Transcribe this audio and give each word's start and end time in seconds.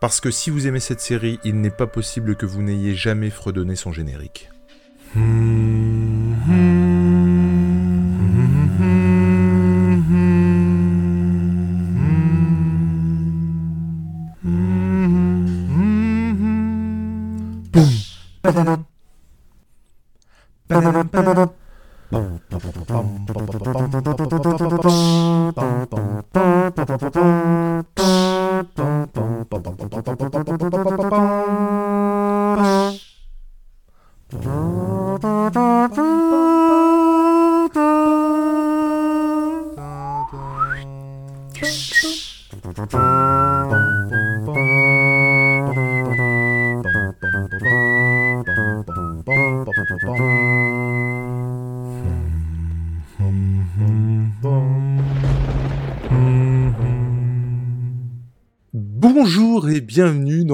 Parce 0.00 0.20
que 0.20 0.30
si 0.30 0.50
vous 0.50 0.68
aimez 0.68 0.80
cette 0.80 1.00
série, 1.00 1.40
il 1.42 1.60
n'est 1.60 1.70
pas 1.70 1.88
possible 1.88 2.36
que 2.36 2.46
vous 2.46 2.62
n'ayez 2.62 2.94
jamais 2.94 3.30
fredonné 3.30 3.74
son 3.74 3.92
générique. 3.92 4.48
Bonjour 5.14 5.77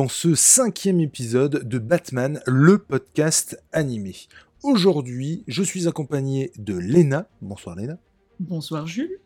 dans 0.04 0.08
ce 0.08 0.34
cinquième 0.34 1.00
épisode 1.00 1.66
de 1.66 1.78
Batman, 1.78 2.42
le 2.46 2.76
podcast 2.76 3.58
animé. 3.72 4.14
Aujourd'hui, 4.62 5.44
je 5.46 5.62
suis 5.62 5.88
accompagné 5.88 6.52
de 6.58 6.76
Léna. 6.76 7.26
Bonsoir 7.40 7.74
Léna. 7.74 7.96
Bonsoir 8.38 8.86
Jules. 8.86 9.18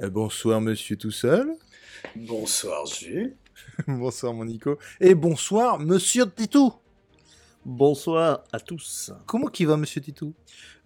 Euh, 0.00 0.08
bonsoir 0.08 0.62
monsieur 0.62 0.96
tout 0.96 1.10
seul. 1.10 1.52
Bonsoir 2.16 2.86
Jules. 2.86 3.36
bonsoir 3.86 4.32
mon 4.32 4.46
Nico. 4.46 4.78
Et 5.02 5.14
bonsoir 5.14 5.78
monsieur 5.78 6.24
Titou. 6.34 6.72
Bonsoir 7.66 8.44
à 8.52 8.60
tous. 8.60 9.12
Comment 9.26 9.48
qui 9.48 9.66
va 9.66 9.76
monsieur 9.76 10.00
Titou? 10.00 10.32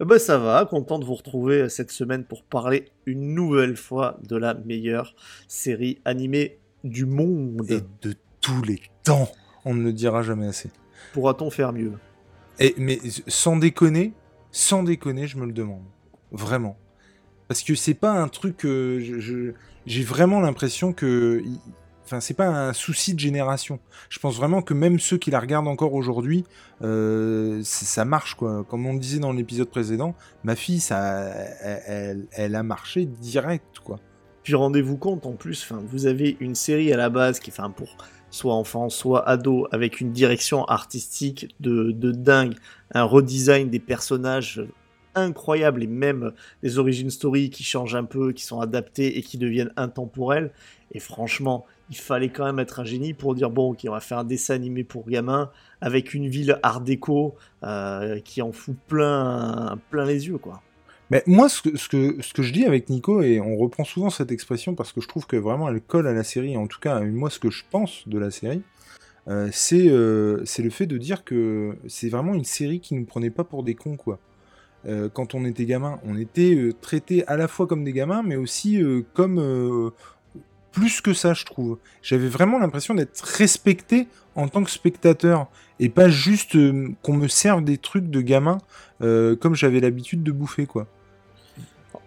Eh 0.01 0.03
ben 0.03 0.19
ça 0.19 0.37
va, 0.37 0.65
content 0.65 0.99
de 0.99 1.05
vous 1.05 1.15
retrouver 1.15 1.69
cette 1.69 1.91
semaine 1.91 2.25
pour 2.25 2.43
parler 2.43 2.89
une 3.05 3.33
nouvelle 3.33 3.77
fois 3.77 4.19
de 4.27 4.35
la 4.35 4.55
meilleure 4.55 5.15
série 5.47 6.01
animée 6.03 6.59
du 6.83 7.05
monde. 7.05 7.65
Et 7.71 7.79
de 8.01 8.13
tous 8.41 8.61
les 8.61 8.81
temps. 9.03 9.29
On 9.65 9.73
ne 9.73 9.83
le 9.83 9.93
dira 9.93 10.23
jamais 10.23 10.47
assez. 10.47 10.69
Pourra-t-on 11.13 11.49
faire 11.49 11.73
mieux? 11.73 11.93
Et, 12.59 12.75
mais 12.77 12.99
sans 13.27 13.57
déconner, 13.57 14.13
sans 14.51 14.83
déconner, 14.83 15.27
je 15.27 15.37
me 15.37 15.45
le 15.45 15.53
demande. 15.53 15.83
Vraiment. 16.31 16.77
Parce 17.47 17.63
que 17.63 17.75
c'est 17.75 17.95
pas 17.95 18.11
un 18.11 18.27
truc 18.27 18.59
je, 18.61 19.53
j'ai 19.85 20.03
vraiment 20.03 20.39
l'impression 20.39 20.93
que 20.93 21.41
enfin 22.05 22.19
c'est 22.19 22.35
pas 22.35 22.47
un 22.47 22.73
souci 22.73 23.15
de 23.15 23.19
génération. 23.19 23.79
Je 24.09 24.19
pense 24.19 24.37
vraiment 24.37 24.61
que 24.61 24.75
même 24.75 24.99
ceux 24.99 25.17
qui 25.17 25.31
la 25.31 25.39
regardent 25.39 25.67
encore 25.67 25.93
aujourd'hui, 25.93 26.43
euh, 26.83 27.61
ça 27.63 28.05
marche 28.05 28.35
quoi. 28.35 28.63
Comme 28.69 28.85
on 28.85 28.93
le 28.93 28.99
disait 28.99 29.19
dans 29.19 29.33
l'épisode 29.33 29.69
précédent, 29.69 30.15
ma 30.43 30.55
fille 30.55 30.79
ça, 30.79 31.23
elle, 31.61 31.83
elle, 31.87 32.27
elle, 32.33 32.55
a 32.55 32.61
marché 32.61 33.05
direct 33.05 33.79
quoi. 33.79 33.99
Puis 34.43 34.53
rendez-vous 34.53 34.97
compte 34.97 35.25
en 35.25 35.33
plus, 35.33 35.63
enfin 35.63 35.81
vous 35.87 36.05
avez 36.05 36.37
une 36.39 36.55
série 36.55 36.93
à 36.93 36.97
la 36.97 37.09
base 37.09 37.39
qui, 37.39 37.49
enfin 37.49 37.71
pour 37.71 37.97
soit 38.31 38.53
enfant, 38.53 38.89
soit 38.89 39.27
ado, 39.27 39.67
avec 39.71 40.01
une 40.01 40.11
direction 40.11 40.65
artistique 40.65 41.55
de, 41.59 41.91
de 41.91 42.11
dingue, 42.11 42.55
un 42.93 43.03
redesign 43.03 43.69
des 43.69 43.79
personnages 43.79 44.63
incroyable 45.15 45.83
et 45.83 45.87
même 45.87 46.31
des 46.63 46.77
origines 46.77 47.09
story 47.09 47.49
qui 47.49 47.63
changent 47.63 47.95
un 47.95 48.03
peu, 48.03 48.31
qui 48.31 48.43
sont 48.43 48.61
adaptées 48.61 49.17
et 49.17 49.21
qui 49.21 49.37
deviennent 49.37 49.73
intemporelles. 49.75 50.51
Et 50.91 50.99
franchement, 50.99 51.65
il 51.89 51.97
fallait 51.97 52.29
quand 52.29 52.45
même 52.45 52.59
être 52.59 52.79
un 52.79 52.83
génie 52.83 53.13
pour 53.13 53.35
dire 53.35 53.49
bon, 53.49 53.75
on 53.83 53.91
va 53.91 53.99
faire 53.99 54.19
un 54.19 54.23
dessin 54.23 54.55
animé 54.55 54.83
pour 54.83 55.07
gamins 55.07 55.51
avec 55.81 56.13
une 56.13 56.27
ville 56.27 56.59
art 56.63 56.81
déco 56.81 57.35
euh, 57.63 58.19
qui 58.19 58.41
en 58.41 58.51
fout 58.51 58.75
plein, 58.87 59.77
plein 59.89 60.05
les 60.05 60.27
yeux, 60.27 60.37
quoi. 60.37 60.61
Mais 61.11 61.23
moi, 61.25 61.49
ce 61.49 61.61
que, 61.61 62.15
je 62.19 62.53
dis 62.53 62.65
avec 62.65 62.89
Nico, 62.89 63.21
et 63.21 63.39
on 63.39 63.57
reprend 63.57 63.83
souvent 63.83 64.11
cette 64.11 64.31
expression 64.31 64.75
parce 64.75 64.93
que 64.93 65.01
je 65.01 65.07
trouve 65.07 65.25
que 65.25 65.35
vraiment 65.35 65.67
elle 65.67 65.81
colle 65.81 66.07
à 66.07 66.13
la 66.13 66.23
série, 66.23 66.55
en 66.55 66.67
tout 66.67 66.79
cas, 66.79 66.99
moi, 67.01 67.29
ce 67.31 67.39
que 67.39 67.49
je 67.49 67.63
pense 67.69 68.07
de 68.07 68.19
la 68.19 68.29
série, 68.29 68.61
euh, 69.27 69.49
c'est 69.51 69.87
euh, 69.87 70.43
le 70.57 70.69
fait 70.69 70.85
de 70.85 70.97
dire 70.97 71.23
que 71.23 71.75
c'est 71.87 72.09
vraiment 72.09 72.33
une 72.33 72.45
série 72.45 72.79
qui 72.79 72.95
nous 72.95 73.05
prenait 73.05 73.31
pas 73.31 73.43
pour 73.43 73.63
des 73.63 73.75
cons, 73.75 73.97
quoi. 73.97 74.19
Euh, 74.85 75.09
quand 75.09 75.35
on 75.35 75.45
était 75.45 75.65
gamin, 75.65 75.99
on 76.05 76.17
était 76.17 76.71
traités 76.79 77.27
à 77.27 77.37
la 77.37 77.47
fois 77.47 77.67
comme 77.67 77.83
des 77.83 77.91
gamins, 77.91 78.23
mais 78.23 78.35
aussi 78.35 78.81
comme 79.13 79.91
plus 80.71 81.01
que 81.01 81.13
ça, 81.13 81.33
je 81.33 81.45
trouve. 81.45 81.79
J'avais 82.03 82.29
vraiment 82.29 82.59
l'impression 82.59 82.93
d'être 82.93 83.19
respecté 83.23 84.07
en 84.35 84.47
tant 84.47 84.63
que 84.63 84.69
spectateur, 84.69 85.47
et 85.79 85.89
pas 85.89 86.07
juste 86.07 86.55
qu'on 87.01 87.13
me 87.13 87.27
serve 87.27 87.63
des 87.63 87.79
trucs 87.79 88.09
de 88.09 88.21
gamin 88.21 88.59
comme 88.99 89.55
j'avais 89.55 89.79
l'habitude 89.79 90.21
de 90.21 90.31
bouffer, 90.31 90.67
quoi. 90.67 90.87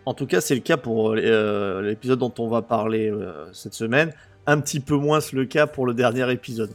En 0.06 0.14
tout 0.14 0.26
cas, 0.26 0.40
c'est 0.40 0.54
le 0.54 0.60
cas 0.60 0.76
pour 0.76 1.14
l'épisode 1.14 2.18
dont 2.18 2.34
on 2.38 2.48
va 2.48 2.62
parler 2.62 3.12
cette 3.52 3.74
semaine. 3.74 4.12
Un 4.46 4.60
petit 4.60 4.80
peu 4.80 4.96
moins 4.96 5.20
le 5.32 5.44
cas 5.44 5.66
pour 5.66 5.86
le 5.86 5.94
dernier 5.94 6.30
épisode. 6.32 6.72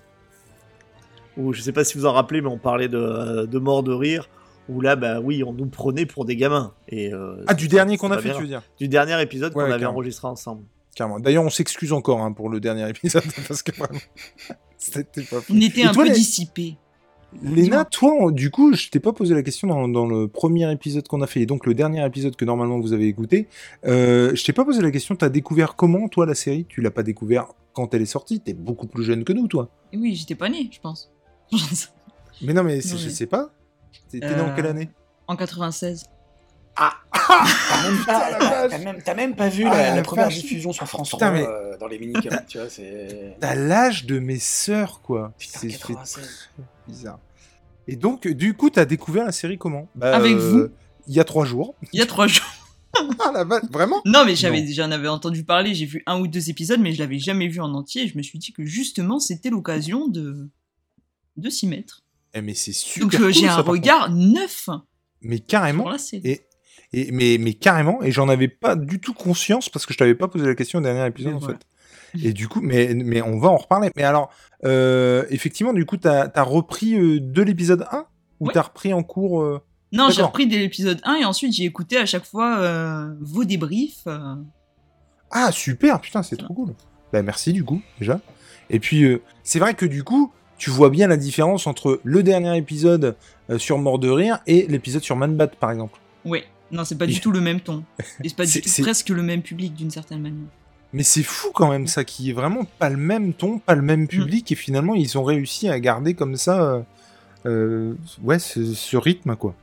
Où 1.36 1.54
je 1.54 1.62
sais 1.62 1.72
pas 1.72 1.84
si 1.84 1.98
vous 1.98 2.06
en 2.06 2.14
rappelez, 2.14 2.42
mais 2.42 2.50
on 2.50 2.58
parlait 2.58 2.88
de, 2.88 3.46
de 3.46 3.60
mort 3.60 3.84
de 3.84 3.94
rire 3.94 4.28
où 4.70 4.82
là, 4.82 4.96
bah 4.96 5.20
oui, 5.20 5.44
on 5.44 5.54
nous 5.54 5.68
prenait 5.68 6.06
pour 6.06 6.26
des 6.26 6.36
gamins. 6.36 6.74
Et, 6.90 7.14
euh, 7.14 7.44
ah, 7.48 7.54
du 7.54 7.68
dernier 7.68 7.98
qu'on 7.98 8.12
a 8.12 8.20
fait, 8.20 8.34
tu 8.34 8.42
veux 8.42 8.48
dire? 8.48 8.62
Du 8.80 8.88
dernier 8.88 9.22
épisode 9.22 9.56
ouais, 9.56 9.66
qu'on 9.66 9.72
avait 9.72 9.86
enregistré 9.86 10.28
ensemble. 10.28 10.64
Carrément. 10.96 11.20
D'ailleurs, 11.20 11.44
on 11.44 11.50
s'excuse 11.50 11.94
encore 11.94 12.22
hein, 12.22 12.32
pour 12.32 12.50
le 12.50 12.60
dernier 12.60 12.90
épisode, 12.90 13.24
parce 13.48 13.64
que 13.64 13.72
vraiment, 13.72 14.00
c'était 14.78 15.24
pas 15.24 15.38
On 15.50 15.62
était 15.62 15.84
un 15.84 15.94
toi, 15.94 16.04
peu 16.04 16.10
les... 16.10 16.16
dissipés. 16.16 16.78
Léna, 17.42 17.86
toi, 17.86 18.32
du 18.32 18.50
coup, 18.52 18.74
je 18.74 18.90
t'ai 18.90 19.00
pas 19.00 19.14
posé 19.14 19.34
la 19.36 19.44
question 19.44 19.68
dans, 19.68 19.88
dans 19.88 20.06
le 20.08 20.28
premier 20.28 20.72
épisode 20.72 21.08
qu'on 21.08 21.22
a 21.22 21.28
fait, 21.28 21.42
et 21.42 21.46
donc 21.46 21.66
le 21.66 21.74
dernier 21.74 22.06
épisode 22.06 22.36
que 22.36 22.46
normalement 22.46 22.80
vous 22.80 22.94
avez 22.94 23.08
écouté. 23.08 23.48
Euh, 23.86 24.34
je 24.34 24.44
t'ai 24.44 24.54
pas 24.54 24.66
posé 24.66 24.82
la 24.82 24.92
question, 24.92 25.16
t'as 25.16 25.30
découvert 25.30 25.76
comment, 25.76 26.08
toi, 26.08 26.26
la 26.26 26.36
série? 26.36 26.66
Tu 26.68 26.82
l'as 26.82 26.92
pas 26.92 27.04
découvert 27.04 27.48
quand 27.74 27.94
elle 27.94 28.02
est 28.02 28.06
sortie? 28.06 28.40
T'es 28.40 28.54
beaucoup 28.54 28.88
plus 28.88 29.04
jeune 29.04 29.24
que 29.24 29.34
nous, 29.34 29.48
toi. 29.48 29.70
Oui, 29.94 30.16
j'étais 30.16 30.36
pas 30.36 30.50
né, 30.50 30.70
je 30.72 30.80
pense. 30.80 31.12
mais 32.42 32.54
non, 32.54 32.64
mais 32.64 32.78
non, 32.78 32.98
je 32.98 33.10
sais 33.10 33.28
pas. 33.28 33.52
T'es 34.10 34.24
euh... 34.24 34.36
né 34.36 34.42
en 34.42 34.56
quelle 34.56 34.68
année? 34.68 34.90
En 35.28 35.36
96. 35.36 36.06
Ah 36.78 36.94
T'as 37.12 37.90
même, 37.90 38.06
pas, 38.06 38.78
même, 38.78 39.16
même 39.16 39.36
pas 39.36 39.50
vu 39.50 39.66
ah, 39.66 39.76
la, 39.76 39.96
la 39.96 40.02
première 40.04 40.28
diffusion 40.28 40.72
sur 40.72 40.88
France 40.88 41.10
3 41.10 41.32
mais... 41.32 41.46
euh, 41.46 41.78
dans 41.78 41.88
les 41.88 41.98
mini 41.98 42.14
tu 42.48 42.58
vois, 42.58 42.70
c'est... 42.70 43.36
T'as 43.40 43.56
l'âge 43.56 44.06
de 44.06 44.20
mes 44.20 44.40
sœurs, 44.40 45.02
quoi. 45.02 45.34
C'est 45.38 45.76
bizarre. 46.88 47.20
Et 47.88 47.96
donc, 47.96 48.28
du 48.28 48.54
coup, 48.54 48.70
t'as 48.70 48.86
découvert 48.86 49.26
la 49.26 49.32
série 49.32 49.58
comment? 49.58 49.90
Bah, 49.96 50.16
Avec 50.16 50.36
euh, 50.36 50.52
vous 50.52 50.74
Il 51.08 51.16
y 51.16 51.20
a 51.20 51.24
trois 51.24 51.46
jours. 51.46 51.76
Il 51.94 52.00
y 52.00 52.02
a 52.02 52.06
trois 52.06 52.28
jours. 52.28 52.46
ah 53.20 53.32
la 53.34 53.44
vache, 53.44 53.64
vraiment? 53.72 54.02
Non, 54.06 54.24
mais 54.26 54.36
j'avais 54.36 54.66
j'en 54.68 54.92
avais 54.92 55.08
entendu 55.08 55.44
parler, 55.44 55.74
j'ai 55.74 55.86
vu 55.86 56.04
un 56.06 56.20
ou 56.20 56.28
deux 56.28 56.50
épisodes, 56.50 56.80
mais 56.80 56.94
je 56.94 57.00
l'avais 57.00 57.20
jamais 57.20 57.48
vu 57.48 57.60
en 57.60 57.74
entier. 57.74 58.04
Et 58.04 58.08
je 58.08 58.18
me 58.18 58.24
suis 58.24 58.40
dit 58.40 58.52
que 58.52 58.66
justement, 58.66 59.20
c'était 59.20 59.50
l'occasion 59.50 60.08
de 60.08 60.50
de 61.38 61.50
s'y 61.50 61.68
mettre. 61.68 62.04
Eh 62.34 62.42
mais 62.42 62.54
c'est 62.54 62.74
super. 62.74 63.04
Donc 63.04 63.16
euh, 63.16 63.18
cool, 63.18 63.34
j'ai 63.34 63.48
un 63.48 63.62
regard 63.62 64.12
neuf. 64.12 64.70
Mais 65.22 65.40
carrément. 65.40 65.96
Et, 66.14 66.42
et 66.94 67.12
mais, 67.12 67.38
mais 67.40 67.54
carrément. 67.54 68.02
Et 68.04 68.12
j'en 68.12 68.30
avais 68.30 68.48
pas 68.48 68.76
du 68.76 69.00
tout 69.00 69.14
conscience 69.14 69.70
parce 69.70 69.86
que 69.86 69.94
je 69.94 69.98
t'avais 69.98 70.16
pas 70.16 70.28
posé 70.28 70.46
la 70.46 70.56
question 70.56 70.80
au 70.80 70.82
dernier 70.82 71.06
épisode 71.06 71.34
en 71.34 71.42
fait. 71.42 71.58
Et 72.24 72.34
du 72.34 72.48
coup, 72.48 72.62
mais, 72.62 72.94
mais 72.94 73.22
on 73.22 73.38
va 73.38 73.50
en 73.50 73.58
reparler. 73.58 73.90
Mais 73.96 74.04
alors, 74.04 74.30
euh, 74.66 75.26
effectivement, 75.30 75.74
du 75.74 75.86
coup, 75.86 75.98
t'as 75.98 76.30
as 76.34 76.44
repris 76.44 76.96
euh, 76.96 77.20
de 77.20 77.42
l'épisode 77.42 77.86
1 77.92 78.06
ou 78.40 78.48
Oui. 78.48 78.52
t'as 78.54 78.62
repris 78.64 78.94
en 78.94 79.04
cours 79.04 79.42
euh, 79.42 79.62
Non, 79.92 80.10
j'ai 80.10 80.22
repris 80.22 80.48
dès 80.48 80.58
l'épisode 80.58 81.00
1 81.04 81.16
et 81.16 81.26
ensuite 81.26 81.54
j'ai 81.54 81.66
écouté 81.66 81.98
à 81.98 82.06
chaque 82.06 82.26
fois 82.26 83.08
vos 83.20 83.44
débriefs. 83.44 84.08
Ah 85.32 85.52
super, 85.52 86.00
putain, 86.00 86.24
c'est 86.24 86.38
trop 86.38 86.54
cool. 86.54 86.74
Bah 87.12 87.22
merci 87.22 87.54
du 87.54 87.64
coup 87.64 87.82
déjà. 88.00 88.20
Et 88.70 88.80
puis 88.80 89.06
c'est 89.44 89.60
vrai 89.60 89.74
que 89.74 89.86
du 89.86 90.04
coup, 90.04 90.32
tu 90.58 90.70
vois 90.70 90.90
bien 90.90 91.08
la 91.08 91.18
différence 91.18 91.68
entre 91.68 92.00
le 92.04 92.24
dernier 92.24 92.58
épisode 92.58 93.16
sur 93.58 93.78
Mort 93.78 94.00
de 94.00 94.10
rire 94.10 94.40
et 94.48 94.66
l'épisode 94.68 95.04
sur 95.04 95.16
Man 95.16 95.36
Bat 95.36 95.48
par 95.48 95.72
exemple. 95.72 96.00
Ouais. 96.26 96.46
Non, 96.72 96.84
c'est 96.86 96.98
pas 96.98 97.06
Et- 97.06 97.10
du 97.10 97.20
tout 97.22 97.32
le 97.32 97.40
même 97.42 97.60
ton. 97.62 97.84
Et 98.24 98.30
c'est 98.30 98.36
pas 98.36 98.46
C'est- 98.46 98.60
du 98.60 98.62
tout 98.64 98.70
c'est- 98.70 98.82
presque 98.82 99.10
le 99.10 99.22
même 99.24 99.42
public 99.42 99.74
d'une 99.74 99.92
certaine 99.92 100.22
manière. 100.22 100.48
Mais 100.94 101.04
c'est 101.04 101.24
fou 101.24 101.50
quand 101.54 101.70
même 101.70 101.86
ça, 101.88 102.04
qui 102.06 102.30
est 102.30 102.34
vraiment 102.34 102.64
pas 102.80 102.90
le 102.90 102.98
même 102.98 103.34
ton, 103.34 103.60
pas 103.60 103.76
le 103.76 103.82
même 103.82 104.08
public, 104.08 104.52
et 104.52 104.56
finalement 104.56 104.96
ils 104.96 105.18
ont 105.18 105.24
réussi 105.24 105.68
à 105.70 105.80
garder 105.82 106.14
comme 106.14 106.38
ça, 106.38 106.62
euh, 106.64 106.82
euh, 107.46 107.94
ouais, 108.24 108.40
ce, 108.40 108.74
ce 108.74 108.96
rythme 108.98 109.36
quoi. 109.36 109.54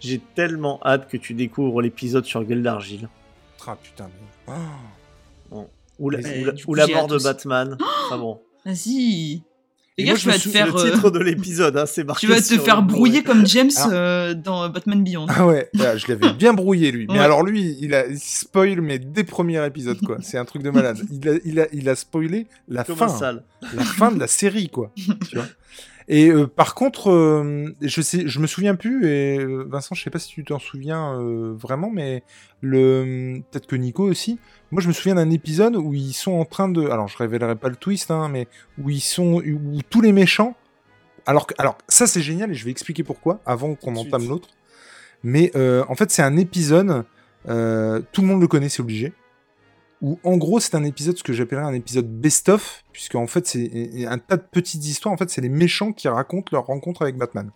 J'ai 0.00 0.20
tellement 0.34 0.80
hâte 0.84 1.08
que 1.08 1.16
tu 1.16 1.34
découvres 1.34 1.82
l'épisode 1.82 2.24
sur 2.24 2.44
Gueule 2.44 2.62
d'Argile. 2.62 3.08
Ah 3.66 3.76
putain. 3.82 4.08
mais-. 4.48 4.54
Ou 5.98 6.10
la, 6.10 6.18
Mais- 6.20 6.42
ou 6.66 6.74
la- 6.74 6.86
ou 6.86 6.92
mort 6.94 7.06
de 7.08 7.16
aussi. 7.16 7.24
Batman. 7.24 7.76
ah 8.12 8.16
bon. 8.16 8.40
Vas-y. 8.64 9.42
Et 9.98 10.04
gars, 10.04 10.14
tu 10.14 10.28
vas 10.28 10.38
te 10.38 10.48
faire. 10.48 10.66
Le 10.66 10.90
titre 10.90 11.06
euh, 11.06 11.10
de 11.10 11.18
l'épisode, 11.18 11.76
hein, 11.76 11.84
c'est 11.86 12.04
marqué. 12.04 12.26
Tu 12.26 12.32
vas 12.32 12.40
te 12.40 12.58
faire 12.58 12.82
brouiller 12.82 13.22
comme 13.24 13.46
James 13.46 13.70
euh, 13.90 14.32
dans 14.32 14.68
Batman 14.68 15.02
Beyond. 15.02 15.26
Ah 15.28 15.46
ouais, 15.46 15.68
ah, 15.80 15.96
je 15.96 16.06
l'avais 16.06 16.32
bien 16.32 16.54
brouillé 16.54 16.92
lui. 16.92 17.06
Mais 17.10 17.18
alors 17.18 17.42
lui, 17.42 17.76
il 17.80 17.94
a 17.94 18.04
spoil 18.16 18.80
mais 18.80 18.98
dès 18.98 19.24
premiers 19.24 19.64
épisodes 19.66 20.00
quoi. 20.00 20.18
C'est 20.22 20.38
un 20.38 20.44
truc 20.44 20.62
de 20.62 20.70
malade. 20.70 20.98
Il 21.10 21.28
a, 21.28 21.32
il 21.44 21.60
a, 21.60 21.66
il 21.72 21.88
a 21.88 21.96
spoilé 21.96 22.46
la 22.68 22.84
fin, 22.84 23.40
la 23.74 23.84
fin 23.84 24.12
de 24.12 24.20
la 24.20 24.28
série 24.28 24.68
quoi. 24.68 24.92
tu 24.96 25.36
vois 25.36 25.46
et 26.10 26.30
euh, 26.30 26.46
par 26.46 26.74
contre, 26.74 27.10
euh, 27.10 27.74
je 27.82 28.00
sais, 28.00 28.26
je 28.26 28.40
me 28.40 28.46
souviens 28.46 28.74
plus. 28.74 29.06
Et 29.06 29.38
euh, 29.38 29.66
Vincent, 29.68 29.94
je 29.94 30.02
sais 30.02 30.10
pas 30.10 30.18
si 30.18 30.30
tu 30.30 30.42
t'en 30.42 30.58
souviens 30.58 31.18
vraiment, 31.54 31.90
mais 31.90 32.22
le 32.62 33.40
peut-être 33.50 33.66
que 33.66 33.76
Nico 33.76 34.04
aussi. 34.04 34.38
Moi, 34.70 34.80
je 34.80 34.88
me 34.88 34.92
souviens 34.92 35.16
d'un 35.16 35.30
épisode 35.30 35.76
où 35.76 35.92
ils 35.92 36.14
sont 36.14 36.32
en 36.32 36.46
train 36.46 36.68
de. 36.68 36.88
Alors, 36.88 37.08
je 37.08 37.18
révélerai 37.18 37.56
pas 37.56 37.68
le 37.68 37.76
twist, 37.76 38.10
hein, 38.10 38.28
mais 38.28 38.48
où 38.82 38.88
ils 38.88 39.00
sont, 39.00 39.42
où 39.42 39.80
tous 39.90 40.00
les 40.00 40.12
méchants. 40.12 40.56
Alors, 41.26 41.46
que, 41.46 41.54
alors 41.58 41.76
ça 41.88 42.06
c'est 42.06 42.22
génial 42.22 42.50
et 42.50 42.54
je 42.54 42.64
vais 42.64 42.70
expliquer 42.70 43.02
pourquoi 43.04 43.40
avant 43.44 43.74
qu'on 43.74 43.94
entame 43.96 44.26
l'autre. 44.28 44.48
Mais 45.22 45.52
en 45.56 45.94
fait, 45.94 46.10
c'est 46.10 46.22
un 46.22 46.38
épisode. 46.38 47.04
tout 47.44 47.50
le 47.52 48.26
monde 48.26 48.40
le 48.40 48.48
connaît, 48.48 48.70
c'est 48.70 48.80
obligé 48.80 49.12
où 50.00 50.18
en 50.24 50.36
gros 50.36 50.60
c'est 50.60 50.74
un 50.74 50.84
épisode, 50.84 51.16
ce 51.18 51.22
que 51.22 51.32
j'appellerais 51.32 51.64
un 51.64 51.74
épisode 51.74 52.08
best-of, 52.08 52.84
puisque 52.92 53.14
en 53.14 53.26
fait 53.26 53.46
c'est 53.46 54.06
un 54.06 54.18
tas 54.18 54.36
de 54.36 54.42
petites 54.42 54.84
histoires, 54.84 55.12
en 55.12 55.16
fait 55.16 55.30
c'est 55.30 55.40
les 55.40 55.48
méchants 55.48 55.92
qui 55.92 56.08
racontent 56.08 56.48
leur 56.52 56.66
rencontre 56.66 57.02
avec 57.02 57.16
Batman. 57.16 57.50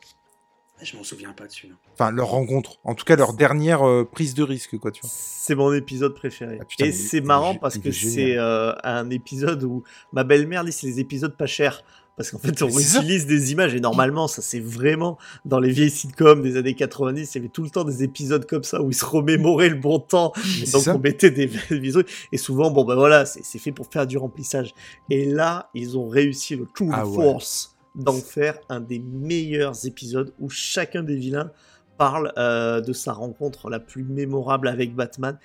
Ah, 0.83 0.85
je 0.85 0.97
m'en 0.97 1.05
souviens 1.05 1.33
pas 1.33 1.47
dessus. 1.47 1.69
Enfin, 1.93 2.11
leur 2.11 2.29
rencontre, 2.29 2.81
en 2.83 2.97
tout 2.97 3.05
cas 3.05 3.15
leur 3.15 3.35
dernière 3.35 3.87
euh, 3.87 4.05
prise 4.05 4.35
de 4.35 4.43
risque, 4.43 4.77
quoi, 4.79 4.91
tu 4.91 5.03
vois. 5.03 5.11
C'est 5.13 5.55
mon 5.55 5.73
épisode 5.73 6.13
préféré. 6.13 6.59
Ah, 6.61 6.85
et 6.85 6.91
c'est 6.91 7.21
marrant 7.21 7.55
parce 7.55 7.79
que 7.79 7.93
c'est 7.93 8.37
euh, 8.37 8.73
un 8.83 9.09
épisode 9.11 9.63
où 9.63 9.85
ma 10.13 10.25
belle-mère 10.25 10.65
dit 10.65 10.73
c'est 10.73 10.89
les 10.89 10.99
épisodes 10.99 11.37
pas 11.37 11.47
chers. 11.47 11.85
Parce 12.17 12.31
qu'en 12.31 12.39
fait, 12.39 12.63
on 12.63 12.69
utilise 12.69 13.27
des 13.27 13.53
images 13.53 13.75
et 13.75 13.81
normalement, 13.81 14.29
ça 14.29 14.43
c'est 14.43 14.61
vraiment 14.61 15.19
dans 15.47 15.59
les 15.59 15.71
vieilles 15.71 15.91
sitcoms 15.91 16.43
des 16.43 16.57
années 16.57 16.75
90, 16.75 17.35
il 17.35 17.39
y 17.39 17.41
avait 17.41 17.49
tout 17.49 17.63
le 17.63 17.71
temps 17.71 17.85
des 17.85 18.03
épisodes 18.03 18.47
comme 18.47 18.65
ça 18.65 18.83
où 18.83 18.91
ils 18.91 18.95
se 18.95 19.05
remémoraient 19.05 19.71
le 19.71 19.77
bon 19.77 19.99
temps. 19.99 20.33
donc 20.73 20.83
on 20.89 20.99
mettait 20.99 21.31
des 21.31 21.47
visuels 21.71 22.05
et 22.31 22.37
souvent, 22.37 22.71
bon 22.71 22.85
ben 22.85 22.97
voilà, 22.97 23.25
c'est 23.25 23.59
fait 23.59 23.73
pour 23.73 23.87
faire 23.87 24.07
du 24.07 24.19
remplissage. 24.19 24.75
Et 25.09 25.25
là, 25.25 25.71
ils 25.75 25.97
ont 25.97 26.09
réussi 26.09 26.55
le 26.55 26.67
true 26.67 26.91
ah 26.93 27.05
force 27.05 27.77
d'en 27.95 28.13
faire 28.13 28.59
un 28.69 28.81
des 28.81 28.99
meilleurs 28.99 29.87
épisodes 29.87 30.33
où 30.39 30.49
chacun 30.49 31.03
des 31.03 31.17
vilains 31.17 31.51
parle 31.99 32.33
euh, 32.37 32.81
de 32.81 32.93
sa 32.93 33.13
rencontre 33.13 33.71
la 33.71 33.81
plus 33.81 34.05
mémorable 34.05 34.69
avec 34.69 34.95
Batman. 34.95 35.39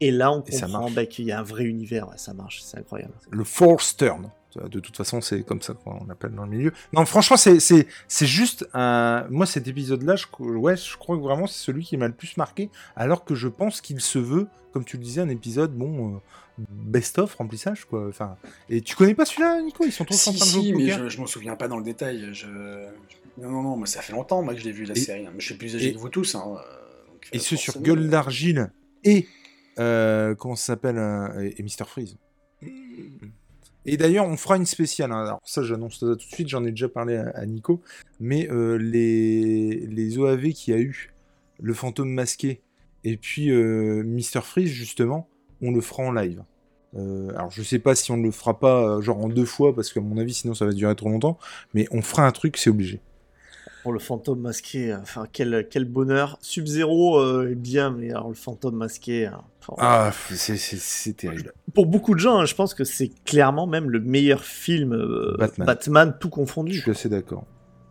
Et 0.00 0.10
là, 0.10 0.32
on 0.32 0.42
comprend 0.42 0.90
bah, 0.90 1.06
qu'il 1.06 1.26
y 1.26 1.32
a 1.32 1.40
un 1.40 1.42
vrai 1.42 1.64
univers. 1.64 2.08
ça 2.16 2.34
marche, 2.34 2.60
c'est 2.62 2.78
incroyable. 2.78 3.14
Le 3.30 3.44
Force 3.44 3.96
Turn. 3.96 4.30
De 4.56 4.80
toute 4.80 4.96
façon, 4.96 5.20
c'est 5.20 5.42
comme 5.42 5.60
ça 5.60 5.74
qu'on 5.74 6.08
appelle 6.10 6.32
dans 6.32 6.44
le 6.44 6.50
milieu. 6.50 6.72
Non, 6.92 7.04
franchement, 7.04 7.36
c'est 7.36 8.26
juste 8.26 8.68
un. 8.72 9.26
Moi, 9.30 9.46
cet 9.46 9.66
épisode-là, 9.68 10.16
je, 10.16 10.26
ouais, 10.38 10.76
je 10.76 10.96
crois 10.96 11.16
que 11.16 11.22
vraiment 11.22 11.46
c'est 11.46 11.58
celui 11.58 11.84
qui 11.84 11.96
m'a 11.96 12.06
le 12.06 12.14
plus 12.14 12.36
marqué, 12.36 12.70
alors 12.94 13.24
que 13.24 13.34
je 13.34 13.48
pense 13.48 13.80
qu'il 13.80 14.00
se 14.00 14.18
veut, 14.18 14.46
comme 14.72 14.84
tu 14.84 14.96
le 14.96 15.02
disais, 15.02 15.20
un 15.20 15.28
épisode, 15.28 15.74
bon, 15.74 16.16
euh, 16.16 16.18
best-of, 16.68 17.34
remplissage, 17.34 17.84
quoi. 17.84 18.08
Enfin, 18.08 18.36
et 18.68 18.80
tu 18.80 18.96
connais 18.96 19.14
pas 19.14 19.24
celui-là, 19.24 19.60
Nico? 19.62 19.84
Ils 19.84 19.92
sont 19.92 20.04
tous 20.04 20.26
en 20.28 20.32
train 20.32 20.44
de 20.44 20.50
si, 20.50 20.72
mais 20.72 20.88
je, 20.88 21.08
je 21.08 21.18
m'en 21.18 21.26
souviens 21.26 21.56
pas 21.56 21.68
dans 21.68 21.78
le 21.78 21.84
détail. 21.84 22.28
Je... 22.32 22.46
Non, 23.38 23.50
non, 23.50 23.62
non, 23.62 23.76
mais 23.76 23.86
ça 23.86 24.02
fait 24.02 24.12
longtemps, 24.12 24.42
moi, 24.42 24.54
que 24.54 24.60
je 24.60 24.64
l'ai 24.64 24.72
vu, 24.72 24.84
la 24.84 24.94
série. 24.94 25.26
Hein. 25.26 25.32
Je 25.38 25.44
suis 25.44 25.54
plus 25.54 25.74
âgé 25.74 25.92
que 25.92 25.98
vous 25.98 26.08
tous. 26.08 26.34
Hein, 26.34 26.56
et 27.32 27.38
ce 27.38 27.56
sur 27.56 27.80
Gueule 27.80 28.08
d'Argile 28.08 28.70
et. 29.02 29.26
Euh, 29.80 30.36
comment 30.36 30.54
ça 30.54 30.66
s'appelle 30.66 30.98
Et 31.56 31.60
Mister 31.64 31.82
Freeze. 31.84 32.16
Et 33.86 33.96
d'ailleurs, 33.96 34.26
on 34.26 34.36
fera 34.36 34.56
une 34.56 34.66
spéciale. 34.66 35.12
Hein. 35.12 35.24
Alors 35.24 35.40
ça, 35.44 35.62
j'annonce 35.62 35.98
tout 35.98 36.14
de 36.14 36.20
suite. 36.20 36.48
J'en 36.48 36.64
ai 36.64 36.70
déjà 36.70 36.88
parlé 36.88 37.16
à, 37.16 37.44
Nico. 37.46 37.82
Mais 38.20 38.48
euh, 38.50 38.76
les, 38.76 39.86
les 39.86 40.18
OAV 40.18 40.52
qui 40.52 40.72
a 40.72 40.78
eu 40.78 41.12
le 41.60 41.74
fantôme 41.74 42.10
masqué 42.10 42.60
et 43.04 43.16
puis 43.16 43.50
euh, 43.50 44.02
Mister 44.02 44.40
Freeze 44.40 44.70
justement, 44.70 45.28
on 45.60 45.70
le 45.70 45.80
fera 45.80 46.02
en 46.02 46.12
live. 46.12 46.42
Euh, 46.96 47.30
alors 47.36 47.50
je 47.50 47.62
sais 47.62 47.78
pas 47.78 47.94
si 47.94 48.12
on 48.12 48.16
ne 48.16 48.22
le 48.22 48.30
fera 48.30 48.58
pas 48.58 49.00
genre 49.00 49.18
en 49.18 49.28
deux 49.28 49.44
fois 49.44 49.74
parce 49.74 49.92
qu'à 49.92 50.00
mon 50.00 50.16
avis 50.16 50.32
sinon 50.32 50.54
ça 50.54 50.64
va 50.64 50.72
durer 50.72 50.94
trop 50.96 51.10
longtemps. 51.10 51.38
Mais 51.74 51.86
on 51.90 52.02
fera 52.02 52.26
un 52.26 52.32
truc, 52.32 52.56
c'est 52.56 52.70
obligé 52.70 53.00
pour 53.84 53.92
le 53.92 53.98
fantôme 53.98 54.40
masqué, 54.40 54.94
enfin 54.94 55.26
quel, 55.30 55.68
quel 55.70 55.84
bonheur. 55.84 56.38
Sub-Zero 56.40 57.20
euh, 57.20 57.50
est 57.50 57.54
bien, 57.54 57.90
mais 57.90 58.10
alors 58.10 58.30
le 58.30 58.34
fantôme 58.34 58.76
masqué. 58.76 59.26
Hein, 59.26 59.42
ah, 59.76 60.10
c'est 60.30 61.12
terrible. 61.14 61.52
Pour 61.74 61.84
beaucoup 61.84 62.14
de 62.14 62.18
gens, 62.18 62.38
hein, 62.38 62.46
je 62.46 62.54
pense 62.54 62.72
que 62.72 62.82
c'est 62.82 63.10
clairement 63.26 63.66
même 63.66 63.90
le 63.90 64.00
meilleur 64.00 64.42
film 64.42 64.94
euh, 64.94 65.36
Batman. 65.58 66.16
tout 66.18 66.30
confondu. 66.30 66.72
Je 66.72 66.80
suis 66.80 66.90
assez 66.92 67.08
d'accord. 67.10 67.44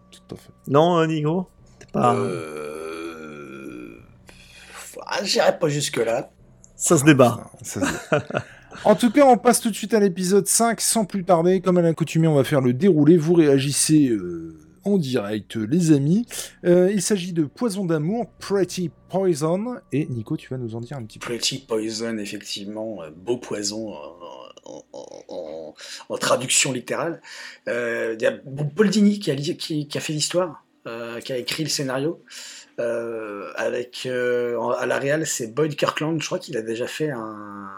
Tout 0.10 0.34
à 0.34 0.38
fait. 0.38 0.50
Non, 0.68 0.98
euh, 0.98 1.06
Nigo 1.06 1.48
pas... 1.92 2.16
Euh... 2.16 4.00
Ah, 5.06 5.24
j'irai 5.24 5.60
pas 5.60 5.70
jusque-là. 5.70 6.32
Ça 6.76 6.98
se 6.98 7.06
débat. 7.06 7.52
En 8.86 8.96
tout 8.96 9.12
cas, 9.12 9.24
on 9.28 9.38
passe 9.38 9.62
tout 9.62 9.70
de 9.70 9.76
suite 9.76 9.94
à 9.94 10.00
l'épisode 10.00 10.48
5 10.48 10.82
sans 10.82 11.06
plus 11.06 11.24
tarder. 11.24 11.62
Comme 11.62 11.78
à 11.78 11.84
l'accoutumée, 11.84 12.28
on 12.28 12.34
va 12.34 12.44
faire 12.44 12.60
le 12.60 12.74
déroulé. 12.74 13.18
Vous 13.18 13.36
réagissez 13.36 14.12
en 14.86 14.98
direct, 14.98 15.56
les 15.56 15.92
amis. 15.92 16.26
Euh, 16.66 16.92
il 16.92 17.02
s'agit 17.02 17.34
de 17.34 17.44
Poison 17.44 17.86
d'amour, 17.86 18.30
Pretty 18.40 18.92
Poison. 19.10 19.78
Et 19.92 20.06
Nico, 20.06 20.38
tu 20.38 20.50
vas 20.50 20.58
nous 20.58 20.76
en 20.76 20.82
dire 20.82 20.98
un 20.98 21.04
petit 21.04 21.20
peu. 21.20 21.28
Pretty 21.28 21.60
Poison, 21.60 22.18
effectivement, 22.18 23.04
euh, 23.04 23.10
beau 23.16 23.38
poison 23.38 23.94
en, 24.66 25.74
traduction 26.20 26.72
littérale. 26.72 27.22
Euh, 27.68 28.16
il 28.18 28.22
y 28.22 28.26
a 28.26 28.32
Paul 28.76 28.90
qui, 28.90 29.32
a 29.32 30.00
fait 30.00 30.14
l'histoire, 30.14 30.66
qui 31.24 31.34
a 31.34 31.38
écrit 31.38 31.64
le 31.64 31.70
scénario. 31.70 32.24
Avec 32.78 34.08
à 34.08 34.86
la 34.86 34.98
réal, 35.00 35.26
c'est 35.26 35.54
Boyd 35.54 35.76
Kirkland. 35.76 36.22
Je 36.22 36.26
crois 36.26 36.40
qu'il 36.40 36.58
a 36.58 36.62
déjà 36.62 36.88
fait 36.88 37.10
un 37.10 37.70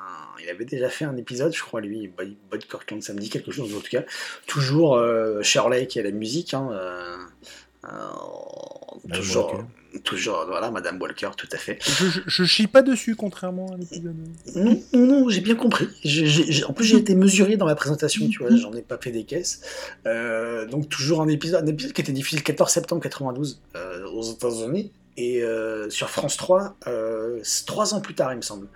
il 0.46 0.50
avait 0.50 0.66
déjà 0.66 0.90
fait 0.90 1.06
un 1.06 1.18
épisode, 1.18 1.54
je 1.56 1.62
crois, 1.62 1.82
lui, 1.82 2.08
Boyd 2.08 2.66
Kirkland, 2.68 3.02
ça 3.02 3.14
me 3.14 3.20
dit 3.20 3.30
quelque 3.30 3.52
chose 3.52 3.76
en 3.76 3.80
tout 3.80 3.90
cas. 3.90 4.04
Toujours 4.48 4.96
euh, 4.96 5.42
Shirley 5.42 5.88
qui 5.88 6.00
a 6.00 6.04
la 6.04 6.12
musique, 6.12 6.54
hein, 6.54 6.70
euh, 6.72 7.18
euh, 7.86 7.90
toujours, 10.04 10.46
voilà, 10.48 10.72
Madame 10.72 11.02
Walker, 11.02 11.30
tout 11.38 11.48
à 11.52 11.58
fait. 11.58 11.80
Je, 11.82 12.22
je, 12.26 12.44
chie 12.44 12.68
pas 12.68 12.82
dessus, 12.82 13.16
contrairement 13.16 13.74
à 13.74 13.78
l'épisode. 13.78 14.16
Non, 14.56 14.82
non, 14.94 15.30
j'ai 15.30 15.42
bien 15.42 15.56
compris. 15.56 15.88
en 16.68 16.74
plus, 16.74 16.86
j'ai 16.86 16.98
été 16.98 17.16
mesuré 17.16 17.58
dans 17.58 17.66
ma 17.66 17.76
présentation, 17.76 18.28
tu 18.28 18.40
vois, 18.40 18.56
j'en 18.56 18.74
ai 18.74 18.82
pas 18.82 18.98
fait 18.98 19.12
des 19.12 19.24
caisses. 19.24 19.62
donc, 20.70 20.90
toujours 20.90 21.22
un 21.22 21.28
épisode, 21.28 21.64
un 21.64 21.68
épisode 21.68 21.94
qui 21.94 22.02
était 22.02 22.12
diffusé 22.12 22.38
le 22.38 22.44
14 22.44 22.72
septembre 22.72 23.02
92 23.02 23.62
aux 24.14 24.24
États-Unis. 24.24 24.92
Et 25.18 25.44
sur 25.90 26.10
France 26.10 26.38
3, 26.38 26.78
trois 27.66 27.94
ans 27.94 28.02
plus 28.02 28.16
tard, 28.16 28.34
il 28.34 28.38
me 28.38 28.42
semble. 28.42 28.68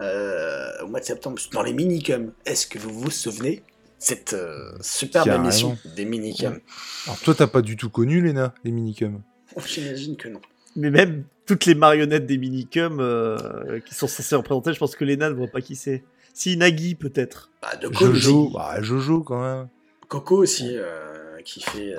Euh, 0.00 0.70
au 0.82 0.86
mois 0.86 1.00
de 1.00 1.04
septembre 1.04 1.38
dans 1.52 1.62
les 1.62 1.74
minicums. 1.74 2.32
Est-ce 2.46 2.66
que 2.66 2.78
vous 2.78 2.90
vous 2.90 3.10
souvenez 3.10 3.62
cette 3.98 4.32
euh, 4.32 4.72
superbe 4.80 5.28
émission 5.28 5.76
des 5.94 6.06
minicums? 6.06 6.58
Alors 7.04 7.20
toi, 7.20 7.34
t'as 7.34 7.46
pas 7.46 7.60
du 7.60 7.76
tout 7.76 7.90
connu, 7.90 8.22
Léna, 8.22 8.54
les 8.64 8.70
minicums? 8.70 9.20
J'imagine 9.66 10.16
que 10.16 10.28
non. 10.28 10.40
Mais 10.80 10.90
même 10.90 11.24
toutes 11.46 11.66
les 11.66 11.74
marionnettes 11.74 12.26
des 12.26 12.38
minicums 12.38 13.00
euh, 13.00 13.80
qui 13.80 13.94
sont 13.94 14.08
censées 14.08 14.34
représenter, 14.34 14.72
je 14.72 14.78
pense 14.78 14.96
que 14.96 15.04
Léna 15.04 15.30
ne 15.30 15.34
voit 15.34 15.48
pas 15.48 15.60
qui 15.60 15.76
c'est. 15.76 16.02
Si, 16.34 16.56
Nagui 16.56 16.94
peut-être. 16.94 17.50
Bah, 17.62 17.76
de 17.76 17.92
Jojo, 17.92 18.50
bah, 18.50 18.80
Jojo 18.80 19.22
quand 19.22 19.42
même. 19.42 19.68
Coco 20.08 20.38
aussi, 20.38 20.76
qui 21.44 21.60
fait 21.60 21.94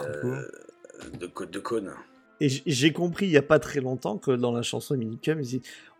de, 1.19 1.29
de 1.45 1.59
cône. 1.59 1.93
Et 2.41 2.49
j'ai 2.65 2.91
compris 2.91 3.27
il 3.27 3.31
y 3.31 3.37
a 3.37 3.43
pas 3.43 3.59
très 3.59 3.81
longtemps 3.81 4.17
que 4.17 4.31
dans 4.31 4.51
la 4.51 4.63
chanson 4.63 4.97
Minicum, 4.97 5.41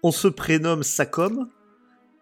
on 0.01 0.11
se 0.11 0.27
prénomme 0.27 0.81
Sacom, 0.81 1.47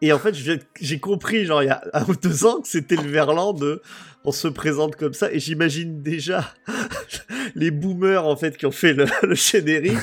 et 0.02 0.14
en 0.14 0.20
fait, 0.20 0.34
j'ai 0.80 1.00
compris, 1.00 1.46
genre, 1.46 1.62
il 1.62 1.68
y 1.68 1.70
a 1.70 1.84
un 1.94 2.06
ou 2.06 2.16
deux 2.16 2.46
ans, 2.46 2.62
que 2.62 2.68
c'était 2.68 2.96
le 2.96 3.10
verlan 3.10 3.54
de 3.54 3.82
on 4.26 4.32
se 4.32 4.48
présente 4.48 4.96
comme 4.96 5.14
ça. 5.14 5.32
Et 5.32 5.40
j'imagine 5.40 6.02
déjà 6.02 6.54
les 7.56 7.72
boomers, 7.72 8.26
en 8.26 8.36
fait, 8.36 8.58
qui 8.58 8.66
ont 8.66 8.72
fait 8.72 8.94
le, 8.94 9.06
le 9.24 9.36
générique. 9.36 9.98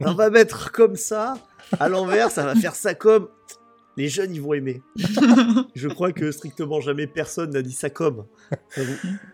on 0.00 0.14
va 0.14 0.30
mettre 0.30 0.72
comme 0.72 0.96
ça, 0.96 1.34
à 1.78 1.88
l'envers, 1.88 2.30
ça 2.30 2.44
va 2.44 2.54
faire 2.54 2.74
ça 2.74 2.94
comme. 2.94 3.28
Les 3.98 4.08
jeunes, 4.08 4.34
ils 4.34 4.40
vont 4.40 4.54
aimer. 4.54 4.80
je 5.74 5.86
crois 5.86 6.12
que 6.12 6.32
strictement 6.32 6.80
jamais 6.80 7.06
personne 7.06 7.50
n'a 7.50 7.60
dit 7.60 7.72
ça 7.72 7.90
comme. 7.90 8.24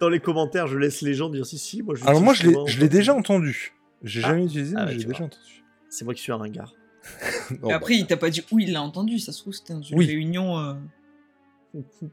Dans 0.00 0.08
les 0.08 0.18
commentaires, 0.18 0.66
je 0.66 0.76
laisse 0.76 1.00
les 1.00 1.14
gens 1.14 1.30
dire 1.30 1.46
si, 1.46 1.58
si. 1.58 1.82
Moi, 1.82 1.94
je 1.94 2.04
Alors, 2.04 2.20
moi, 2.20 2.34
je 2.34 2.80
l'ai 2.80 2.88
déjà 2.88 3.14
entendu. 3.14 3.72
J'ai 4.02 4.20
jamais 4.20 4.44
utilisé, 4.44 4.74
ah, 4.76 4.86
mais 4.86 4.98
j'ai 4.98 5.04
déjà 5.04 5.24
entendu. 5.24 5.64
C'est 5.88 6.04
moi 6.04 6.12
qui 6.12 6.22
suis 6.22 6.32
un 6.32 6.36
ringard. 6.36 6.72
après, 7.70 7.96
il 7.96 8.06
t'a 8.06 8.16
pas 8.16 8.30
dit 8.30 8.44
où 8.50 8.58
il 8.58 8.72
l'a 8.72 8.82
entendu, 8.82 9.18
ça 9.18 9.32
se 9.32 9.40
trouve, 9.40 9.52
c'était 9.52 9.74
dans 9.74 9.82
une 9.82 9.98
réunion 9.98 10.58
euh, 10.58 10.74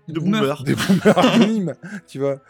de, 0.08 0.20
boomers. 0.20 0.64
Des 0.66 0.76
boomers 0.76 1.18
anonymes, 1.18 1.76
tu 2.08 2.20
vois. 2.20 2.42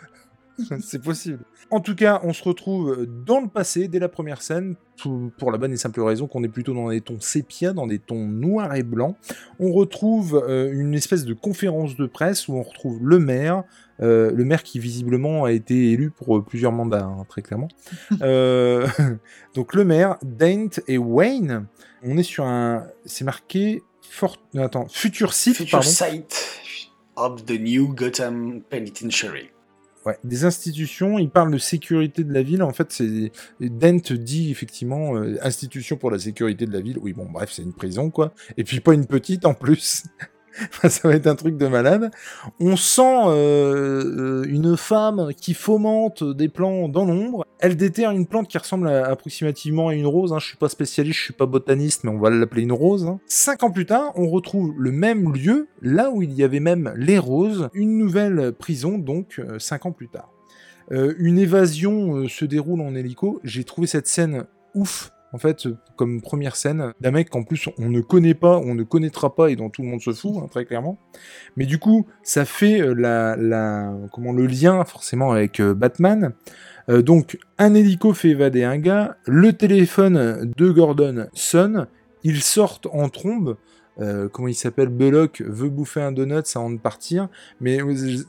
c'est 0.82 1.02
possible. 1.02 1.40
En 1.72 1.80
tout 1.80 1.96
cas, 1.96 2.22
on 2.24 2.34
se 2.34 2.44
retrouve 2.44 3.06
dans 3.26 3.42
le 3.42 3.48
passé 3.48 3.88
dès 3.88 4.00
la 4.00 4.10
première 4.10 4.42
scène, 4.42 4.76
pour 5.38 5.52
la 5.52 5.58
bonne 5.58 5.74
et 5.74 5.78
simple 5.78 6.02
raison 6.02 6.28
qu'on 6.28 6.44
est 6.44 6.50
plutôt 6.50 6.74
dans 6.74 6.90
des 6.90 7.02
tons 7.02 7.20
sépia, 7.20 7.74
dans 7.74 7.88
des 7.88 8.00
tons 8.00 8.28
noirs 8.28 8.76
et 8.76 8.84
blancs. 8.84 9.16
On 9.60 9.72
retrouve 9.72 10.44
euh, 10.48 10.72
une 10.72 10.94
espèce 10.94 11.26
de 11.26 11.34
conférence 11.34 11.96
de 11.96 12.06
presse 12.06 12.48
où 12.48 12.54
on 12.54 12.64
retrouve 12.64 13.00
le 13.02 13.20
maire, 13.20 13.64
euh, 14.02 14.32
le 14.32 14.46
maire 14.46 14.64
qui 14.64 14.80
visiblement 14.80 15.46
a 15.46 15.52
été 15.52 15.92
élu 15.92 16.12
pour 16.12 16.44
plusieurs 16.44 16.72
mandats, 16.72 17.06
hein, 17.06 17.26
très 17.28 17.42
clairement. 17.42 17.70
Euh, 18.22 18.88
donc 19.54 19.74
le 19.74 19.84
maire, 19.84 20.18
Dent 20.24 20.82
et 20.88 20.98
Wayne. 20.98 21.66
On 22.06 22.18
est 22.18 22.24
sur 22.24 22.46
un, 22.46 22.88
c'est 23.06 23.26
marqué 23.26 23.82
fort, 24.02 24.38
attends, 24.58 24.88
futur 24.88 25.34
site, 25.34 25.58
Future 25.58 25.80
pardon. 25.80 25.90
site 25.90 26.60
of 27.16 27.46
the 27.46 27.60
new 27.60 27.94
Gotham 27.94 28.62
Penitentiary. 28.70 29.50
Ouais, 30.06 30.18
des 30.24 30.46
institutions, 30.46 31.18
il 31.18 31.32
parle 31.32 31.52
de 31.52 31.58
sécurité 31.58 32.24
de 32.24 32.32
la 32.32 32.44
ville. 32.44 32.62
En 32.62 32.74
fait, 32.74 32.92
c'est 32.92 33.32
Dent 33.60 34.14
dit 34.14 34.52
effectivement 34.52 35.16
euh, 35.16 35.38
institution 35.42 35.98
pour 35.98 36.12
la 36.12 36.20
sécurité 36.20 36.68
de 36.68 36.74
la 36.74 36.82
ville. 36.82 37.00
Oui, 37.02 37.14
bon, 37.14 37.26
bref, 37.26 37.50
c'est 37.52 37.64
une 37.64 37.74
prison 37.74 38.12
quoi. 38.12 38.32
Et 38.56 38.64
puis 38.64 38.80
pas 38.82 38.94
une 38.94 39.08
petite 39.08 39.46
en 39.46 39.56
plus. 39.56 40.04
Ça 40.88 41.08
va 41.08 41.16
être 41.16 41.28
un 41.28 41.36
truc 41.36 41.58
de 41.58 41.68
malade. 41.68 42.12
On 42.60 42.76
sent 42.76 43.02
euh, 43.02 44.42
euh, 44.44 44.46
une 44.48 44.78
femme 44.78 45.32
qui 45.36 45.54
fomente 45.54 46.24
des 46.24 46.48
plants 46.50 46.88
dans 46.88 47.06
l'ombre. 47.06 47.46
Elle 47.60 47.76
déterre 47.76 48.12
une 48.12 48.26
plante 48.26 48.48
qui 48.48 48.58
ressemble 48.58 48.88
à- 48.88 49.06
approximativement 49.08 49.90
à 49.90 49.96
une 49.96 50.06
rose. 50.06 50.34
Hein. 50.34 50.40
Je 50.40 50.48
suis 50.48 50.58
pas 50.58 50.70
spécialiste, 50.70 51.18
je 51.20 51.24
suis 51.26 51.34
pas 51.34 51.46
botaniste, 51.46 52.04
mais 52.04 52.12
on 52.12 52.20
va 52.20 52.30
l'appeler 52.30 52.62
une 52.64 52.72
rose. 52.72 53.06
hein. 53.06 53.20
Cinq 53.28 53.64
ans 53.64 53.72
plus 53.72 53.86
tard, 53.86 54.12
on 54.16 54.30
retrouve 54.30 54.74
le 54.78 54.92
même 54.92 55.34
lieu, 55.34 55.68
là 55.82 56.10
où 56.12 56.22
il 56.22 56.32
y 56.34 56.44
avait 56.44 56.60
même 56.60 56.94
les 56.96 57.18
roses, 57.20 57.70
une 57.74 57.98
nouvelle 57.98 58.54
prison, 58.54 58.98
donc 58.98 59.40
euh, 59.40 59.60
cinq 59.60 59.86
ans 59.86 59.92
plus 59.92 60.08
tard. 60.08 60.30
Une 60.92 61.40
évasion 61.40 62.28
se 62.28 62.46
déroule 62.46 62.80
en 62.82 62.94
hélico. 62.94 63.40
J'ai 63.44 63.64
trouvé 63.64 63.88
cette 63.88 64.06
scène 64.06 64.46
ouf. 64.76 65.10
En 65.36 65.38
fait, 65.38 65.68
comme 65.98 66.22
première 66.22 66.56
scène 66.56 66.94
d'un 67.02 67.12
mec 67.12 67.30
qu'en 67.30 67.44
plus 67.44 67.68
on 67.78 67.90
ne 67.90 68.00
connaît 68.00 68.34
pas, 68.34 68.58
on 68.58 68.74
ne 68.74 68.84
connaîtra 68.84 69.36
pas 69.36 69.52
et 69.52 69.58
dont 69.58 69.70
tout 69.70 69.82
le 69.82 69.90
monde 69.90 70.00
se 70.00 70.14
fout, 70.14 70.32
hein, 70.38 70.48
très 70.50 70.64
clairement. 70.64 70.98
Mais 71.58 71.66
du 71.66 71.78
coup, 71.78 72.08
ça 72.24 72.46
fait 72.46 72.80
euh, 72.80 72.94
la, 72.94 73.36
le 73.36 74.46
lien 74.46 74.86
forcément 74.86 75.34
avec 75.34 75.60
euh, 75.60 75.74
Batman. 75.74 76.32
Euh, 76.88 77.02
donc, 77.02 77.38
un 77.58 77.74
hélico 77.74 78.14
fait 78.14 78.30
évader 78.30 78.64
un 78.64 78.78
gars, 78.78 79.18
le 79.26 79.52
téléphone 79.52 80.54
de 80.56 80.72
Gordon 80.72 81.28
sonne, 81.34 81.88
ils 82.24 82.42
sortent 82.42 82.88
en 82.94 83.10
trombe. 83.10 83.58
Comment 84.32 84.48
il 84.48 84.56
s'appelle? 84.56 84.90
Belloc 84.90 85.42
veut 85.46 85.70
bouffer 85.70 86.02
un 86.02 86.12
donut 86.14 86.44
avant 86.56 86.70
de 86.70 86.78
partir, 86.78 87.30
mais 87.62 87.80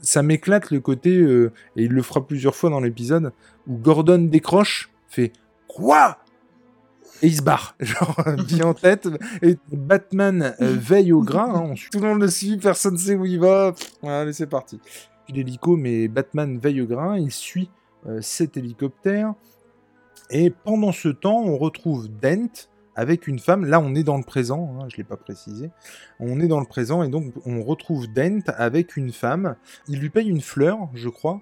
ça 0.01 0.23
m'éclate 0.23 0.71
le 0.71 0.79
côté, 0.79 1.15
et 1.15 1.49
il 1.75 1.91
le 1.91 2.01
fera 2.01 2.25
plusieurs 2.25 2.55
fois 2.55 2.69
dans 2.69 2.79
l'épisode, 2.79 3.33
où 3.67 3.75
Gordon 3.75 4.29
décroche, 4.29 4.89
fait 5.09 5.33
Quoi? 5.67 6.17
Et 7.21 7.27
il 7.27 7.35
se 7.35 7.41
barre, 7.41 7.75
genre 7.79 8.15
bien 8.47 8.65
en 8.67 8.73
tête. 8.73 9.07
Et 9.41 9.57
Batman 9.71 10.55
euh, 10.61 10.75
veille 10.79 11.11
au 11.13 11.21
grain, 11.21 11.53
hein, 11.55 11.61
on 11.71 11.75
suit- 11.75 11.89
tout 11.89 11.99
le 11.99 12.07
monde 12.07 12.21
le 12.21 12.29
suit, 12.29 12.57
personne 12.57 12.93
ne 12.93 12.99
sait 12.99 13.15
où 13.15 13.25
il 13.25 13.39
va. 13.39 13.73
Voilà, 14.01 14.21
allez, 14.21 14.33
c'est 14.33 14.47
parti. 14.47 14.79
L'hélico, 15.29 15.75
mais 15.75 16.07
Batman 16.07 16.57
veille 16.57 16.81
au 16.81 16.85
grain, 16.85 17.17
il 17.17 17.31
suit 17.31 17.69
euh, 18.07 18.19
cet 18.21 18.55
hélicoptère. 18.57 19.33
Et 20.29 20.49
pendant 20.49 20.91
ce 20.91 21.09
temps, 21.09 21.41
on 21.41 21.57
retrouve 21.57 22.07
Dent 22.09 22.69
avec 22.95 23.27
une 23.27 23.39
femme. 23.39 23.65
Là, 23.65 23.79
on 23.79 23.93
est 23.95 24.03
dans 24.03 24.17
le 24.17 24.23
présent, 24.23 24.75
hein, 24.79 24.85
je 24.89 24.95
ne 24.95 24.97
l'ai 24.97 25.03
pas 25.03 25.17
précisé. 25.17 25.69
On 26.19 26.39
est 26.39 26.47
dans 26.47 26.59
le 26.59 26.65
présent 26.65 27.03
et 27.03 27.09
donc 27.09 27.33
on 27.45 27.61
retrouve 27.63 28.07
Dent 28.11 28.41
avec 28.57 28.97
une 28.97 29.11
femme. 29.11 29.55
Il 29.87 29.99
lui 29.99 30.09
paye 30.09 30.27
une 30.29 30.41
fleur, 30.41 30.77
je 30.93 31.09
crois. 31.09 31.41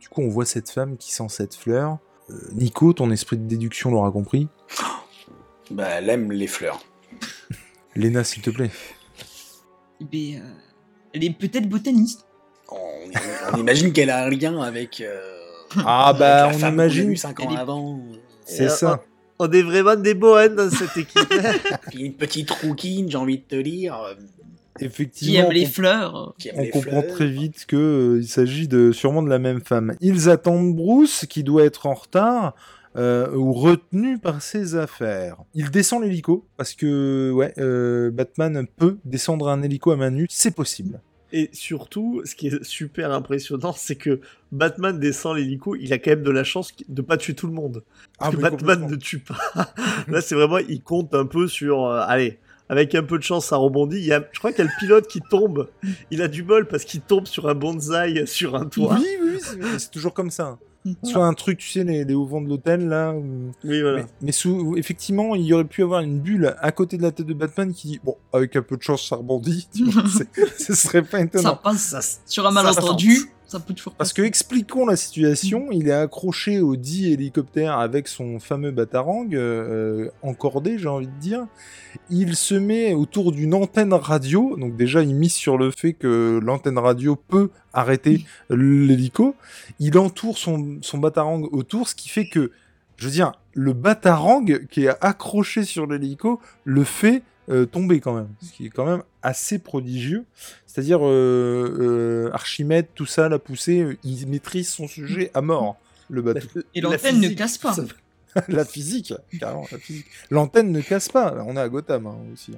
Du 0.00 0.08
coup, 0.08 0.20
on 0.22 0.28
voit 0.28 0.44
cette 0.46 0.70
femme 0.70 0.96
qui 0.96 1.12
sent 1.12 1.28
cette 1.28 1.54
fleur. 1.54 1.98
Euh, 2.30 2.34
Nico, 2.54 2.92
ton 2.92 3.10
esprit 3.10 3.36
de 3.36 3.46
déduction 3.46 3.90
l'aura 3.90 4.10
compris. 4.10 4.48
Bah, 5.70 5.88
elle 5.98 6.10
aime 6.10 6.32
les 6.32 6.46
fleurs. 6.46 6.82
Léna, 7.96 8.24
s'il 8.24 8.42
te 8.42 8.50
plaît. 8.50 8.70
Mais, 10.12 10.36
euh, 10.36 10.40
elle 11.14 11.24
est 11.24 11.30
peut-être 11.30 11.68
botaniste. 11.68 12.26
On, 12.70 12.76
on 13.54 13.56
imagine 13.58 13.92
qu'elle 13.92 14.10
a 14.10 14.24
un 14.24 14.30
lien 14.30 14.60
avec. 14.60 15.00
euh, 15.00 15.20
Ah 15.84 16.08
avec 16.08 16.20
bah, 16.20 16.36
la 16.42 16.48
on 16.48 16.52
femme 16.52 16.60
qu'on 16.60 16.66
a 16.66 16.84
imagine. 16.84 17.08
vue 17.10 17.16
cinq 17.16 17.40
ans 17.40 17.46
Elle 17.50 17.56
est- 17.56 17.60
avant. 17.60 18.00
C'est 18.44 18.64
Et, 18.64 18.68
ça. 18.68 19.02
On 19.38 19.50
est 19.50 19.62
vraiment 19.62 19.96
des 19.96 20.14
bohèmes 20.14 20.54
dans 20.56 20.70
cette 20.70 20.96
équipe. 20.96 21.28
Puis 21.90 22.02
une 22.04 22.14
petite 22.14 22.50
rouquine, 22.50 23.10
j'ai 23.10 23.18
envie 23.18 23.38
de 23.38 23.42
te 23.44 23.60
dire. 23.60 23.96
euh, 24.00 24.14
Effectivement. 24.78 25.32
Qui 25.32 25.36
aime 25.38 25.52
les 25.52 25.66
fleurs. 25.66 26.34
qui 26.38 26.48
aime 26.48 26.54
On 26.58 26.62
les 26.62 26.70
comprend 26.70 27.00
fleurs. 27.02 27.14
très 27.14 27.28
vite 27.28 27.64
que 27.66 27.76
euh, 27.76 28.18
il 28.20 28.28
s'agit 28.28 28.68
de 28.68 28.92
sûrement 28.92 29.22
de 29.22 29.28
la 29.30 29.38
même 29.38 29.60
femme. 29.62 29.94
Ils 30.00 30.28
attendent 30.28 30.74
Bruce 30.76 31.24
qui 31.28 31.42
doit 31.42 31.64
être 31.64 31.86
en 31.86 31.94
retard 31.94 32.54
euh, 32.96 33.34
ou 33.34 33.52
retenu 33.52 34.18
par 34.18 34.42
ses 34.42 34.76
affaires. 34.76 35.36
Il 35.54 35.70
descend 35.70 36.02
l'hélico 36.02 36.46
parce 36.56 36.74
que 36.74 37.30
ouais, 37.32 37.52
euh, 37.58 38.10
Batman 38.10 38.66
peut 38.76 38.98
descendre 39.04 39.48
un 39.48 39.62
hélico 39.62 39.90
à 39.90 39.96
main 39.96 40.10
nue, 40.10 40.26
c'est 40.30 40.54
possible. 40.54 41.00
Et 41.32 41.50
surtout, 41.52 42.22
ce 42.24 42.34
qui 42.34 42.46
est 42.46 42.64
super 42.64 43.10
impressionnant, 43.10 43.72
c'est 43.76 43.96
que 43.96 44.20
Batman 44.52 44.98
descend 44.98 45.36
l'hélico, 45.36 45.74
il 45.74 45.92
a 45.92 45.98
quand 45.98 46.12
même 46.12 46.22
de 46.22 46.30
la 46.30 46.44
chance 46.44 46.72
de 46.88 47.02
pas 47.02 47.16
tuer 47.16 47.34
tout 47.34 47.48
le 47.48 47.52
monde. 47.52 47.82
Parce 48.18 48.34
que 48.34 48.40
Batman 48.40 48.88
ne 48.88 48.96
tue 48.96 49.18
pas. 49.18 49.36
Là, 50.08 50.20
c'est 50.20 50.36
vraiment, 50.36 50.58
il 50.58 50.82
compte 50.82 51.14
un 51.14 51.26
peu 51.26 51.48
sur, 51.48 51.84
euh, 51.84 52.04
allez, 52.06 52.38
avec 52.68 52.94
un 52.94 53.02
peu 53.02 53.18
de 53.18 53.22
chance, 53.22 53.46
ça 53.46 53.56
rebondit. 53.56 53.96
Il 53.98 54.04
y 54.06 54.12
a, 54.12 54.24
je 54.32 54.38
crois 54.38 54.52
qu'il 54.52 54.64
y 54.64 54.68
a 54.68 54.70
le 54.70 54.78
pilote 54.80 55.06
qui 55.06 55.20
tombe. 55.20 55.68
Il 56.10 56.22
a 56.22 56.28
du 56.28 56.42
bol 56.42 56.66
parce 56.68 56.84
qu'il 56.84 57.00
tombe 57.00 57.26
sur 57.26 57.48
un 57.48 57.54
bonsaï 57.54 58.26
sur 58.26 58.54
un 58.56 58.64
toit. 58.66 58.96
Oui, 58.98 59.06
oui, 59.22 59.38
oui, 59.60 59.66
c'est- 59.78 59.90
toujours 59.90 60.14
comme 60.14 60.30
ça. 60.30 60.58
Soit 61.02 61.24
un 61.26 61.34
truc, 61.34 61.58
tu 61.58 61.68
sais, 61.68 61.82
les, 61.82 62.04
les 62.04 62.14
hauts 62.14 62.26
vents 62.26 62.40
de 62.40 62.48
l'hôtel 62.48 62.86
là. 62.88 63.12
où- 63.12 63.50
Oui, 63.64 63.80
voilà. 63.82 64.02
Mais, 64.02 64.06
mais 64.22 64.32
sous, 64.32 64.76
effectivement, 64.76 65.34
il 65.34 65.42
y 65.42 65.52
aurait 65.52 65.64
pu 65.64 65.82
avoir 65.82 66.00
une 66.00 66.20
bulle 66.20 66.54
à 66.60 66.70
côté 66.70 66.96
de 66.96 67.02
la 67.02 67.10
tête 67.10 67.26
de 67.26 67.34
Batman 67.34 67.72
qui 67.74 67.88
dit 67.88 68.00
bon, 68.04 68.16
avec 68.32 68.54
un 68.54 68.62
peu 68.62 68.76
de 68.76 68.82
chance, 68.82 69.08
ça 69.08 69.16
rebondit. 69.16 69.66
Tu 69.74 69.84
vois, 69.90 70.04
ce 70.58 70.74
serait 70.74 71.02
pas 71.02 71.18
Ça 71.18 71.24
étonnant. 71.24 71.56
passe 71.56 71.78
Ça 71.88 72.00
sur 72.24 72.46
un 72.46 72.52
ça 72.54 72.62
malentendu. 72.62 73.18
Ça 73.46 73.60
peut 73.60 73.74
toujours 73.74 73.94
Parce 73.94 74.12
que 74.12 74.22
expliquons 74.22 74.86
la 74.86 74.96
situation, 74.96 75.68
il 75.70 75.86
est 75.88 75.92
accroché 75.92 76.60
au 76.60 76.74
dit 76.74 77.12
hélicoptère 77.12 77.78
avec 77.78 78.08
son 78.08 78.40
fameux 78.40 78.72
batarang 78.72 79.28
euh, 79.34 80.10
encordé, 80.22 80.78
j'ai 80.78 80.88
envie 80.88 81.06
de 81.06 81.18
dire. 81.20 81.46
Il 82.10 82.34
se 82.34 82.56
met 82.56 82.92
autour 82.92 83.30
d'une 83.30 83.54
antenne 83.54 83.92
radio, 83.92 84.56
donc 84.56 84.76
déjà 84.76 85.02
il 85.02 85.14
mise 85.14 85.34
sur 85.34 85.58
le 85.58 85.70
fait 85.70 85.92
que 85.92 86.40
l'antenne 86.42 86.78
radio 86.78 87.14
peut 87.14 87.50
arrêter 87.72 88.26
l'hélico. 88.50 89.36
Il 89.78 89.96
entoure 89.96 90.38
son, 90.38 90.78
son 90.80 90.98
batarang 90.98 91.48
autour, 91.52 91.88
ce 91.88 91.94
qui 91.94 92.08
fait 92.08 92.28
que, 92.28 92.50
je 92.96 93.04
veux 93.04 93.12
dire, 93.12 93.32
le 93.54 93.72
batarang 93.72 94.66
qui 94.70 94.86
est 94.86 95.04
accroché 95.04 95.62
sur 95.62 95.86
l'hélico 95.86 96.40
le 96.64 96.82
fait 96.82 97.22
euh, 97.48 97.64
tomber 97.66 98.00
quand 98.00 98.14
même, 98.14 98.28
ce 98.42 98.52
qui 98.52 98.66
est 98.66 98.70
quand 98.70 98.86
même 98.86 99.02
assez 99.22 99.58
prodigieux. 99.58 100.24
C'est-à-dire 100.66 101.00
euh, 101.06 101.76
euh, 102.28 102.30
Archimède, 102.32 102.86
tout 102.94 103.06
ça, 103.06 103.28
la 103.28 103.38
poussée, 103.38 103.80
euh, 103.82 103.96
il 104.04 104.26
maîtrise 104.28 104.68
son 104.68 104.88
sujet 104.88 105.30
à 105.34 105.40
mort, 105.42 105.76
le 106.10 106.22
bateau. 106.22 106.46
Et 106.74 106.80
La 106.80 106.90
l'antenne 106.90 107.20
ne 107.20 107.28
casse 107.30 107.58
pas. 107.58 107.72
ça- 107.72 107.84
la 108.48 108.64
physique, 108.66 109.14
carrément, 109.40 109.66
la 109.72 109.78
physique. 109.78 110.06
L'antenne 110.30 110.70
ne 110.70 110.80
casse 110.82 111.08
pas, 111.08 111.42
on 111.46 111.56
est 111.56 111.60
à 111.60 111.68
Gotham 111.68 112.06
hein, 112.06 112.16
aussi. 112.32 112.52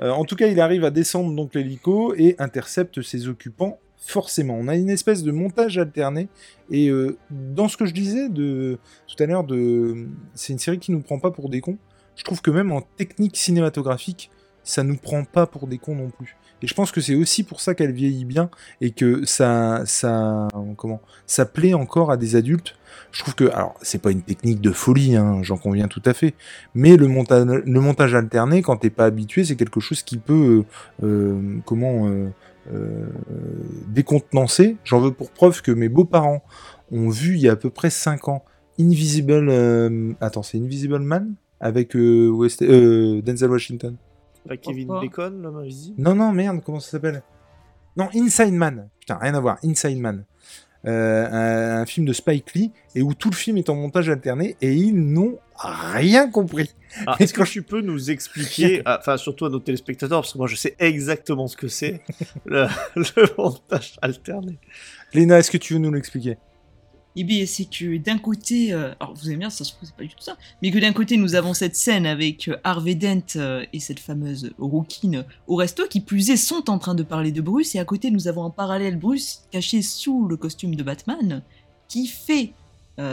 Euh, 0.00 0.10
en 0.10 0.24
tout 0.24 0.36
cas, 0.36 0.46
il 0.46 0.60
arrive 0.60 0.84
à 0.84 0.90
descendre 0.90 1.34
donc 1.34 1.54
l'hélico 1.54 2.14
et 2.16 2.36
intercepte 2.38 3.02
ses 3.02 3.26
occupants. 3.26 3.80
Forcément, 4.04 4.56
on 4.58 4.68
a 4.68 4.76
une 4.76 4.90
espèce 4.90 5.22
de 5.24 5.30
montage 5.32 5.78
alterné 5.78 6.28
et 6.70 6.88
euh, 6.88 7.16
dans 7.30 7.68
ce 7.68 7.76
que 7.76 7.86
je 7.86 7.92
disais 7.92 8.28
de 8.28 8.78
tout 9.08 9.20
à 9.22 9.26
l'heure, 9.26 9.42
de 9.44 10.06
c'est 10.34 10.52
une 10.52 10.58
série 10.60 10.78
qui 10.78 10.90
nous 10.92 11.00
prend 11.00 11.18
pas 11.18 11.30
pour 11.32 11.48
des 11.48 11.60
cons. 11.60 11.78
Je 12.16 12.24
trouve 12.24 12.42
que 12.42 12.50
même 12.50 12.72
en 12.72 12.82
technique 12.82 13.36
cinématographique, 13.36 14.30
ça 14.64 14.82
nous 14.82 14.96
prend 14.96 15.24
pas 15.24 15.46
pour 15.46 15.66
des 15.66 15.78
cons 15.78 15.94
non 15.94 16.10
plus. 16.10 16.36
Et 16.62 16.68
je 16.68 16.74
pense 16.74 16.92
que 16.92 17.00
c'est 17.00 17.16
aussi 17.16 17.42
pour 17.42 17.60
ça 17.60 17.74
qu'elle 17.74 17.92
vieillit 17.92 18.24
bien 18.24 18.48
et 18.80 18.92
que 18.92 19.24
ça, 19.24 19.82
ça, 19.84 20.46
comment, 20.76 21.00
ça 21.26 21.44
plaît 21.44 21.74
encore 21.74 22.12
à 22.12 22.16
des 22.16 22.36
adultes. 22.36 22.76
Je 23.10 23.22
trouve 23.22 23.34
que, 23.34 23.50
alors, 23.50 23.74
c'est 23.82 24.00
pas 24.00 24.12
une 24.12 24.22
technique 24.22 24.60
de 24.60 24.70
folie, 24.70 25.16
hein, 25.16 25.40
j'en 25.42 25.56
conviens 25.56 25.88
tout 25.88 26.02
à 26.04 26.14
fait, 26.14 26.34
mais 26.74 26.96
le, 26.96 27.08
monta 27.08 27.44
le 27.44 27.80
montage 27.80 28.14
alterné, 28.14 28.62
quand 28.62 28.76
t'es 28.76 28.90
pas 28.90 29.06
habitué, 29.06 29.44
c'est 29.44 29.56
quelque 29.56 29.80
chose 29.80 30.02
qui 30.02 30.18
peut, 30.18 30.64
euh, 31.02 31.06
euh, 31.06 31.58
comment, 31.64 32.06
euh, 32.06 33.06
décontenancer. 33.88 34.76
J'en 34.84 35.00
veux 35.00 35.10
pour 35.10 35.30
preuve 35.30 35.62
que 35.62 35.72
mes 35.72 35.88
beaux-parents 35.88 36.44
ont 36.92 37.08
vu 37.08 37.34
il 37.34 37.40
y 37.40 37.48
a 37.48 37.52
à 37.52 37.56
peu 37.56 37.70
près 37.70 37.90
5 37.90 38.28
ans 38.28 38.44
Invisible, 38.78 39.50
attends, 40.20 40.42
c'est 40.42 40.58
Invisible 40.58 40.98
Man? 41.00 41.34
Avec 41.62 41.96
euh, 41.96 42.28
West- 42.28 42.60
euh, 42.62 43.22
Denzel 43.22 43.50
Washington. 43.50 43.96
Pas 44.46 44.56
Kevin 44.58 44.88
Pourquoi 44.88 45.00
Bacon, 45.30 45.40
l'homme 45.42 45.56
invisible 45.56 45.94
Non, 46.02 46.14
non, 46.14 46.32
merde, 46.32 46.60
comment 46.64 46.80
ça 46.80 46.90
s'appelle? 46.90 47.22
Non, 47.96 48.08
Inside 48.14 48.52
Man. 48.52 48.88
Putain, 49.00 49.16
rien 49.16 49.34
à 49.34 49.40
voir, 49.40 49.56
Inside 49.64 49.98
Man. 49.98 50.24
Euh, 50.84 51.28
un, 51.30 51.82
un 51.82 51.86
film 51.86 52.06
de 52.06 52.12
Spike 52.12 52.52
Lee, 52.54 52.72
et 52.96 53.02
où 53.02 53.14
tout 53.14 53.30
le 53.30 53.36
film 53.36 53.56
est 53.56 53.70
en 53.70 53.76
montage 53.76 54.08
alterné, 54.08 54.56
et 54.60 54.72
ils 54.74 54.92
n'ont 54.96 55.38
rien 55.56 56.28
compris. 56.28 56.74
Ah, 57.06 57.14
Est-ce 57.20 57.32
que 57.32 57.44
tu 57.44 57.62
peux 57.62 57.80
nous 57.82 58.10
expliquer, 58.10 58.82
enfin 58.84 59.16
surtout 59.16 59.46
à 59.46 59.48
nos 59.48 59.60
téléspectateurs, 59.60 60.22
parce 60.22 60.32
que 60.32 60.38
moi 60.38 60.48
je 60.48 60.56
sais 60.56 60.74
exactement 60.80 61.46
ce 61.46 61.56
que 61.56 61.68
c'est, 61.68 62.00
le, 62.46 62.66
le 62.96 63.26
montage 63.38 63.96
alterné? 64.02 64.58
Léna, 65.14 65.38
est-ce 65.38 65.52
que 65.52 65.58
tu 65.58 65.74
veux 65.74 65.78
nous 65.78 65.92
l'expliquer? 65.92 66.36
Eh 67.16 67.24
bien, 67.24 67.44
c'est 67.46 67.66
que 67.66 67.98
d'un 67.98 68.18
côté, 68.18 68.72
euh, 68.72 68.94
alors 69.00 69.14
vous 69.14 69.28
allez 69.28 69.36
bien, 69.36 69.50
ça 69.50 69.64
se 69.64 69.72
trouve, 69.72 69.88
c'est 69.88 69.96
pas 69.96 70.02
du 70.02 70.08
tout 70.08 70.22
ça, 70.22 70.36
mais 70.62 70.70
que 70.70 70.78
d'un 70.78 70.92
côté, 70.92 71.16
nous 71.16 71.34
avons 71.34 71.54
cette 71.54 71.76
scène 71.76 72.06
avec 72.06 72.48
euh, 72.48 72.56
Harvey 72.64 72.94
Dent 72.94 73.36
euh, 73.36 73.64
et 73.72 73.80
cette 73.80 74.00
fameuse 74.00 74.52
rouquine 74.58 75.24
au 75.46 75.56
resto, 75.56 75.86
qui 75.86 76.00
plus 76.00 76.30
est, 76.30 76.36
sont 76.36 76.70
en 76.70 76.78
train 76.78 76.94
de 76.94 77.02
parler 77.02 77.32
de 77.32 77.40
Bruce, 77.40 77.74
et 77.74 77.78
à 77.78 77.84
côté, 77.84 78.10
nous 78.10 78.28
avons 78.28 78.42
en 78.42 78.50
parallèle 78.50 78.98
Bruce 78.98 79.42
caché 79.50 79.82
sous 79.82 80.26
le 80.26 80.36
costume 80.36 80.74
de 80.74 80.82
Batman, 80.82 81.42
qui 81.88 82.06
fait 82.06 82.52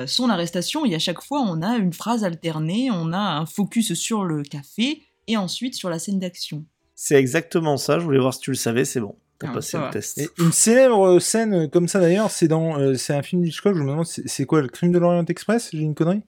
son 0.06 0.29
arrestation, 0.29 0.86
et 0.86 0.94
à 0.94 1.00
chaque 1.00 1.22
fois, 1.22 1.41
on 1.41 1.63
a 1.63 1.77
une 1.77 1.94
phrase 1.94 2.24
alternée, 2.24 2.91
on 2.91 3.12
a 3.12 3.18
un 3.18 3.46
focus 3.46 3.94
sur 3.94 4.24
le 4.24 4.44
café, 4.44 5.01
et 5.27 5.36
ensuite 5.36 5.74
sur 5.74 5.89
la 5.89 5.98
scène 6.00 6.20
d'action. 6.20 6.65
C'est 6.96 7.15
exactement 7.15 7.77
ça, 7.77 7.98
je 7.98 8.03
voulais 8.03 8.20
voir 8.20 8.34
si 8.34 8.41
tu 8.41 8.51
le 8.51 8.58
savais, 8.58 8.86
c'est 8.86 9.00
bon. 9.00 9.15
T'as 9.39 9.48
Ah, 9.50 9.53
passé 9.53 9.72
ça 9.72 9.77
le 9.79 9.84
va. 9.86 9.89
test. 9.89 10.17
Et 10.17 10.29
une 10.39 10.51
célèbre 10.51 11.19
scène 11.19 11.69
comme 11.69 11.88
ça 11.88 12.00
d'ailleurs, 12.00 12.29
c'est 12.29 12.48
dans, 12.50 12.77
euh, 12.79 12.96
c'est 12.96 13.13
un 13.13 13.22
film 13.22 13.41
d'Hitchcock. 13.41 13.75
Je 13.75 13.81
me 13.81 13.89
demande, 13.89 14.05
c'est 14.05 14.27
c'est 14.27 14.46
quoi, 14.46 14.62
le 14.62 14.67
Crime 14.67 14.91
de 14.91 15.00
l'Orient 15.00 15.25
Express 15.25 15.69
J'ai 15.72 15.79
une 15.79 15.96
connerie? 15.96 16.24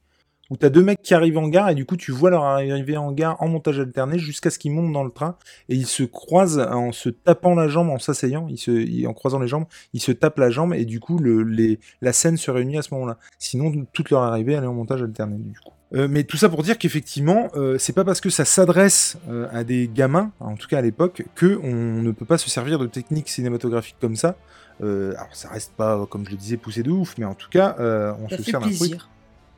Où 0.50 0.58
t'as 0.58 0.70
deux 0.70 0.84
mecs 0.84 1.02
qui 1.02 1.14
arrivent 1.14 1.38
en 1.38 1.48
gare 1.48 1.70
et 1.70 1.76
du 1.76 1.86
coup 1.86 1.96
tu 1.96 2.12
vois 2.12 2.30
leur 2.30 2.44
arrivée 2.44 2.98
en 2.98 3.14
gare 3.14 3.42
en 3.42 3.48
montage 3.48 3.80
alterné 3.80 4.20
jusqu'à 4.20 4.50
ce 4.50 4.60
qu'ils 4.60 4.74
montent 4.74 4.92
dans 4.92 5.06
le 5.06 5.10
train 5.12 5.38
et 5.70 5.76
ils 5.76 5.86
se 5.88 6.04
croisent 6.04 6.60
en 6.60 6.92
se 6.92 7.08
tapant 7.08 7.56
la 7.56 7.70
jambe, 7.70 7.90
en 7.90 8.00
s'asseyant, 8.00 8.48
ils 8.50 8.58
se, 8.58 8.72
ils- 8.72 9.08
en 9.08 9.14
croisant 9.14 9.40
les 9.40 9.48
jambes, 9.48 9.64
ils 9.94 10.02
se 10.02 10.12
tapent 10.12 10.40
la 10.40 10.50
jambe 10.50 10.74
et 10.74 10.84
du 10.84 11.00
coup 11.00 11.20
le, 11.20 11.44
les, 11.44 11.80
la 12.02 12.12
scène 12.12 12.36
se 12.36 12.52
réunit 12.52 12.78
à 12.78 12.82
ce 12.82 12.94
moment-là. 12.96 13.18
Sinon 13.40 13.72
toute 13.94 14.10
leur 14.10 14.24
arrivée 14.24 14.52
elle 14.52 14.66
est 14.66 14.68
en 14.68 14.74
montage 14.74 15.02
alterné 15.02 15.38
du 15.38 15.58
coup. 15.58 15.72
Euh, 15.94 16.08
mais 16.10 16.24
tout 16.24 16.38
ça 16.38 16.48
pour 16.48 16.64
dire 16.64 16.78
qu'effectivement, 16.78 17.50
euh, 17.56 17.78
c'est 17.78 17.94
pas 17.94 18.06
parce 18.06 18.22
que 18.22 18.30
ça 18.30 18.46
s'adresse 18.46 19.18
euh, 19.30 19.48
à 19.52 19.64
des 19.64 19.90
gamins, 19.94 20.32
en 20.40 20.56
tout 20.56 20.68
cas 20.68 20.78
à 20.78 20.82
l'époque, 20.82 21.24
que 21.36 21.60
on 21.64 22.02
ne 22.02 22.12
peut 22.12 22.26
pas 22.26 22.38
se 22.38 22.50
servir 22.50 22.80
de 22.80 22.88
techniques 22.88 23.30
cinématographiques 23.30 23.98
comme 24.00 24.16
ça. 24.16 24.36
Alors 24.82 25.30
ça 25.34 25.50
reste 25.50 25.74
pas, 25.74 26.08
comme 26.10 26.26
je 26.26 26.32
le 26.32 26.38
disais, 26.38 26.58
poussé 26.58 26.82
de 26.82 26.90
ouf, 26.90 27.16
mais 27.20 27.26
en 27.26 27.36
tout 27.36 27.50
cas, 27.50 27.76
on 28.20 28.28
Ça 28.30 28.38
se 28.38 28.42
fait 28.42 28.52
sert 28.52 28.62
d'un 28.62 28.72
truc. 28.72 28.98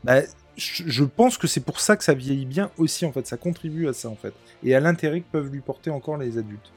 Bah, 0.02 0.20
je, 0.58 0.82
je 0.86 1.04
pense 1.04 1.38
que 1.38 1.46
c'est 1.46 1.64
pour 1.64 1.80
ça 1.80 1.96
que 1.96 2.04
ça 2.04 2.12
vieillit 2.12 2.44
bien 2.44 2.70
aussi, 2.76 3.06
en 3.06 3.12
fait. 3.12 3.26
Ça 3.26 3.38
contribue 3.38 3.88
à 3.88 3.94
ça, 3.94 4.10
en 4.10 4.16
fait. 4.16 4.34
Et 4.62 4.74
à 4.74 4.80
l'intérêt 4.80 5.20
que 5.20 5.26
peuvent 5.32 5.50
lui 5.50 5.60
porter 5.60 5.88
encore 5.88 6.18
les 6.18 6.36
adultes. 6.36 6.72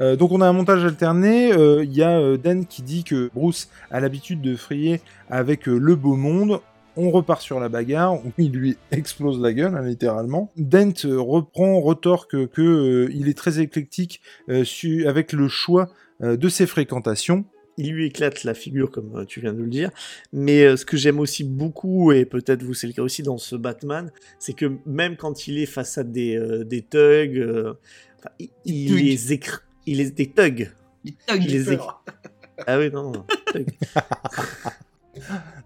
Euh, 0.00 0.16
donc 0.16 0.30
on 0.32 0.40
a 0.40 0.46
un 0.46 0.52
montage 0.52 0.84
alterné. 0.84 1.52
euh, 1.52 1.84
Il 1.84 1.92
y 1.92 2.02
a 2.02 2.36
Dan 2.36 2.66
qui 2.66 2.82
dit 2.82 3.04
que 3.04 3.30
Bruce 3.34 3.68
a 3.90 4.00
l'habitude 4.00 4.40
de 4.40 4.56
frayer 4.56 5.00
avec 5.28 5.68
euh, 5.68 5.76
le 5.76 5.96
beau 5.96 6.14
monde. 6.14 6.60
On 7.00 7.10
repart 7.12 7.40
sur 7.40 7.60
la 7.60 7.68
bagarre, 7.68 8.14
où 8.26 8.32
il 8.38 8.50
lui 8.52 8.76
explose 8.90 9.40
la 9.40 9.52
gueule, 9.52 9.74
hein, 9.76 9.82
littéralement. 9.86 10.50
Dent 10.56 10.92
euh, 11.04 11.20
reprend, 11.20 11.80
retorque 11.80 12.48
que 12.48 12.60
euh, 12.60 13.08
il 13.14 13.28
est 13.28 13.36
très 13.38 13.60
éclectique 13.60 14.20
euh, 14.48 14.64
su- 14.64 15.06
avec 15.06 15.32
le 15.32 15.46
choix 15.46 15.90
euh, 16.22 16.36
de 16.36 16.48
ses 16.48 16.66
fréquentations. 16.66 17.44
il 17.76 17.92
lui 17.92 18.06
éclate 18.06 18.42
la 18.42 18.52
figure, 18.54 18.90
comme 18.90 19.24
tu 19.26 19.40
viens 19.40 19.52
de 19.52 19.62
le 19.62 19.68
dire. 19.68 19.90
Mais 20.32 20.64
euh, 20.64 20.76
ce 20.76 20.84
que 20.84 20.96
j'aime 20.96 21.20
aussi 21.20 21.44
beaucoup, 21.44 22.10
et 22.10 22.24
peut-être 22.24 22.64
vous 22.64 22.74
c'est 22.74 22.88
le 22.88 22.92
cas 22.92 23.02
aussi 23.02 23.22
dans 23.22 23.38
ce 23.38 23.54
Batman, 23.54 24.10
c'est 24.40 24.54
que 24.54 24.66
même 24.84 25.16
quand 25.16 25.46
il 25.46 25.58
est 25.58 25.66
face 25.66 25.98
à 25.98 26.02
des, 26.02 26.34
euh, 26.36 26.64
des 26.64 26.82
thugs, 26.82 27.38
euh, 27.38 27.74
il, 28.64 28.96
les 28.96 29.32
écr... 29.32 29.62
il 29.86 29.98
les... 29.98 30.10
des 30.10 30.26
thugs. 30.32 30.72
Il 31.04 31.14
les 31.46 31.76
peur. 31.76 32.02
Ah 32.66 32.76
oui, 32.80 32.90
non, 32.90 33.12
non. 33.12 33.24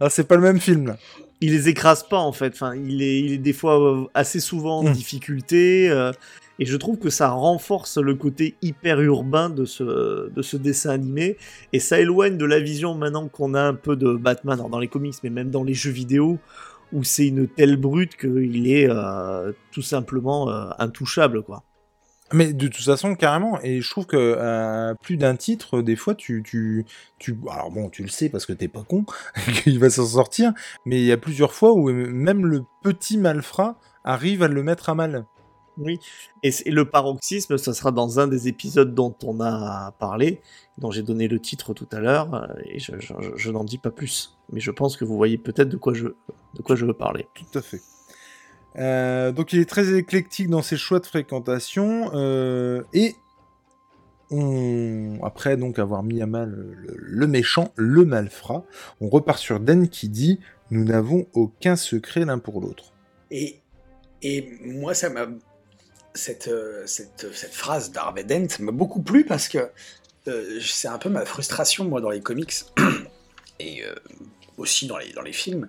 Ah, 0.01 0.09
c'est 0.09 0.27
pas 0.27 0.37
le 0.37 0.41
même 0.43 0.59
film, 0.61 0.87
là. 0.87 0.99
Il 1.43 1.53
les 1.53 1.69
écrase 1.69 2.03
pas 2.09 2.19
en 2.19 2.33
fait. 2.33 2.53
Enfin, 2.55 2.75
il 2.77 3.03
est, 3.03 3.21
il 3.21 3.33
est 3.33 3.39
des 3.39 3.53
fois 3.53 3.81
euh, 3.81 4.05
assez 4.15 4.41
souvent 4.41 4.79
en 4.81 4.85
Mm. 4.85 4.93
difficulté. 4.93 5.91
euh, 5.91 6.13
et 6.59 6.67
je 6.67 6.77
trouve 6.77 6.99
que 6.99 7.11
ça 7.11 7.31
renforce 7.31 7.97
le 7.99 8.15
côté 8.15 8.55
hyper 8.63 9.01
urbain 9.01 9.51
de 9.51 9.65
ce, 9.65 10.31
de 10.31 10.43
ce 10.43 10.57
dessin 10.57 10.91
animé. 10.91 11.37
Et 11.73 11.81
ça 11.81 11.99
éloigne 11.99 12.37
de 12.37 12.45
la 12.45 12.61
vision 12.61 12.95
maintenant 12.95 13.27
qu'on 13.29 13.55
a 13.55 13.63
un 13.63 13.75
peu 13.75 13.97
de 13.97 14.15
Batman 14.15 14.59
alors 14.59 14.69
dans 14.71 14.79
les 14.79 14.87
comics, 14.89 15.15
mais 15.25 15.31
même 15.31 15.51
dans 15.51 15.65
les 15.65 15.75
jeux 15.75 15.91
vidéo, 15.91 16.39
où 16.93 17.03
c'est 17.05 17.27
une 17.27 17.49
telle 17.49 17.77
brute 17.77 18.17
qu'il 18.17 18.69
est 18.71 18.87
euh, 18.89 19.53
tout 19.73 19.83
simplement 19.83 20.51
euh, 20.51 20.67
intouchable. 20.79 21.43
quoi. 21.43 21.65
Mais 22.33 22.53
de 22.53 22.69
toute 22.69 22.85
façon, 22.85 23.15
carrément. 23.15 23.61
Et 23.63 23.81
je 23.81 23.91
trouve 23.91 24.07
que 24.07 24.39
à 24.39 24.95
plus 24.97 25.17
d'un 25.17 25.37
titre, 25.37 25.83
des 25.83 25.97
fois, 25.97 26.15
tu, 26.15 26.43
tu, 26.45 26.85
tu, 27.19 27.37
alors 27.51 27.71
bon, 27.71 27.89
tu 27.91 28.03
le 28.03 28.09
sais 28.09 28.29
parce 28.29 28.47
que 28.47 28.53
t'es 28.53 28.69
pas 28.69 28.83
con, 28.83 29.05
qu'il 29.63 29.79
va 29.79 29.91
s'en 29.91 30.07
sortir. 30.07 30.53
Mais 30.87 31.01
il 31.01 31.05
y 31.07 31.13
a 31.13 31.17
plusieurs 31.19 31.53
fois 31.55 31.73
où 31.73 31.91
même 31.91 32.47
le 32.47 32.65
petit 32.83 33.19
malfrat 33.19 33.79
arrive 34.05 34.43
à 34.43 34.49
le 34.49 34.63
mettre 34.63 34.89
à 34.89 34.95
mal. 34.95 35.25
Oui, 35.79 35.99
et, 36.43 36.51
le 36.71 36.85
paroxysme, 36.85 37.57
ça 37.57 37.73
sera 37.73 37.93
dans 37.93 38.21
un 38.21 38.29
des 38.29 38.47
épisodes 38.47 38.95
dont 38.95 39.15
on 39.25 39.41
a 39.41 39.93
parlé, 39.99 40.43
dont 40.77 40.91
j'ai 40.91 41.03
donné 41.03 41.29
le 41.29 41.41
titre 41.41 41.73
tout 41.73 41.89
à 41.93 41.99
l'heure, 42.01 42.35
euh, 42.35 42.47
et 42.67 42.79
je, 42.79 42.93
je- 42.99 43.15
je- 43.21 43.31
je 43.37 43.51
n'en 43.51 43.65
dis 43.65 43.79
pas 43.79 43.91
plus. 43.91 44.37
Mais 44.53 44.61
je 44.61 44.71
pense 44.71 44.99
que 44.99 45.07
vous 45.07 45.17
voyez 45.17 45.39
peut-être 45.39 45.71
de 45.71 45.79
quoi 45.79 45.95
je, 45.95 46.09
de 46.09 46.63
quoi 46.63 46.77
je 46.77 46.85
veux 46.85 46.93
parler. 46.93 47.27
Tout 47.35 47.59
à 47.59 47.63
fait. 47.63 47.81
Euh, 48.79 49.33
donc 49.33 49.53
il 49.53 49.61
est 49.61 49.69
très 49.69 49.95
éclectique 49.95 50.49
dans 50.49 50.63
ses 50.63 50.77
choix 50.77 50.99
de 50.99 51.07
fréquentation 51.07 52.11
euh, 52.15 52.83
et 52.95 53.15
après 55.23 55.59
donc 55.59 55.79
avoir 55.79 56.03
mis 56.03 56.23
à 56.23 56.27
mal 56.27 56.75
le, 56.97 57.27
méchant, 57.27 57.71
le 57.77 58.07
malfrat, 58.07 58.65
on 59.03 59.11
repart 59.11 59.39
sur 59.39 59.61
Dan 59.61 59.91
qui 59.91 60.09
dit 60.09 60.41
nous 60.71 60.85
n'avons 60.85 61.27
aucun 61.35 61.77
secret 61.77 62.25
l'un 62.25 62.39
pour 62.39 62.63
l'autre. 62.63 62.95
Et, 63.31 63.61
et 64.23 64.49
moi, 64.65 64.95
ça 64.95 65.11
m'a. 65.11 65.27
Cette, 66.15 66.49
euh, 66.49 66.83
cette, 66.87 67.27
cette 67.35 67.53
phrase 67.53 67.93
m'a 68.61 68.73
beaucoup 68.73 69.03
plu 69.03 69.25
parce 69.27 69.49
que 69.49 69.71
c'est 70.63 70.89
un 70.89 70.99
peu 70.99 71.11
ma 71.11 71.27
frustration, 71.27 71.85
moi, 71.85 72.01
dans 72.01 72.11
les 72.11 72.21
comics 72.21 72.55
et 73.61 73.83
aussi 74.57 74.87
dans 74.87 74.97
les, 74.97 75.13
dans 75.13 75.23
les 75.23 75.33
films. 75.33 75.69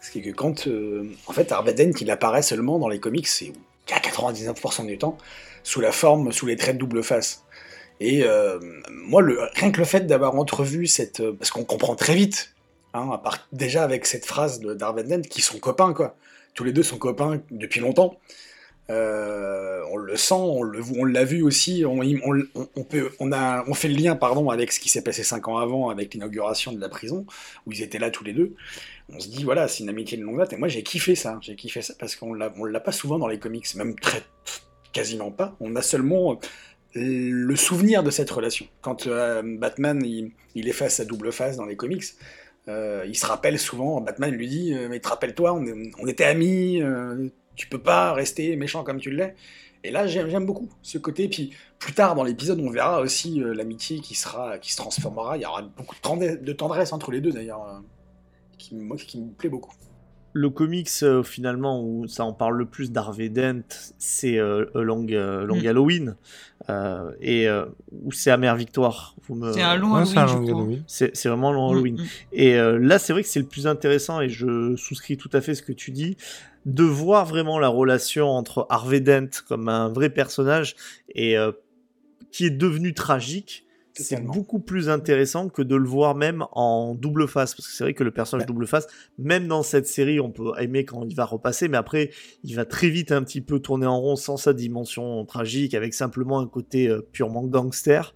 C'est 0.00 0.20
que 0.20 0.30
quand. 0.30 0.66
euh, 0.66 1.04
en 1.26 1.32
fait, 1.32 1.50
Harvey 1.52 1.74
Dent, 1.74 1.92
il 2.00 2.10
apparaît 2.10 2.42
seulement 2.42 2.78
dans 2.78 2.88
les 2.88 3.00
comics, 3.00 3.26
c'est 3.26 3.52
à 3.92 3.98
99% 3.98 4.86
du 4.86 4.98
temps, 4.98 5.16
sous 5.62 5.80
la 5.80 5.92
forme, 5.92 6.32
sous 6.32 6.46
les 6.46 6.56
traits 6.56 6.76
de 6.76 6.80
double 6.80 7.02
face. 7.02 7.44
Et 8.00 8.22
euh, 8.24 8.58
moi, 8.90 9.22
rien 9.54 9.72
que 9.72 9.78
le 9.78 9.84
fait 9.84 10.06
d'avoir 10.06 10.34
entrevu 10.36 10.86
cette. 10.86 11.20
euh, 11.20 11.32
Parce 11.32 11.50
qu'on 11.50 11.64
comprend 11.64 11.96
très 11.96 12.14
vite, 12.14 12.54
hein, 12.94 13.20
déjà 13.52 13.82
avec 13.82 14.06
cette 14.06 14.24
phrase 14.26 14.60
de 14.60 14.74
d'Harvey 14.74 15.04
Dent, 15.04 15.22
qui 15.22 15.42
sont 15.42 15.58
copains, 15.58 15.92
quoi 15.92 16.16
tous 16.54 16.64
les 16.64 16.72
deux 16.72 16.82
sont 16.82 16.98
copains 16.98 17.40
depuis 17.52 17.78
longtemps. 17.78 18.16
Euh, 18.90 19.82
on 19.90 19.96
le 19.96 20.16
sent, 20.16 20.34
on 20.34 21.04
l'a 21.04 21.24
vu 21.24 21.42
aussi. 21.42 21.84
On, 21.86 21.98
peut, 22.84 23.10
on 23.20 23.74
fait 23.74 23.88
le 23.88 23.94
lien, 23.94 24.16
pardon, 24.16 24.50
avec 24.50 24.72
ce 24.72 24.80
qui 24.80 24.88
s'est 24.88 25.02
passé 25.02 25.22
cinq 25.22 25.48
ans 25.48 25.58
avant, 25.58 25.90
avec 25.90 26.14
l'inauguration 26.14 26.72
de 26.72 26.80
la 26.80 26.88
prison, 26.88 27.26
où 27.66 27.72
ils 27.72 27.82
étaient 27.82 27.98
là 27.98 28.10
tous 28.10 28.24
les 28.24 28.32
deux. 28.32 28.54
On 29.12 29.20
se 29.20 29.28
dit, 29.28 29.44
voilà, 29.44 29.68
c'est 29.68 29.82
une 29.82 29.88
amitié 29.88 30.18
de 30.18 30.22
longue 30.22 30.38
date. 30.38 30.52
Et 30.52 30.56
moi, 30.56 30.68
j'ai 30.68 30.82
kiffé 30.82 31.14
ça. 31.14 31.38
J'ai 31.40 31.56
kiffé 31.56 31.82
ça 31.82 31.94
parce 31.98 32.16
qu'on 32.16 32.38
on 32.40 32.64
l'a 32.64 32.80
pas 32.80 32.92
souvent 32.92 33.18
dans 33.18 33.28
les 33.28 33.38
comics, 33.38 33.74
même 33.74 33.94
très, 33.94 34.22
quasiment 34.92 35.30
pas. 35.30 35.56
On 35.60 35.76
a 35.76 35.82
seulement 35.82 36.38
le 36.94 37.56
souvenir 37.56 38.02
de 38.02 38.10
cette 38.10 38.30
relation. 38.30 38.66
Quand 38.80 39.06
euh, 39.06 39.42
Batman, 39.44 40.02
il, 40.04 40.32
il 40.54 40.68
est 40.68 40.72
face 40.72 41.00
à 41.00 41.04
double 41.04 41.32
face 41.32 41.56
dans 41.56 41.66
les 41.66 41.76
comics, 41.76 42.04
euh, 42.68 43.04
il 43.06 43.16
se 43.16 43.26
rappelle 43.26 43.58
souvent, 43.58 44.00
Batman 44.00 44.30
lui 44.30 44.46
dit 44.46 44.74
euh, 44.74 44.88
Mais 44.88 45.00
te 45.00 45.08
rappelle-toi, 45.08 45.54
on, 45.54 46.06
était 46.06 46.24
amis, 46.24 46.82
euh, 46.82 47.28
tu 47.58 47.66
peux 47.68 47.82
pas 47.82 48.12
rester 48.14 48.56
méchant 48.56 48.84
comme 48.84 49.00
tu 49.00 49.10
l'es. 49.10 49.34
Et 49.84 49.90
là, 49.90 50.06
j'aime 50.06 50.28
j'aime 50.30 50.46
beaucoup 50.46 50.68
ce 50.82 50.96
côté. 50.98 51.28
Puis 51.28 51.50
plus 51.78 51.92
tard 51.92 52.14
dans 52.14 52.24
l'épisode, 52.24 52.58
on 52.60 52.70
verra 52.70 53.00
aussi 53.00 53.42
euh, 53.42 53.52
l'amitié 53.54 54.00
qui, 54.00 54.14
sera, 54.14 54.58
qui 54.58 54.72
se 54.72 54.76
transformera. 54.78 55.36
Il 55.36 55.42
y 55.42 55.46
aura 55.46 55.62
beaucoup 55.62 55.94
de 55.94 56.00
tendresse, 56.00 56.40
de 56.40 56.52
tendresse 56.52 56.92
entre 56.92 57.10
les 57.12 57.20
deux 57.20 57.32
d'ailleurs, 57.32 57.64
euh, 57.68 57.78
qui, 58.58 58.74
moi, 58.74 58.96
qui 58.96 59.20
me 59.20 59.30
plaît 59.32 59.50
beaucoup. 59.50 59.74
Le 60.34 60.50
comics, 60.50 60.90
euh, 61.02 61.22
finalement, 61.22 61.82
où 61.82 62.06
ça 62.06 62.24
en 62.24 62.32
parle 62.32 62.58
le 62.58 62.66
plus 62.66 62.92
d'Harvey 62.92 63.28
Dent, 63.28 63.62
c'est 63.98 64.36
euh, 64.38 64.66
A 64.74 64.80
Long, 64.82 65.06
euh, 65.10 65.44
Long 65.44 65.56
Mm. 65.62 65.66
Halloween, 65.66 66.16
euh, 66.68 67.10
et 67.20 67.48
euh, 67.48 67.64
où 68.04 68.12
c'est 68.12 68.30
Amère 68.30 68.54
Victoire. 68.56 69.14
Vous 69.26 69.34
me- 69.36 69.52
C'est 69.52 69.62
un 69.62 69.76
long 69.76 69.94
Ouais, 69.94 70.04
c'est 70.04 70.18
un 70.18 70.26
Halloween. 70.26 70.82
C'est 70.86 71.16
c'est 71.16 71.28
vraiment 71.30 71.50
Long 71.52 71.70
Halloween. 71.70 71.94
Mm, 71.96 72.02
mm. 72.02 72.06
Et 72.32 72.54
euh, 72.58 72.78
là, 72.78 72.98
c'est 72.98 73.12
vrai 73.14 73.22
que 73.22 73.28
c'est 73.28 73.40
le 73.40 73.46
plus 73.46 73.66
intéressant, 73.66 74.20
et 74.20 74.28
je 74.28 74.76
souscris 74.76 75.16
tout 75.16 75.30
à 75.32 75.40
fait 75.40 75.54
ce 75.54 75.62
que 75.62 75.72
tu 75.72 75.92
dis, 75.92 76.16
de 76.68 76.84
voir 76.84 77.24
vraiment 77.24 77.58
la 77.58 77.68
relation 77.68 78.28
entre 78.28 78.66
Harvey 78.68 79.00
Dent 79.00 79.30
comme 79.48 79.70
un 79.70 79.88
vrai 79.88 80.10
personnage 80.10 80.76
et 81.08 81.38
euh, 81.38 81.52
qui 82.30 82.44
est 82.44 82.50
devenu 82.50 82.92
tragique. 82.92 83.64
C'est 83.94 84.22
beaucoup 84.22 84.60
plus 84.60 84.88
intéressant 84.88 85.48
que 85.48 85.62
de 85.62 85.74
le 85.74 85.88
voir 85.88 86.14
même 86.14 86.44
en 86.52 86.94
double 86.94 87.26
face, 87.26 87.56
parce 87.56 87.66
que 87.66 87.72
c'est 87.72 87.82
vrai 87.82 87.94
que 87.94 88.04
le 88.04 88.12
personnage 88.12 88.46
double 88.46 88.68
face, 88.68 88.86
même 89.18 89.48
dans 89.48 89.64
cette 89.64 89.88
série, 89.88 90.20
on 90.20 90.30
peut 90.30 90.52
aimer 90.60 90.84
quand 90.84 91.02
il 91.02 91.16
va 91.16 91.24
repasser, 91.24 91.66
mais 91.66 91.78
après, 91.78 92.10
il 92.44 92.54
va 92.54 92.64
très 92.64 92.90
vite 92.90 93.10
un 93.10 93.24
petit 93.24 93.40
peu 93.40 93.58
tourner 93.58 93.86
en 93.86 93.98
rond 93.98 94.14
sans 94.14 94.36
sa 94.36 94.52
dimension 94.52 95.24
tragique, 95.24 95.74
avec 95.74 95.94
simplement 95.94 96.38
un 96.38 96.46
côté 96.46 96.86
euh, 96.86 97.00
purement 97.10 97.42
gangster. 97.42 98.14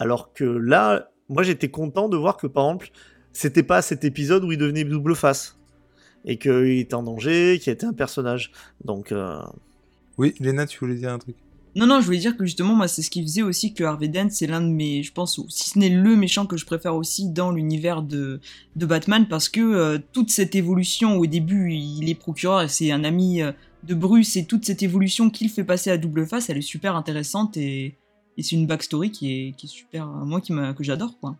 Alors 0.00 0.32
que 0.32 0.42
là, 0.42 1.12
moi 1.28 1.44
j'étais 1.44 1.68
content 1.68 2.08
de 2.08 2.16
voir 2.16 2.36
que 2.36 2.48
par 2.48 2.64
exemple, 2.64 2.90
c'était 3.32 3.62
pas 3.62 3.82
cet 3.82 4.02
épisode 4.02 4.42
où 4.42 4.50
il 4.50 4.58
devenait 4.58 4.82
double 4.82 5.14
face 5.14 5.59
et 6.24 6.36
qu'il 6.36 6.78
était 6.78 6.94
en 6.94 7.02
danger, 7.02 7.58
qu'il 7.62 7.72
était 7.72 7.86
un 7.86 7.92
personnage. 7.92 8.52
Donc, 8.84 9.12
euh, 9.12 9.40
Oui, 10.18 10.34
Léna, 10.38 10.66
tu 10.66 10.78
voulais 10.78 10.96
dire 10.96 11.12
un 11.12 11.18
truc? 11.18 11.36
Non, 11.76 11.86
non, 11.86 12.00
je 12.00 12.04
voulais 12.04 12.18
dire 12.18 12.36
que 12.36 12.44
justement, 12.44 12.74
moi, 12.74 12.88
c'est 12.88 13.00
ce 13.00 13.10
qui 13.10 13.22
faisait 13.22 13.42
aussi 13.42 13.72
que 13.72 13.84
Harvey 13.84 14.08
Dent, 14.08 14.28
c'est 14.30 14.46
l'un 14.48 14.60
de 14.60 14.66
mes, 14.66 15.02
je 15.02 15.12
pense, 15.12 15.40
si 15.48 15.70
ce 15.70 15.78
n'est 15.78 15.88
le 15.88 16.16
méchant 16.16 16.44
que 16.44 16.56
je 16.56 16.66
préfère 16.66 16.96
aussi 16.96 17.30
dans 17.30 17.52
l'univers 17.52 18.02
de, 18.02 18.40
de 18.74 18.86
Batman, 18.86 19.28
parce 19.28 19.48
que 19.48 19.60
euh, 19.60 19.98
toute 20.12 20.30
cette 20.30 20.54
évolution, 20.56 21.16
au 21.16 21.26
début, 21.26 21.72
il 21.72 22.10
est 22.10 22.16
procureur 22.16 22.62
et 22.62 22.68
c'est 22.68 22.90
un 22.90 23.04
ami 23.04 23.40
euh, 23.40 23.52
de 23.84 23.94
Bruce, 23.94 24.36
et 24.36 24.46
toute 24.46 24.64
cette 24.64 24.82
évolution 24.82 25.30
qu'il 25.30 25.48
fait 25.48 25.64
passer 25.64 25.90
à 25.90 25.96
double 25.96 26.26
face, 26.26 26.50
elle 26.50 26.58
est 26.58 26.62
super 26.62 26.96
intéressante 26.96 27.56
et, 27.56 27.94
et 28.36 28.42
c'est 28.42 28.56
une 28.56 28.66
backstory 28.66 29.12
qui 29.12 29.32
est, 29.32 29.52
qui 29.56 29.66
est 29.66 29.70
super, 29.70 30.06
moi, 30.06 30.40
qui 30.40 30.52
que 30.52 30.84
j'adore, 30.84 31.18
quoi. 31.20 31.36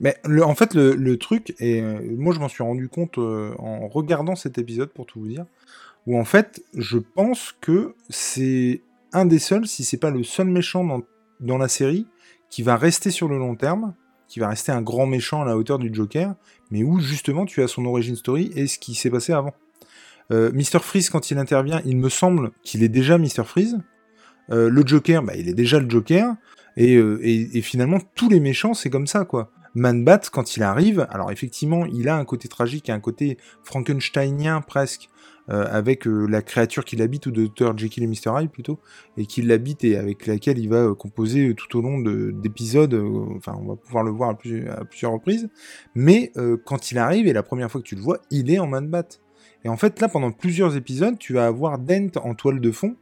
Mais 0.00 0.16
en 0.42 0.54
fait, 0.54 0.74
le, 0.74 1.16
truc, 1.16 1.54
et 1.58 1.80
euh, 1.80 2.00
moi 2.16 2.34
je 2.34 2.40
m'en 2.40 2.48
suis 2.48 2.62
rendu 2.62 2.88
compte 2.88 3.18
en 3.18 3.88
regardant 3.88 4.36
cet 4.36 4.58
épisode, 4.58 4.90
pour 4.90 5.06
tout 5.06 5.20
vous 5.20 5.28
dire, 5.28 5.46
où 6.06 6.18
en 6.18 6.24
fait, 6.24 6.62
je 6.74 6.98
pense 6.98 7.54
que 7.60 7.94
c'est 8.10 8.82
un 9.12 9.24
des 9.24 9.38
seuls, 9.38 9.66
si 9.66 9.84
c'est 9.84 9.96
pas 9.96 10.10
le 10.10 10.22
seul 10.22 10.48
méchant 10.48 10.84
dans, 10.84 11.02
dans, 11.40 11.58
la 11.58 11.68
série, 11.68 12.06
qui 12.50 12.62
va 12.62 12.76
rester 12.76 13.10
sur 13.10 13.28
le 13.28 13.38
long 13.38 13.56
terme, 13.56 13.94
qui 14.28 14.40
va 14.40 14.48
rester 14.48 14.72
un 14.72 14.82
grand 14.82 15.06
méchant 15.06 15.42
à 15.42 15.44
la 15.44 15.56
hauteur 15.56 15.78
du 15.78 15.92
Joker, 15.92 16.34
mais 16.70 16.82
où 16.82 17.00
justement 17.00 17.46
tu 17.46 17.62
as 17.62 17.68
son 17.68 17.84
origin 17.86 18.16
story 18.16 18.50
et 18.54 18.66
ce 18.66 18.78
qui 18.78 18.94
s'est 18.94 19.10
passé 19.10 19.32
avant. 19.32 19.54
Euh, 20.32 20.50
Mr. 20.52 20.80
Freeze, 20.80 21.10
quand 21.10 21.30
il 21.30 21.38
intervient, 21.38 21.80
il 21.84 21.96
me 21.96 22.08
semble 22.08 22.50
qu'il 22.62 22.82
est 22.82 22.88
déjà 22.88 23.18
Mr. 23.18 23.44
Freeze. 23.44 23.78
Euh, 24.50 24.68
le 24.68 24.86
Joker, 24.86 25.22
bah, 25.22 25.34
il 25.36 25.48
est 25.48 25.54
déjà 25.54 25.78
le 25.78 25.88
Joker. 25.88 26.34
Euh, 26.78 27.18
et, 27.22 27.58
et 27.58 27.62
finalement, 27.62 27.98
tous 28.14 28.28
les 28.28 28.40
méchants, 28.40 28.74
c'est 28.74 28.90
comme 28.90 29.06
ça, 29.06 29.24
quoi. 29.24 29.50
Man-Bat, 29.76 30.30
quand 30.32 30.56
il 30.56 30.62
arrive, 30.62 31.06
alors 31.10 31.30
effectivement, 31.30 31.84
il 31.84 32.08
a 32.08 32.16
un 32.16 32.24
côté 32.24 32.48
tragique, 32.48 32.88
un 32.88 32.98
côté 32.98 33.36
Frankensteinien 33.62 34.62
presque, 34.62 35.10
euh, 35.50 35.64
avec 35.70 36.08
euh, 36.08 36.26
la 36.26 36.40
créature 36.40 36.84
qui 36.84 36.96
l'habite, 36.96 37.26
ou 37.26 37.30
Dr. 37.30 37.76
Jekyll 37.76 38.02
et 38.02 38.06
Mr. 38.06 38.40
Hyde 38.40 38.50
plutôt, 38.50 38.80
et 39.18 39.26
qui 39.26 39.42
l'habite 39.42 39.84
et 39.84 39.96
avec 39.96 40.26
laquelle 40.26 40.58
il 40.58 40.70
va 40.70 40.78
euh, 40.78 40.94
composer 40.94 41.54
tout 41.54 41.78
au 41.78 41.82
long 41.82 42.00
d'épisodes, 42.00 42.94
enfin 43.36 43.54
on 43.60 43.68
va 43.68 43.76
pouvoir 43.76 44.02
le 44.02 44.10
voir 44.10 44.30
à, 44.30 44.34
plusieurs 44.34 45.12
reprises, 45.12 45.48
mais 45.94 46.32
quand 46.64 46.90
il 46.90 46.98
arrive, 46.98 47.28
et 47.28 47.32
la 47.32 47.42
première 47.42 47.70
fois 47.70 47.80
que 47.80 47.86
tu 47.86 47.96
le 47.96 48.00
vois, 48.00 48.18
il 48.30 48.50
est 48.50 48.58
en 48.58 48.66
Man-Bat. 48.66 49.20
Et 49.64 49.68
en 49.68 49.76
fait 49.76 50.00
là, 50.00 50.08
pendant 50.08 50.32
plusieurs 50.32 50.76
épisodes, 50.76 51.18
tu 51.18 51.34
vas 51.34 51.46
avoir 51.46 51.78
Dent 51.78 52.10
en 52.22 52.34
toile 52.34 52.60
de 52.60 52.70
fond, 52.70 52.96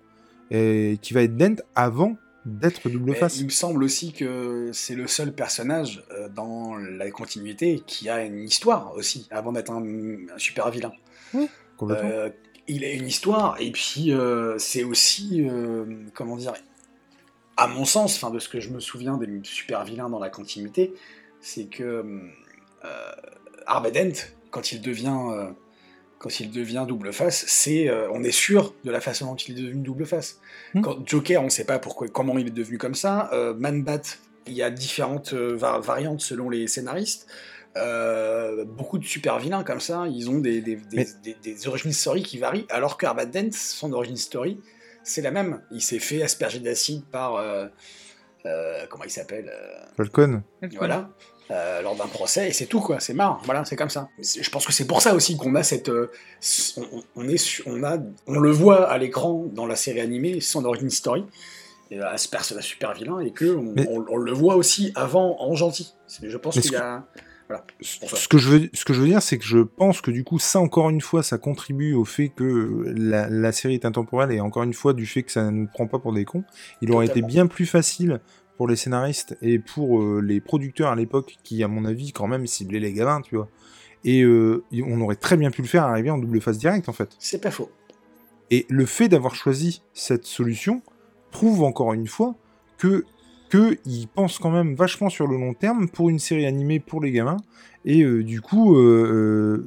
et 0.50 0.98
qui 1.00 1.14
va 1.14 1.22
être 1.22 1.36
Dent 1.36 1.62
avant 1.74 2.16
d'être 2.44 2.88
double 2.88 3.14
face. 3.14 3.38
Il 3.38 3.46
me 3.46 3.50
semble 3.50 3.82
aussi 3.84 4.12
que 4.12 4.70
c'est 4.72 4.94
le 4.94 5.06
seul 5.06 5.32
personnage 5.32 6.04
dans 6.34 6.76
la 6.76 7.10
continuité 7.10 7.82
qui 7.86 8.08
a 8.08 8.24
une 8.24 8.42
histoire 8.42 8.94
aussi, 8.94 9.26
avant 9.30 9.52
d'être 9.52 9.70
un, 9.70 9.84
super 10.38 10.70
vilain. 10.70 10.92
Oui. 11.32 11.48
Euh, 11.82 12.30
il 12.66 12.84
a 12.84 12.92
une 12.92 13.06
histoire, 13.06 13.60
et 13.60 13.70
puis 13.70 14.12
euh, 14.12 14.56
c'est 14.58 14.84
aussi, 14.84 15.46
euh, 15.46 15.84
comment 16.14 16.36
dire, 16.36 16.54
à 17.56 17.66
mon 17.66 17.84
sens, 17.84 18.16
enfin 18.16 18.32
de 18.32 18.38
ce 18.38 18.48
que 18.48 18.60
je 18.60 18.70
me 18.70 18.80
souviens 18.80 19.18
des 19.18 19.40
super 19.42 19.84
vilains 19.84 20.08
dans 20.08 20.18
la 20.18 20.30
continuité, 20.30 20.94
c'est 21.40 21.66
que 21.66 22.20
Arbedent, 23.66 24.14
quand 24.50 24.72
il 24.72 24.80
devient 24.80 25.52
quand 26.24 26.40
il 26.40 26.50
devient 26.50 26.86
double 26.88 27.12
face, 27.12 27.44
c'est 27.46 27.90
on 28.10 28.24
est 28.24 28.30
sûr 28.30 28.74
de 28.84 28.90
la 28.90 29.02
façon 29.02 29.26
dont 29.26 29.36
il 29.36 29.58
est 29.58 29.62
devenu 29.62 29.82
double 29.82 30.06
face. 30.06 30.40
Hmm. 30.72 30.80
Quand 30.80 31.06
Joker, 31.06 31.42
on 31.42 31.46
ne 31.46 31.50
sait 31.50 31.66
pas 31.66 31.78
pourquoi, 31.78 32.08
comment 32.08 32.38
il 32.38 32.46
est 32.46 32.50
devenu 32.50 32.78
comme 32.78 32.94
ça. 32.94 33.30
Man-Bat, 33.58 34.00
il 34.46 34.54
y 34.54 34.62
a 34.62 34.70
différentes 34.70 35.34
variantes 35.34 36.22
selon 36.22 36.48
les 36.48 36.66
scénaristes. 36.66 37.28
Euh, 37.76 38.64
beaucoup 38.64 38.98
de 38.98 39.04
super 39.04 39.38
vilains 39.38 39.64
comme 39.64 39.80
ça, 39.80 40.06
ils 40.06 40.30
ont 40.30 40.38
des, 40.38 40.60
des, 40.60 40.76
des, 40.76 41.36
des, 41.42 41.66
origines 41.68 41.92
story 41.92 42.22
qui 42.22 42.38
varient, 42.38 42.66
alors 42.70 42.96
que 42.96 43.04
Arbat 43.04 43.26
Dent, 43.26 43.50
son 43.52 43.92
origine 43.92 44.16
story, 44.16 44.60
c'est 45.02 45.22
la 45.22 45.32
même. 45.32 45.60
Il 45.72 45.82
s'est 45.82 45.98
fait 45.98 46.22
asperger 46.22 46.60
d'acide 46.60 47.04
par. 47.04 47.34
Euh, 47.36 47.66
euh, 48.46 48.86
comment 48.90 49.04
il 49.04 49.10
s'appelle 49.10 49.50
Falcon. 49.96 50.42
Voilà. 50.76 51.10
Lors 51.50 51.96
d'un 51.96 52.06
procès, 52.06 52.48
et 52.48 52.52
c'est 52.52 52.66
tout, 52.66 52.80
quoi. 52.80 53.00
C'est 53.00 53.14
marrant. 53.14 53.38
Voilà, 53.44 53.64
c'est 53.64 53.76
comme 53.76 53.90
ça. 53.90 54.08
Je 54.18 54.48
pense 54.50 54.66
que 54.66 54.72
c'est 54.72 54.86
pour 54.86 55.02
ça 55.02 55.14
aussi 55.14 55.36
qu'on 55.36 55.54
a 55.54 55.62
cette. 55.62 55.90
On, 55.90 57.02
on, 57.16 57.28
est, 57.28 57.62
on, 57.66 57.82
a, 57.84 57.98
on 58.26 58.38
le 58.38 58.50
voit 58.50 58.88
à 58.88 58.98
l'écran 58.98 59.46
dans 59.52 59.66
la 59.66 59.76
série 59.76 60.00
animée, 60.00 60.40
son 60.40 60.64
origine 60.64 60.90
story. 60.90 61.24
Et 61.90 62.00
ce 62.16 62.28
personnage 62.28 62.64
super 62.64 62.94
vilain, 62.94 63.20
et 63.20 63.30
que 63.30 63.44
on, 63.44 64.06
on, 64.08 64.16
le 64.16 64.32
voit 64.32 64.56
aussi 64.56 64.90
avant 64.94 65.36
en 65.40 65.54
gentil. 65.54 65.94
Je 66.22 66.36
pense 66.36 66.58
qu'il 66.58 66.72
y 66.72 66.76
a. 66.76 67.04
Ce 67.80 68.28
que, 68.28 68.38
je 68.38 68.48
veux, 68.48 68.70
ce 68.72 68.84
que 68.84 68.94
je 68.94 69.00
veux 69.00 69.06
dire, 69.06 69.22
c'est 69.22 69.38
que 69.38 69.44
je 69.44 69.58
pense 69.58 70.00
que 70.00 70.10
du 70.10 70.24
coup, 70.24 70.38
ça 70.38 70.60
encore 70.60 70.88
une 70.88 71.00
fois, 71.00 71.22
ça 71.22 71.36
contribue 71.36 71.94
au 71.94 72.04
fait 72.04 72.30
que 72.30 72.84
la, 72.96 73.52
série 73.52 73.74
est 73.74 73.84
intemporelle 73.84 74.32
et 74.32 74.40
encore 74.40 74.62
une 74.62 74.72
fois 74.72 74.94
du 74.94 75.06
fait 75.06 75.22
que 75.22 75.32
ça 75.32 75.44
ne 75.44 75.50
nous 75.50 75.66
prend 75.66 75.86
pas 75.86 75.98
pour 75.98 76.12
des 76.12 76.24
cons. 76.24 76.44
Il 76.80 76.90
aurait 76.92 77.06
été 77.06 77.20
bien 77.22 77.46
plus 77.46 77.66
facile 77.66 78.20
pour 78.56 78.68
les 78.68 78.76
scénaristes 78.76 79.36
et 79.42 79.58
pour 79.58 80.00
euh, 80.00 80.20
les 80.20 80.40
producteurs 80.40 80.90
à 80.90 80.96
l'époque 80.96 81.36
qui, 81.42 81.62
à 81.62 81.68
mon 81.68 81.84
avis, 81.84 82.12
quand 82.12 82.26
même 82.26 82.46
ciblaient 82.46 82.80
les 82.80 82.92
gamins, 82.92 83.20
tu 83.20 83.36
vois. 83.36 83.48
Et 84.04 84.22
euh, 84.22 84.64
on 84.72 85.00
aurait 85.00 85.16
très 85.16 85.36
bien 85.36 85.50
pu 85.50 85.62
le 85.62 85.68
faire 85.68 85.84
arriver 85.84 86.10
en 86.10 86.18
double 86.18 86.40
phase 86.40 86.58
directe, 86.58 86.88
en 86.88 86.92
fait. 86.92 87.10
C'est 87.18 87.40
pas 87.40 87.50
faux. 87.50 87.70
Et 88.50 88.66
le 88.68 88.86
fait 88.86 89.08
d'avoir 89.08 89.34
choisi 89.34 89.82
cette 89.94 90.26
solution 90.26 90.82
prouve 91.30 91.62
encore 91.62 91.94
une 91.94 92.06
fois 92.06 92.36
que 92.78 93.04
qu'ils 93.50 94.08
pensent 94.08 94.38
quand 94.38 94.50
même 94.50 94.74
vachement 94.74 95.08
sur 95.08 95.28
le 95.28 95.36
long 95.36 95.54
terme 95.54 95.88
pour 95.88 96.10
une 96.10 96.18
série 96.18 96.44
animée 96.44 96.80
pour 96.80 97.00
les 97.00 97.12
gamins. 97.12 97.36
Et 97.84 98.02
euh, 98.02 98.24
du 98.24 98.40
coup, 98.40 98.74
je 98.76 99.60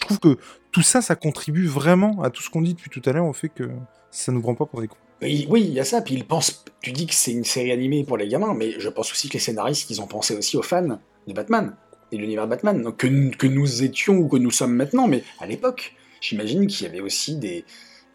trouve 0.00 0.20
que 0.20 0.36
tout 0.70 0.82
ça, 0.82 1.00
ça 1.00 1.16
contribue 1.16 1.66
vraiment 1.66 2.22
à 2.22 2.30
tout 2.30 2.42
ce 2.42 2.50
qu'on 2.50 2.60
dit 2.60 2.74
depuis 2.74 2.90
tout 2.90 3.02
à 3.08 3.12
l'heure 3.12 3.26
au 3.26 3.32
fait 3.32 3.48
que 3.48 3.70
ça 4.10 4.30
nous 4.30 4.40
prend 4.40 4.54
pas 4.54 4.66
pour 4.66 4.80
des 4.80 4.88
cons. 4.88 4.96
Oui, 5.24 5.62
il 5.62 5.72
y 5.72 5.80
a 5.80 5.84
ça. 5.84 6.02
Puis 6.02 6.14
ils 6.14 6.26
pensent. 6.26 6.64
Tu 6.80 6.92
dis 6.92 7.06
que 7.06 7.14
c'est 7.14 7.32
une 7.32 7.44
série 7.44 7.72
animée 7.72 8.04
pour 8.04 8.16
les 8.16 8.28
gamins, 8.28 8.54
mais 8.54 8.78
je 8.78 8.88
pense 8.88 9.10
aussi 9.10 9.28
que 9.28 9.34
les 9.34 9.38
scénaristes, 9.38 9.90
ils 9.90 10.00
ont 10.00 10.06
pensé 10.06 10.36
aussi 10.36 10.56
aux 10.56 10.62
fans 10.62 10.98
de 11.26 11.32
Batman 11.32 11.76
et 12.12 12.16
de 12.16 12.20
l'univers 12.20 12.46
Batman, 12.46 12.82
donc 12.82 12.98
que, 12.98 13.36
que, 13.36 13.46
nous 13.46 13.82
étions 13.82 14.16
ou 14.16 14.28
que 14.28 14.36
nous 14.36 14.50
sommes 14.50 14.74
maintenant. 14.74 15.08
Mais 15.08 15.22
à 15.40 15.46
l'époque, 15.46 15.94
j'imagine 16.20 16.66
qu'il 16.66 16.86
y 16.86 16.90
avait 16.90 17.00
aussi 17.00 17.36
des, 17.36 17.64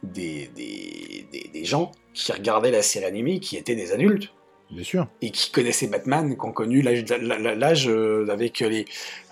des, 0.04 0.50
des, 0.56 1.50
des, 1.52 1.66
gens 1.66 1.92
qui 2.14 2.32
regardaient 2.32 2.72
la 2.72 2.82
série 2.82 3.06
animée 3.06 3.40
qui 3.40 3.58
étaient 3.58 3.76
des 3.76 3.92
adultes. 3.92 4.32
Bien 4.72 4.84
sûr. 4.84 5.08
Et 5.22 5.32
qui 5.32 5.52
connaissaient 5.52 5.88
Batman, 5.88 6.38
qui 6.38 6.46
ont 6.46 6.52
connu 6.52 6.84
l'âge 6.84 7.88
euh, 7.88 8.28
avec 8.30 8.60
les, 8.60 8.86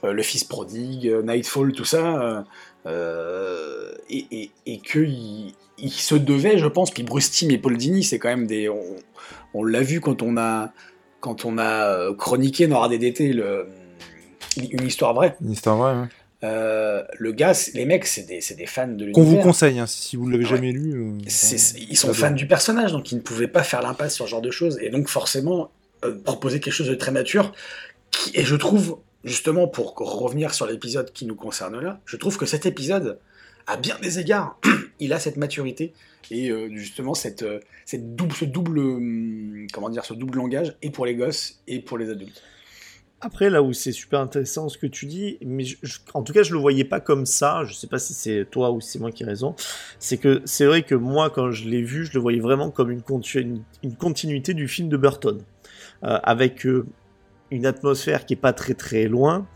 euh, 0.03 0.11
le 0.11 0.23
fils 0.23 0.43
prodigue, 0.43 1.07
euh, 1.07 1.21
Nightfall, 1.21 1.73
tout 1.73 1.85
ça. 1.85 2.43
Et, 4.09 4.25
et, 4.31 4.51
et 4.65 4.79
qu'ils 4.79 5.53
il 5.77 5.91
se 5.91 6.15
devaient, 6.15 6.57
je 6.57 6.67
pense, 6.67 6.91
puis 6.91 7.03
Bruce 7.03 7.29
Timm 7.31 7.51
et 7.51 7.57
Paul 7.57 7.77
Dini, 7.77 8.03
c'est 8.03 8.19
quand 8.19 8.29
même 8.29 8.47
des. 8.47 8.69
On, 8.69 8.81
on 9.53 9.63
l'a 9.63 9.81
vu 9.81 10.01
quand 10.01 10.21
on 10.21 10.37
a, 10.37 10.71
quand 11.19 11.45
on 11.45 11.57
a 11.57 12.13
chroniqué 12.15 12.67
dans 12.67 12.87
DDT 12.87 13.33
le, 13.33 13.67
une 14.57 14.85
histoire 14.85 15.13
vraie. 15.13 15.35
Une 15.41 15.51
histoire 15.51 15.77
vraie, 15.77 15.93
ouais. 15.93 16.07
Euh, 16.43 17.03
le 17.17 17.31
gars, 17.31 17.53
les 17.73 17.85
mecs, 17.85 18.05
c'est 18.05 18.23
des, 18.23 18.39
des, 18.55 18.65
fans 18.67 18.87
de 18.87 19.05
l'univers. 19.05 19.13
Qu'on 19.13 19.23
vous 19.23 19.37
conseille, 19.37 19.79
hein, 19.79 19.87
si 19.87 20.15
vous 20.15 20.27
l'avez 20.27 20.45
jamais 20.45 20.71
lu. 20.71 20.93
Euh, 20.93 21.17
ils 21.25 21.97
sont 21.97 22.13
fans 22.13 22.31
du 22.31 22.47
personnage, 22.47 22.91
donc 22.91 23.11
ils 23.11 23.15
ne 23.15 23.21
pouvaient 23.21 23.47
pas 23.47 23.63
faire 23.63 23.81
l'impasse 23.81 24.13
sur 24.13 24.25
ce 24.25 24.31
genre 24.31 24.41
de 24.41 24.51
choses. 24.51 24.77
Et 24.81 24.89
donc, 24.89 25.07
forcément, 25.07 25.71
euh, 26.05 26.15
proposer 26.23 26.59
quelque 26.59 26.73
chose 26.73 26.89
de 26.89 26.95
très 26.95 27.11
mature. 27.11 27.53
Qui, 28.11 28.31
et 28.35 28.43
je 28.43 28.55
trouve, 28.55 28.99
justement, 29.23 29.67
pour 29.67 29.95
revenir 29.95 30.53
sur 30.53 30.65
l'épisode 30.65 31.11
qui 31.11 31.25
nous 31.25 31.35
concerne 31.35 31.79
là, 31.79 31.99
je 32.05 32.17
trouve 32.17 32.37
que 32.37 32.45
cet 32.45 32.65
épisode, 32.65 33.19
à 33.65 33.77
bien 33.77 33.97
des 34.01 34.19
égards, 34.19 34.59
il 34.99 35.13
a 35.13 35.19
cette 35.19 35.37
maturité 35.37 35.93
et 36.29 36.51
justement 36.73 37.13
cette, 37.13 37.45
cette 37.85 38.15
double, 38.15 38.33
ce 38.33 38.45
double, 38.45 38.79
hum, 38.79 39.67
comment 39.71 39.89
dire, 39.89 40.03
ce 40.03 40.13
double 40.13 40.37
langage, 40.37 40.75
et 40.81 40.89
pour 40.89 41.05
les 41.05 41.15
gosses 41.15 41.61
et 41.67 41.79
pour 41.79 41.97
les 41.97 42.09
adultes. 42.09 42.43
Après, 43.19 43.49
là 43.49 43.63
où 43.63 43.73
c'est 43.73 43.93
super 43.93 44.19
intéressant 44.19 44.69
ce 44.69 44.77
que 44.77 44.85
tu 44.85 45.07
dis, 45.07 45.39
mais 45.43 45.63
en 46.13 46.21
tout 46.21 46.33
cas, 46.33 46.43
je 46.43 46.53
le 46.53 46.59
voyais 46.59 46.83
pas 46.83 46.99
comme 46.99 47.25
ça. 47.25 47.63
Je 47.65 47.73
sais 47.73 47.87
pas 47.87 47.97
si 47.97 48.13
c'est 48.13 48.45
toi 48.49 48.69
ou 48.69 48.79
si 48.79 48.91
c'est 48.91 48.99
moi 48.99 49.11
qui 49.11 49.23
ai 49.23 49.25
raison. 49.25 49.55
C'est 49.97 50.17
que 50.17 50.41
c'est 50.45 50.65
vrai 50.65 50.83
que 50.83 50.93
moi, 50.93 51.31
quand 51.31 51.49
je 51.49 51.67
l'ai 51.67 51.81
vu, 51.81 52.05
je 52.05 52.13
le 52.13 52.19
voyais 52.19 52.39
vraiment 52.39 52.69
comme 52.69 52.91
une, 52.91 53.01
une 53.83 53.95
continuité 53.95 54.53
du 54.53 54.67
film 54.67 54.87
de 54.87 54.97
Burton, 54.97 55.41
euh, 56.03 56.19
avec 56.21 56.67
euh, 56.67 56.85
une 57.51 57.65
atmosphère 57.65 58.25
qui 58.25 58.33
est 58.33 58.37
pas 58.37 58.53
très 58.53 58.73
très 58.73 59.07
loin. 59.07 59.47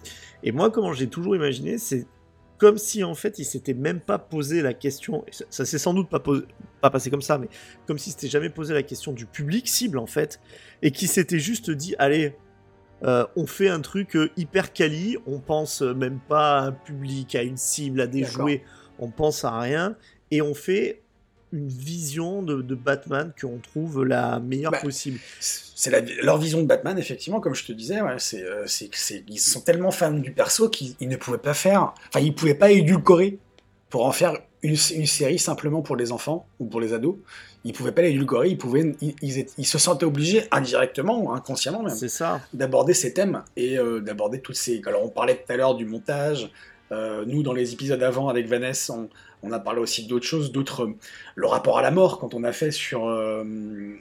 Et 0.43 0.51
moi, 0.51 0.71
comment 0.71 0.93
j'ai 0.93 1.07
toujours 1.07 1.35
imaginé, 1.35 1.77
c'est 1.77 2.07
comme 2.57 2.77
si 2.77 3.03
en 3.03 3.15
fait 3.15 3.39
il 3.39 3.45
s'était 3.45 3.73
même 3.73 3.99
pas 3.99 4.19
posé 4.19 4.61
la 4.61 4.75
question, 4.75 5.25
ça, 5.31 5.45
ça 5.49 5.65
s'est 5.65 5.79
sans 5.79 5.95
doute 5.95 6.09
pas, 6.09 6.19
pas 6.19 6.89
passé 6.91 7.09
comme 7.09 7.23
ça, 7.23 7.39
mais 7.39 7.49
comme 7.87 7.97
si 7.97 8.11
s'était 8.11 8.27
jamais 8.27 8.49
posé 8.49 8.73
la 8.75 8.83
question 8.83 9.13
du 9.13 9.25
public 9.25 9.67
cible 9.67 9.97
en 9.97 10.05
fait, 10.05 10.39
et 10.83 10.91
qui 10.91 11.07
s'était 11.07 11.39
juste 11.39 11.71
dit, 11.71 11.95
allez, 11.97 12.35
euh, 13.03 13.25
on 13.35 13.47
fait 13.47 13.69
un 13.69 13.81
truc 13.81 14.15
euh, 14.15 14.29
hyper 14.37 14.73
quali, 14.73 15.17
on 15.25 15.39
pense 15.39 15.81
même 15.81 16.19
pas 16.19 16.59
à 16.59 16.61
un 16.67 16.71
public, 16.71 17.33
à 17.33 17.41
une 17.41 17.57
cible, 17.57 17.99
à 17.99 18.05
des 18.05 18.23
jouets, 18.23 18.63
on 18.99 19.09
pense 19.09 19.43
à 19.43 19.59
rien, 19.59 19.95
et 20.29 20.43
on 20.43 20.53
fait 20.53 21.01
une 21.53 21.67
vision 21.67 22.41
de, 22.41 22.75
Batman 22.75 23.31
qu'on 23.39 23.59
trouve 23.59 24.03
la 24.03 24.39
meilleure 24.39 24.71
bah, 24.71 24.79
possible. 24.81 25.19
C'est 25.39 25.91
leur 26.23 26.37
vision 26.37 26.61
de 26.61 26.67
Batman, 26.67 26.97
effectivement, 26.97 27.39
comme 27.39 27.55
je 27.55 27.65
te 27.65 27.71
disais, 27.71 27.99
c'est, 28.17 28.43
ils 29.27 29.39
sont 29.39 29.61
tellement 29.61 29.91
fans 29.91 30.11
du 30.11 30.31
perso 30.31 30.69
qu'ils 30.69 30.95
ne 31.01 31.15
pouvaient 31.15 31.37
pas 31.37 31.53
faire, 31.53 31.93
enfin 32.09 32.19
ils 32.19 32.33
pouvaient 32.33 32.55
pas 32.55 32.71
édulcorer 32.71 33.39
pour 33.89 34.05
en 34.05 34.11
faire 34.11 34.37
une, 34.63 34.75
une 34.95 35.05
série 35.05 35.39
simplement 35.39 35.81
pour 35.81 35.95
les 35.95 36.11
enfants 36.11 36.47
ou 36.59 36.65
pour 36.65 36.81
les 36.81 36.93
ados. 36.93 37.15
Ils 37.63 37.73
pouvaient 37.73 37.91
pas 37.91 38.01
l'édulcorer, 38.01 38.49
ils 38.49 38.57
pouvaient, 38.57 38.95
ils, 39.01 39.15
ils, 39.21 39.37
étaient- 39.37 39.51
ils 39.57 39.65
se 39.65 39.77
sentaient 39.77 40.05
obligés 40.05 40.45
indirectement 40.51 41.21
ou 41.21 41.31
inconsciemment 41.31 41.83
même 41.83 41.95
d'aborder 42.53 42.93
ces 42.93 43.13
thèmes 43.13 43.43
et 43.55 43.77
euh, 43.77 43.99
d'aborder 43.99 44.39
toutes 44.41 44.55
ces. 44.55 44.81
Alors, 44.85 45.03
on 45.03 45.09
parlait 45.09 45.35
tout 45.35 45.51
à 45.51 45.57
l'heure 45.57 45.75
du 45.75 45.85
montage. 45.85 46.51
Euh, 46.91 47.23
nous, 47.25 47.41
dans 47.43 47.53
les 47.53 47.73
épisodes 47.73 48.01
avant 48.03 48.27
avec 48.27 48.47
Vanessa, 48.47 48.93
on, 48.93 49.09
on 49.43 49.51
a 49.51 49.59
parlé 49.59 49.79
aussi 49.79 50.07
d'autres 50.07 50.25
choses, 50.25 50.51
d'autres. 50.51 50.83
euh, 50.83 50.95
le 51.35 51.47
rapport 51.47 51.77
à 51.77 51.81
la 51.81 51.91
mort, 51.91 52.19
quand 52.19 52.33
on 52.33 52.43
a 52.43 52.51
fait 52.51 52.71
sur 52.71 53.07
euh, 53.07 53.43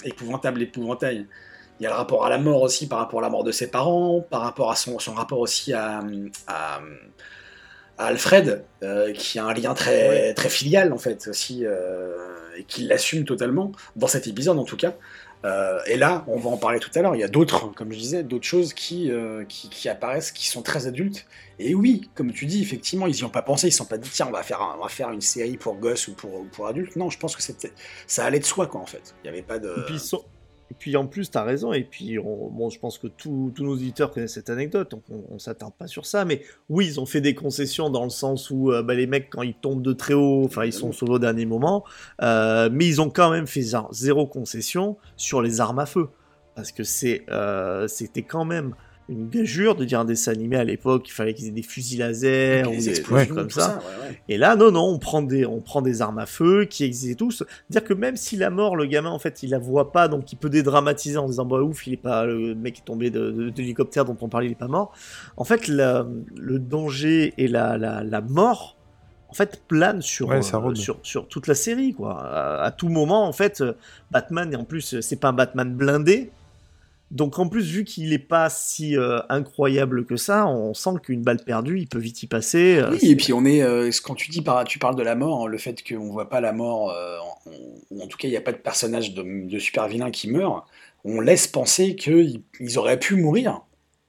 Épouvantable 0.04 0.62
Épouvantail. 0.62 1.26
Il 1.78 1.84
y 1.84 1.86
a 1.86 1.90
le 1.90 1.96
rapport 1.96 2.26
à 2.26 2.30
la 2.30 2.38
mort 2.38 2.62
aussi 2.62 2.88
par 2.88 2.98
rapport 2.98 3.20
à 3.20 3.22
la 3.22 3.30
mort 3.30 3.44
de 3.44 3.52
ses 3.52 3.70
parents, 3.70 4.20
par 4.20 4.42
rapport 4.42 4.70
à 4.70 4.76
son, 4.76 4.98
son 4.98 5.14
rapport 5.14 5.38
aussi 5.38 5.72
à, 5.72 6.02
à, 6.46 6.80
à 7.96 8.04
Alfred, 8.06 8.64
euh, 8.82 9.12
qui 9.12 9.38
a 9.38 9.46
un 9.46 9.54
lien 9.54 9.72
très, 9.72 10.34
très 10.34 10.50
filial 10.50 10.92
en 10.92 10.98
fait 10.98 11.26
aussi, 11.28 11.64
et 12.58 12.64
qui 12.64 12.82
l'assume 12.82 13.24
totalement, 13.24 13.72
dans 13.96 14.08
cet 14.08 14.26
épisode 14.26 14.58
en 14.58 14.64
tout 14.64 14.76
cas. 14.76 14.94
Euh, 15.44 15.78
et 15.86 15.96
là, 15.96 16.22
on 16.26 16.38
va 16.38 16.50
en 16.50 16.58
parler 16.58 16.78
tout 16.80 16.90
à 16.94 17.00
l'heure, 17.00 17.14
il 17.14 17.20
y 17.20 17.24
a 17.24 17.28
d'autres, 17.28 17.68
comme 17.74 17.92
je 17.92 17.98
disais, 17.98 18.22
d'autres 18.22 18.44
choses 18.46 18.74
qui, 18.74 19.10
euh, 19.10 19.44
qui, 19.46 19.88
apparaissent, 19.88 20.32
qui 20.32 20.46
sont 20.48 20.60
très 20.62 20.86
adultes. 20.86 21.26
Et 21.58 21.74
oui, 21.74 22.10
comme 22.14 22.32
tu 22.32 22.44
dis, 22.44 22.60
effectivement, 22.62 23.06
ils 23.06 23.14
n'y 23.14 23.24
ont 23.24 23.30
pas 23.30 23.40
pensé, 23.42 23.68
ils 23.68 23.70
ne 23.70 23.74
sont 23.76 23.86
pas 23.86 23.96
dit, 23.96 24.10
tiens, 24.10 24.26
on 24.28 24.32
va 24.32 24.42
faire, 24.42 24.60
un- 24.60 24.76
on 24.78 24.82
va 24.82 24.88
faire 24.90 25.10
une 25.10 25.22
série 25.22 25.56
pour 25.56 25.76
gosses 25.76 26.08
ou 26.08 26.14
pour, 26.14 26.46
pour 26.48 26.66
adultes. 26.66 26.94
Non, 26.96 27.08
je 27.08 27.18
pense 27.18 27.36
que 27.36 27.42
ça 28.06 28.24
allait 28.24 28.38
de 28.38 28.44
soi, 28.44 28.66
quoi, 28.66 28.80
en 28.82 28.86
fait. 28.86 29.14
Il 29.24 29.30
n'y 29.30 29.30
avait 29.30 29.42
pas 29.46 29.58
de... 29.58 29.68
et 30.70 30.74
puis 30.78 30.96
en 30.96 31.06
plus, 31.06 31.30
tu 31.30 31.36
as 31.36 31.42
raison, 31.42 31.72
et 31.72 31.82
puis 31.82 32.14
je 32.14 32.78
pense 32.78 32.98
que 32.98 33.08
tous 33.08 33.52
nos 33.58 33.72
auditeurs 33.72 34.12
connaissent 34.12 34.34
cette 34.34 34.50
anecdote, 34.50 34.92
donc 34.92 35.02
on, 35.10 35.24
on 35.34 35.38
s'attarde 35.38 35.74
pas 35.74 35.88
sur 35.88 36.06
ça, 36.06 36.24
mais 36.24 36.42
oui, 36.68 36.86
ils 36.86 37.00
ont 37.00 37.06
fait 37.06 37.20
des 37.20 37.34
concessions 37.34 37.90
dans 37.90 38.04
le 38.04 38.10
sens 38.10 38.50
où 38.50 38.70
euh, 38.70 38.82
bah, 38.82 38.94
les 38.94 39.06
mecs, 39.06 39.30
quand 39.30 39.42
ils 39.42 39.54
tombent 39.54 39.82
de 39.82 39.92
très 39.92 40.14
haut, 40.14 40.44
enfin, 40.44 40.64
ils 40.64 40.72
sont 40.72 40.92
sauvés 40.92 41.14
au 41.14 41.18
dernier 41.18 41.46
moment, 41.46 41.84
euh, 42.22 42.68
mais 42.72 42.86
ils 42.86 43.00
ont 43.00 43.10
quand 43.10 43.30
même 43.30 43.46
fait 43.46 43.62
zéro- 43.90 44.26
concession 44.26 44.96
sur 45.16 45.42
les 45.42 45.60
armes 45.60 45.80
à 45.80 45.86
feu, 45.86 46.08
parce 46.54 46.72
que 46.72 46.82
euh, 47.30 47.88
c'était 47.88 48.22
quand 48.22 48.44
même 48.44 48.74
une 49.10 49.28
gageure 49.28 49.74
de 49.74 49.84
dire 49.84 50.00
un 50.00 50.04
dessin 50.04 50.32
animé 50.32 50.56
à 50.56 50.64
l'époque, 50.64 51.08
il 51.08 51.12
fallait 51.12 51.34
qu'ils 51.34 51.48
aient 51.48 51.50
des 51.50 51.62
fusils 51.62 51.98
laser 51.98 52.68
ou 52.70 52.70
des 52.70 52.88
explosions, 52.90 53.34
comme 53.34 53.50
ça. 53.50 53.74
ouais, 53.78 54.08
ouais. 54.08 54.22
Et 54.28 54.38
là, 54.38 54.54
non, 54.56 54.70
non, 54.70 54.84
on 54.84 54.98
prend 54.98 55.20
des, 55.20 55.44
on 55.44 55.60
prend 55.60 55.82
des 55.82 56.00
armes 56.00 56.18
à 56.18 56.26
feu 56.26 56.64
qui 56.64 56.84
existent 56.84 57.26
tous. 57.26 57.42
Dire 57.68 57.82
que 57.84 57.92
même 57.92 58.16
si 58.16 58.36
la 58.36 58.50
mort, 58.50 58.76
le 58.76 58.86
gamin, 58.86 59.10
en 59.10 59.18
fait, 59.18 59.42
il 59.42 59.50
la 59.50 59.58
voit 59.58 59.90
pas, 59.92 60.08
donc 60.08 60.32
il 60.32 60.36
peut 60.36 60.48
dédramatiser 60.50 61.18
en 61.18 61.26
disant, 61.26 61.44
bah 61.44 61.60
ouf, 61.60 61.86
il 61.86 61.94
est 61.94 61.96
pas, 61.96 62.24
le 62.24 62.54
mec 62.54 62.78
est 62.78 62.84
tombé 62.84 63.10
de, 63.10 63.30
de- 63.30 63.50
de 63.50 63.56
l'hélicoptère 63.58 64.04
dont 64.04 64.16
on 64.20 64.28
parlait, 64.28 64.46
il 64.46 64.52
est 64.52 64.54
pas 64.54 64.68
mort. 64.68 64.92
En 65.36 65.44
fait, 65.44 65.66
la- 65.68 66.06
le 66.36 66.58
danger 66.58 67.34
et 67.36 67.48
la, 67.48 67.76
la, 67.78 68.04
la 68.04 68.20
mort, 68.20 68.76
en 69.28 69.32
fait, 69.34 69.62
plane 69.68 70.02
sur, 70.02 70.28
Ouais, 70.28 70.38
euh, 70.38 70.74
sur, 70.74 70.98
sur 71.02 71.28
toute 71.28 71.46
la 71.46 71.54
série, 71.54 71.94
quoi. 71.94 72.20
À, 72.20 72.62
à 72.64 72.70
tout 72.70 72.88
moment, 72.88 73.26
en 73.26 73.32
fait, 73.32 73.60
euh, 73.60 73.72
Batman, 74.10 74.52
et 74.52 74.56
en 74.56 74.64
plus, 74.64 75.00
c'est 75.00 75.16
pas 75.20 75.28
un 75.28 75.32
Batman 75.32 75.72
blindé. 75.74 76.30
Donc 77.10 77.38
en 77.40 77.48
plus, 77.48 77.64
vu 77.72 77.84
qu'il 77.84 78.12
est 78.12 78.18
pas 78.20 78.48
si 78.50 78.96
euh, 78.96 79.18
incroyable 79.28 80.04
que 80.06 80.16
ça, 80.16 80.46
on 80.46 80.74
sent 80.74 80.90
qu'une 81.02 81.22
balle 81.22 81.42
perdue, 81.44 81.78
il 81.80 81.88
peut 81.88 81.98
vite 81.98 82.22
y 82.22 82.26
passer. 82.28 82.76
euh, 82.78 82.90
Oui, 82.92 82.98
et 83.02 83.16
puis 83.16 83.32
on 83.32 83.44
est, 83.44 83.62
euh, 83.62 83.90
quand 84.04 84.14
tu 84.14 84.30
dis 84.30 84.42
par, 84.42 84.62
tu 84.64 84.78
parles 84.78 84.94
de 84.96 85.02
la 85.02 85.16
mort, 85.16 85.48
le 85.48 85.58
fait 85.58 85.82
qu'on 85.82 86.10
voit 86.10 86.28
pas 86.28 86.40
la 86.40 86.52
mort, 86.52 86.90
euh, 86.92 87.18
en- 87.18 87.50
ou 87.90 88.02
en 88.02 88.06
tout 88.06 88.16
cas 88.16 88.28
il 88.28 88.30
n'y 88.30 88.36
a 88.36 88.40
pas 88.40 88.52
de 88.52 88.58
personnage 88.58 89.12
de, 89.14 89.24
de 89.48 89.58
super 89.58 89.88
vilain 89.88 90.10
qui 90.12 90.30
meurt, 90.30 90.64
on 91.04 91.20
laisse 91.20 91.48
penser 91.48 91.96
qu'ils 91.96 92.42
ils 92.60 92.78
auraient 92.78 92.98
pu 93.00 93.16
mourir 93.16 93.62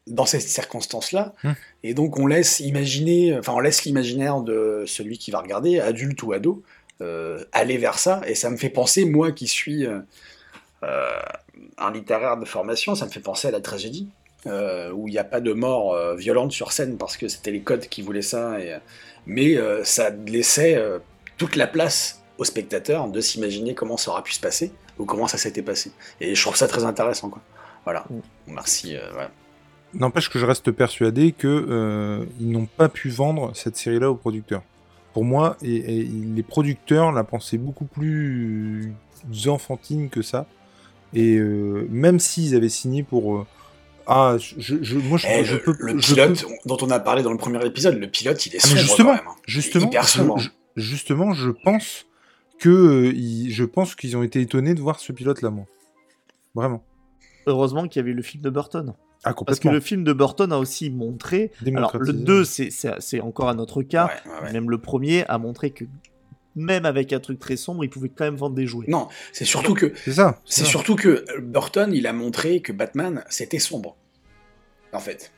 dans 0.07 0.25
ces 0.25 0.39
circonstances-là, 0.39 1.33
Hmm. 1.43 1.53
et 1.83 1.93
donc 1.93 2.19
on 2.19 2.27
laisse 2.27 2.59
imaginer, 2.59 3.35
enfin 3.37 3.53
on 3.55 3.59
laisse 3.59 3.83
l'imaginaire 3.85 4.41
de 4.41 4.83
celui 4.85 5.17
qui 5.17 5.31
va 5.31 5.39
regarder, 5.39 5.79
adulte 5.79 6.21
ou 6.23 6.33
ado, 6.33 6.61
euh, 7.01 7.43
aller 7.51 7.77
vers 7.77 7.97
ça, 7.97 8.21
et 8.27 8.35
ça 8.35 8.49
me 8.51 8.57
fait 8.57 8.69
penser, 8.69 9.05
moi 9.05 9.31
qui 9.31 9.47
suis 9.47 9.85
un 10.83 11.91
littéraire 11.91 12.37
de 12.37 12.45
formation, 12.45 12.95
ça 12.95 13.05
me 13.05 13.11
fait 13.11 13.19
penser 13.19 13.47
à 13.47 13.51
la 13.51 13.61
tragédie. 13.61 14.07
euh, 14.47 14.91
où 14.91 15.07
il 15.07 15.11
n'y 15.11 15.17
a 15.17 15.23
pas 15.23 15.39
de 15.41 15.53
mort 15.53 15.93
euh, 15.93 16.15
violente 16.15 16.51
sur 16.51 16.71
scène 16.71 16.97
parce 16.97 17.17
que 17.17 17.27
c'était 17.27 17.51
les 17.51 17.61
codes 17.61 17.87
qui 17.87 18.01
voulaient 18.01 18.21
ça, 18.21 18.59
et, 18.59 18.77
mais 19.25 19.57
euh, 19.57 19.83
ça 19.83 20.09
laissait 20.09 20.75
euh, 20.75 20.99
toute 21.37 21.55
la 21.55 21.67
place 21.67 22.23
au 22.37 22.43
spectateur 22.43 23.07
de 23.07 23.21
s'imaginer 23.21 23.75
comment 23.75 23.97
ça 23.97 24.11
aura 24.11 24.23
pu 24.23 24.33
se 24.33 24.39
passer 24.39 24.71
ou 24.97 25.05
comment 25.05 25.27
ça 25.27 25.37
s'était 25.37 25.61
passé. 25.61 25.91
Et 26.19 26.33
je 26.35 26.41
trouve 26.41 26.55
ça 26.55 26.67
très 26.67 26.83
intéressant. 26.83 27.29
Quoi. 27.29 27.41
Voilà. 27.83 28.05
Merci. 28.47 28.95
euh, 28.95 29.01
voilà. 29.13 29.31
N'empêche 29.93 30.29
que 30.29 30.39
je 30.39 30.45
reste 30.45 30.71
persuadé 30.71 31.33
que 31.33 31.47
euh, 31.47 32.25
ils 32.39 32.49
n'ont 32.49 32.65
pas 32.65 32.87
pu 32.89 33.09
vendre 33.09 33.51
cette 33.55 33.75
série-là 33.75 34.09
aux 34.09 34.15
producteurs. 34.15 34.63
Pour 35.13 35.25
moi, 35.25 35.57
et, 35.61 35.75
et 35.75 36.03
les 36.03 36.43
producteurs 36.43 37.11
la 37.11 37.25
pensaient 37.25 37.57
beaucoup 37.57 37.85
plus 37.85 38.93
enfantine 39.47 40.09
que 40.09 40.21
ça. 40.21 40.47
Et 41.13 41.35
euh, 41.37 41.87
même 41.89 42.19
s'ils 42.19 42.55
avaient 42.55 42.69
signé 42.69 43.03
pour 43.03 43.35
euh, 43.37 43.45
ah, 44.07 44.37
je, 44.39 44.75
je- 44.81 44.95
moi 44.97 45.17
je, 45.17 45.27
Eh, 45.29 45.43
je 45.45 45.55
le, 45.55 45.61
peux 45.61 45.75
le 45.79 45.99
je 45.99 46.13
pilote 46.13 46.41
peux- 46.43 46.47
dont 46.69 46.77
on 46.81 46.89
a 46.89 46.99
parlé 46.99 47.21
dans 47.23 47.31
le 47.31 47.37
premier 47.37 47.63
épisode, 47.65 47.97
le 47.97 48.07
pilote, 48.09 48.45
il 48.45 48.55
est 48.55 48.59
Ah, 48.63 48.67
mais 48.67 48.75
sombre 48.75 48.81
justement, 48.81 49.09
quand 49.09 49.15
même. 49.15 49.27
hein. 49.27 49.35
justement, 49.45 49.87
hyper 49.87 50.03
je- 50.03 50.07
sombre. 50.09 50.39
je- 50.39 50.49
justement, 50.81 51.33
je 51.33 51.49
pense 51.51 52.05
que 52.59 52.69
euh, 52.69 53.13
ils- 53.13 53.51
je 53.51 53.63
pense 53.63 53.95
qu'ils 53.95 54.15
ont 54.17 54.23
été 54.23 54.41
étonnés 54.41 54.73
de 54.73 54.81
voir 54.81 54.99
ce 54.99 55.11
pilote-là, 55.11 55.49
moi. 55.49 55.65
Vraiment. 56.55 56.83
Heureusement 57.47 57.87
qu'il 57.87 57.99
y 57.99 58.03
avait 58.03 58.13
le 58.13 58.21
film 58.21 58.43
de 58.43 58.49
Burton. 58.49 58.93
Ah, 59.23 59.33
Parce 59.45 59.59
que 59.59 59.69
le 59.69 59.79
film 59.79 60.03
de 60.03 60.13
Burton 60.13 60.51
a 60.51 60.57
aussi 60.57 60.89
montré. 60.89 61.51
Alors, 61.67 61.95
le 61.97 62.11
Démocratisé. 62.11 62.23
2, 62.25 62.43
c'est- 62.99 63.21
encore 63.21 63.49
un 63.49 63.59
autre 63.59 63.83
cas. 63.83 64.07
Ouais, 64.07 64.11
ouais, 64.31 64.45
ouais. 64.47 64.53
Même 64.53 64.69
le 64.71 64.79
premier 64.79 65.25
a 65.27 65.37
montré 65.37 65.69
que 65.69 65.85
même 66.55 66.85
avec 66.85 67.13
un 67.13 67.19
truc 67.19 67.39
très 67.39 67.55
sombre, 67.57 67.83
il 67.85 67.89
pouvait 67.89 68.09
quand 68.09 68.25
même 68.25 68.35
vendre 68.35 68.55
des 68.55 68.67
jouets. 68.67 68.85
Non, 68.87 69.07
c'est 69.31 69.45
surtout 69.45 69.73
que 69.73 69.93
C'est 70.03 70.13
ça. 70.13 70.39
c'est 70.45 70.63
ça. 70.63 70.69
surtout 70.69 70.95
que 70.95 71.25
Burton, 71.39 71.91
il 71.93 72.07
a 72.07 72.13
montré 72.13 72.61
que 72.61 72.71
Batman, 72.71 73.23
c'était 73.29 73.59
sombre. 73.59 73.95
En 74.93 74.99
fait. 74.99 75.31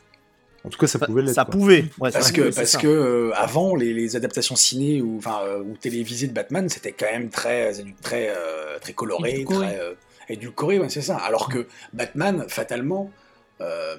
En 0.66 0.70
tout 0.70 0.80
cas, 0.80 0.88
ça 0.88 0.98
Enfin, 0.98 1.08
pouvait 1.08 1.22
l'être. 1.24 1.36
ça 1.36 1.44
quoi. 1.46 1.52
pouvait. 1.52 1.86
Ouais, 2.00 2.10
Parce 2.12 2.32
que, 2.32 2.50
c'est 2.50 2.62
parce 2.62 2.72
ça. 2.72 2.80
que 2.80 2.88
euh, 2.88 3.32
avant, 3.36 3.76
les, 3.76 3.94
les 3.94 4.16
adaptations 4.16 4.56
ciné 4.56 5.02
ou, 5.02 5.18
enfin, 5.18 5.42
euh, 5.44 5.60
ou 5.62 5.76
télévisées 5.78 6.28
de 6.28 6.34
Batman, 6.34 6.70
c'était 6.70 6.94
quand 6.94 7.12
même 7.12 7.30
très, 7.30 7.74
très, 8.02 8.30
euh, 8.30 8.80
très 8.80 8.94
coloré, 8.94 9.32
Édulcoré. 9.34 9.68
très 9.68 9.80
euh, 9.80 9.94
édulcoré, 10.30 10.80
ouais, 10.80 10.90
c'est 10.90 11.02
ça. 11.02 11.18
Alors 11.18 11.50
que 11.50 11.68
Batman, 11.92 12.46
fatalement, 12.48 13.12
euh, 13.60 13.98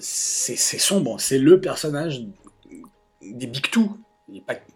c'est 0.00 0.56
c'est 0.56 0.78
sombre. 0.78 1.20
C'est 1.20 1.38
le 1.38 1.60
personnage 1.60 2.22
des 3.20 3.46
Big 3.48 3.68
Two. 3.70 3.98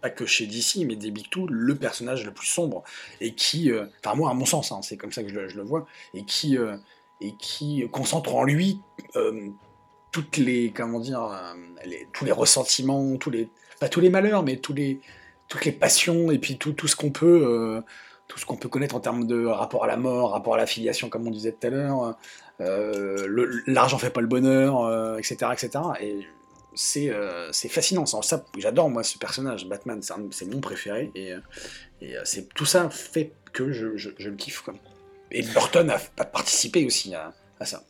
Pas, 0.01 0.11
que 0.11 0.25
chez 0.25 0.47
DC, 0.47 0.87
mais 0.87 0.97
des 0.97 1.11
Big 1.11 1.29
Two, 1.29 1.47
le 1.47 1.75
personnage 1.75 2.25
le 2.25 2.33
plus 2.33 2.47
sombre. 2.47 2.83
Et 3.21 3.35
qui, 3.35 3.71
euh, 3.71 3.85
enfin, 4.03 4.17
moi, 4.17 4.31
à 4.31 4.35
mon 4.35 4.47
sens, 4.47 4.73
hein, 4.73 4.81
c'est 4.83 4.97
comme 4.97 5.13
ça 5.13 5.23
que 5.23 5.29
je 5.29 5.57
le, 5.57 5.63
vois, 5.63 5.87
et 6.15 6.25
qui, 6.25 6.57
euh, 6.57 6.77
et 7.21 7.35
qui 7.39 7.87
concentre 7.91 8.35
en 8.35 8.45
lui 8.45 8.81
euh, 9.17 9.49
toutes 10.11 10.39
les 10.39 10.73
comment 10.73 11.01
dire 11.01 11.31
tous 12.13 12.27
les 12.27 12.33
ressentiments 12.33 13.17
tous 13.17 13.31
les 13.31 13.49
pas 13.81 13.89
tous 13.89 14.01
les 14.01 14.11
malheurs 14.11 14.43
mais 14.43 14.57
tous 14.57 14.75
les 14.75 15.01
toutes 15.49 15.65
les 15.65 15.73
passions 15.73 16.31
et 16.31 16.39
puis 16.39 16.59
tout, 16.59 16.73
tout 16.73 16.87
ce 16.87 16.97
qu'on 16.97 17.11
peut 17.11 17.83
tout 18.29 18.39
ce 18.39 18.45
qu'on 18.45 18.57
peut 18.57 18.69
connaître 18.69 18.95
en 18.95 19.01
termes 19.01 19.27
de 19.27 19.47
rapport 19.47 19.85
à 19.85 19.87
la 19.87 19.97
mort 19.97 20.33
rapport 20.33 20.55
à 20.55 20.59
la 20.59 20.67
filiation 20.67 21.09
comme 21.09 21.27
on 21.27 21.31
disait 21.31 21.53
tout 21.53 21.67
à 21.67 21.71
l'heure 21.71 22.19
l'argent 23.67 23.97
fait 23.97 24.11
pas 24.11 24.21
le 24.21 24.27
bonheur 24.27 25.19
etc 25.19 25.53
etc 25.53 25.71
et 26.01 26.27
c'est 26.75 27.11
euh, 27.11 27.51
c'est 27.53 27.69
fascinant. 27.69 28.07
Ça 28.07 28.45
j'adore 28.59 28.91
moi 28.91 29.03
ce 29.03 29.19
personnage. 29.19 29.67
Batman 29.67 30.01
c'est 30.03 30.47
mon 30.47 30.61
préféré. 30.61 31.11
Et, 31.15 31.33
euh, 31.33 31.39
euh, 32.03 32.21
c'est 32.25 32.53
tout 32.55 32.67
ça 32.67 32.91
fait 32.91 33.33
que 33.53 33.73
je, 33.73 33.87
le 33.87 34.37
kiffe 34.37 34.65
et 35.31 35.43
Burton 35.43 35.91
a, 35.91 36.01
a 36.19 36.25
participé 36.25 36.85
aussi 36.85 37.15
à 37.15 37.33
ça 37.65 37.85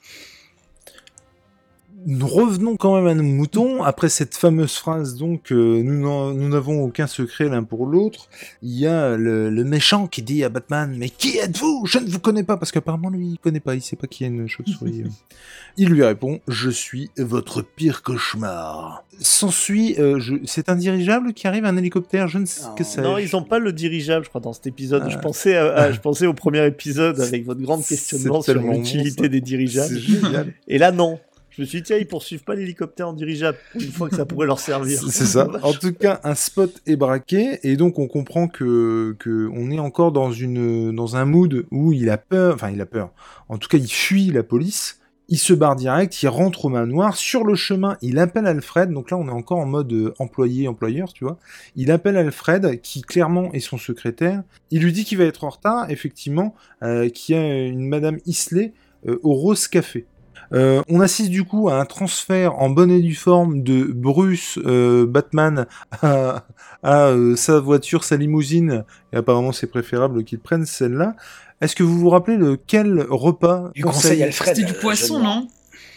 Nous 2.05 2.27
revenons 2.27 2.75
quand 2.77 2.97
même 2.97 3.07
à 3.07 3.15
nos 3.15 3.23
moutons. 3.23 3.83
Après 3.85 4.09
cette 4.09 4.35
fameuse 4.35 4.75
phrase, 4.75 5.17
donc, 5.17 5.53
euh, 5.53 5.83
nous 5.85 6.49
n'avons 6.49 6.83
aucun 6.83 7.07
secret 7.07 7.49
l'un 7.49 7.63
pour 7.63 7.87
l'autre. 7.87 8.29
Il 8.61 8.77
y 8.77 8.89
a 8.89 9.17
le, 9.17 9.51
le 9.51 9.65
méchant 9.65 10.09
qui 10.09 10.23
dit 10.23 10.43
à 10.43 10.49
Batman 10.49 10.95
Mais 10.99 11.11
qui 11.11 11.39
êtes-vous? 11.39 11.87
Je 11.87 11.99
ne 11.99 12.09
vous 12.11 12.19
connais 12.19 12.43
pas. 12.43 12.57
Parce 12.57 12.73
qu'apparemment, 12.73 13.09
lui, 13.09 13.27
il 13.33 13.39
connaît 13.39 13.61
pas. 13.61 13.77
Il 13.77 13.83
sait 13.83 13.95
pas 13.95 14.09
qui 14.09 14.25
est 14.25 14.29
une 14.29 14.49
chauve-souris. 14.49 15.05
il 15.77 15.89
lui 15.91 16.03
répond 16.05 16.41
Je 16.49 16.71
suis 16.71 17.11
votre 17.19 17.63
pire 17.63 18.03
cauchemar. 18.03 19.05
S'ensuit 19.21 19.95
euh, 20.01 20.19
je- 20.19 20.35
C'est 20.45 20.69
un 20.71 20.75
dirigeable 20.77 21.33
qui 21.35 21.47
arrive, 21.47 21.65
un 21.65 21.77
hélicoptère 21.77 22.27
Je 22.27 22.39
ne 22.39 22.47
sais 22.47 22.65
Non, 22.65 22.75
que 22.75 22.83
ça. 22.85 23.03
Non, 23.03 23.19
ils 23.19 23.37
ont 23.37 23.45
pas 23.45 23.61
le 23.61 23.73
dirigeable, 23.73 24.25
je 24.25 24.29
crois, 24.31 24.41
dans 24.41 24.53
cet 24.53 24.67
épisode. 24.67 25.05
Ah. 25.07 25.09
Je, 25.09 25.19
pensais 25.19 25.55
à- 25.57 25.73
à- 25.75 25.93
je 25.93 26.01
pensais 26.01 26.27
au 26.27 26.35
premier 26.35 26.67
épisode 26.67 27.21
avec 27.21 27.45
votre 27.47 27.61
grand 27.61 27.81
C'est 27.81 27.95
questionnement 27.95 28.43
sur 28.43 28.61
l'utilité 28.61 29.29
des 29.29 29.41
dirigeables. 29.41 29.95
C'est. 30.01 30.47
Et 30.67 30.79
là, 30.79 30.91
non. 30.91 31.21
Je 31.55 31.61
me 31.61 31.67
suis 31.67 31.79
dit, 31.79 31.85
tiens, 31.85 31.99
ils 31.99 32.07
poursuivent 32.07 32.45
pas 32.45 32.55
l'hélicoptère 32.55 33.09
en 33.09 33.13
dirigeable. 33.13 33.59
Une 33.75 33.93
fois 33.93 34.09
que 34.09 34.17
ça 34.17 34.25
pourrait 34.25 34.47
leur 34.47 34.59
servir. 34.59 35.01
C'est 35.01 35.11
c'est 35.11 35.27
ça. 35.27 35.49
En 35.63 35.73
tout 35.73 35.93
cas, 35.93 36.21
un 36.25 36.35
spot 36.35 36.81
est 36.87 36.97
braqué 36.97 37.61
et 37.63 37.77
donc 37.77 37.99
on 37.99 38.09
comprend 38.09 38.49
que, 38.49 39.15
que 39.19 39.51
on 39.53 39.71
est 39.71 39.79
encore 39.79 40.13
dans 40.13 40.33
une 40.33 40.95
dans 40.95 41.17
un 41.17 41.27
mood 41.27 41.67
où 41.71 41.93
il 41.93 42.09
a 42.09 42.17
peur. 42.17 42.55
Enfin, 42.55 42.71
il 42.71 42.81
a 42.81 42.87
peur. 42.87 43.11
En 43.49 43.59
tout 43.59 43.69
cas, 43.69 43.77
il 43.77 43.91
fuit 43.91 44.31
la 44.31 44.43
police. 44.43 44.99
il 45.29 45.39
se 45.39 45.53
barre 45.53 45.77
direct, 45.77 46.23
il 46.23 46.29
rentre 46.29 46.65
au 46.65 46.69
manoir. 46.71 47.17
Sur 47.17 47.45
le 47.45 47.55
chemin, 47.55 47.99
il 48.01 48.19
appelle 48.19 48.47
Alfred. 48.47 48.91
Donc 48.91 49.11
là, 49.11 49.19
on 49.19 49.29
est 49.29 49.33
encore 49.33 49.59
en 49.59 49.67
mode 49.67 49.93
euh, 49.93 50.15
employé-employeur, 50.19 51.13
tu 51.13 51.25
vois. 51.25 51.39
Il 51.77 51.91
appelle 51.91 52.17
Alfred, 52.17 52.81
qui 52.81 53.03
clairement 53.03 53.53
est 53.53 53.61
son 53.61 53.77
secrétaire. 53.77 54.43
Il 54.71 54.83
lui 54.83 54.93
dit 54.93 55.05
qu'il 55.05 55.19
va 55.19 55.25
être 55.25 55.45
en 55.45 55.51
retard, 55.51 55.91
effectivement, 55.91 56.55
euh, 56.83 57.11
qu'il 57.11 57.35
y 57.35 57.39
a 57.39 57.67
une 57.67 57.89
Madame 57.89 58.19
Isley 58.25 58.73
euh, 59.07 59.19
au 59.23 59.35
Rose 59.35 59.69
Café. 59.69 60.07
Euh, 60.53 60.83
on 60.89 61.01
assiste 61.01 61.31
du 61.31 61.45
coup 61.45 61.69
à 61.69 61.81
un 61.81 61.85
transfert 61.85 62.59
en 62.59 62.71
bonne 62.71 62.91
et 62.91 63.01
due 63.01 63.15
forme 63.15 63.63
de 63.63 63.85
Bruce 63.85 64.59
euh, 64.65 65.07
Batman 65.07 65.67
à, 66.03 66.45
à, 66.83 67.07
euh, 67.07 67.37
sa 67.37 67.61
voiture, 67.61 68.05
sa 68.05 68.17
limousine, 68.17 68.85
et 69.13 69.17
apparemment 69.17 69.53
c'est 69.53 69.67
préférable 69.67 70.25
qu'il 70.25 70.39
prenne 70.39 70.67
celle-là. 70.67 71.17
Est-ce 71.61 71.77
que 71.77 71.83
vous 71.83 71.99
vous 71.99 72.11
rappelez 72.11 72.39
de 72.39 72.59
quel 72.67 73.01
repas 73.09 73.71
Du 73.75 73.85
conseil 73.85 74.23
Alfred. 74.23 74.57
C'était 74.57 74.67
du 74.67 74.75
poisson, 74.75 75.21
non? 75.21 75.47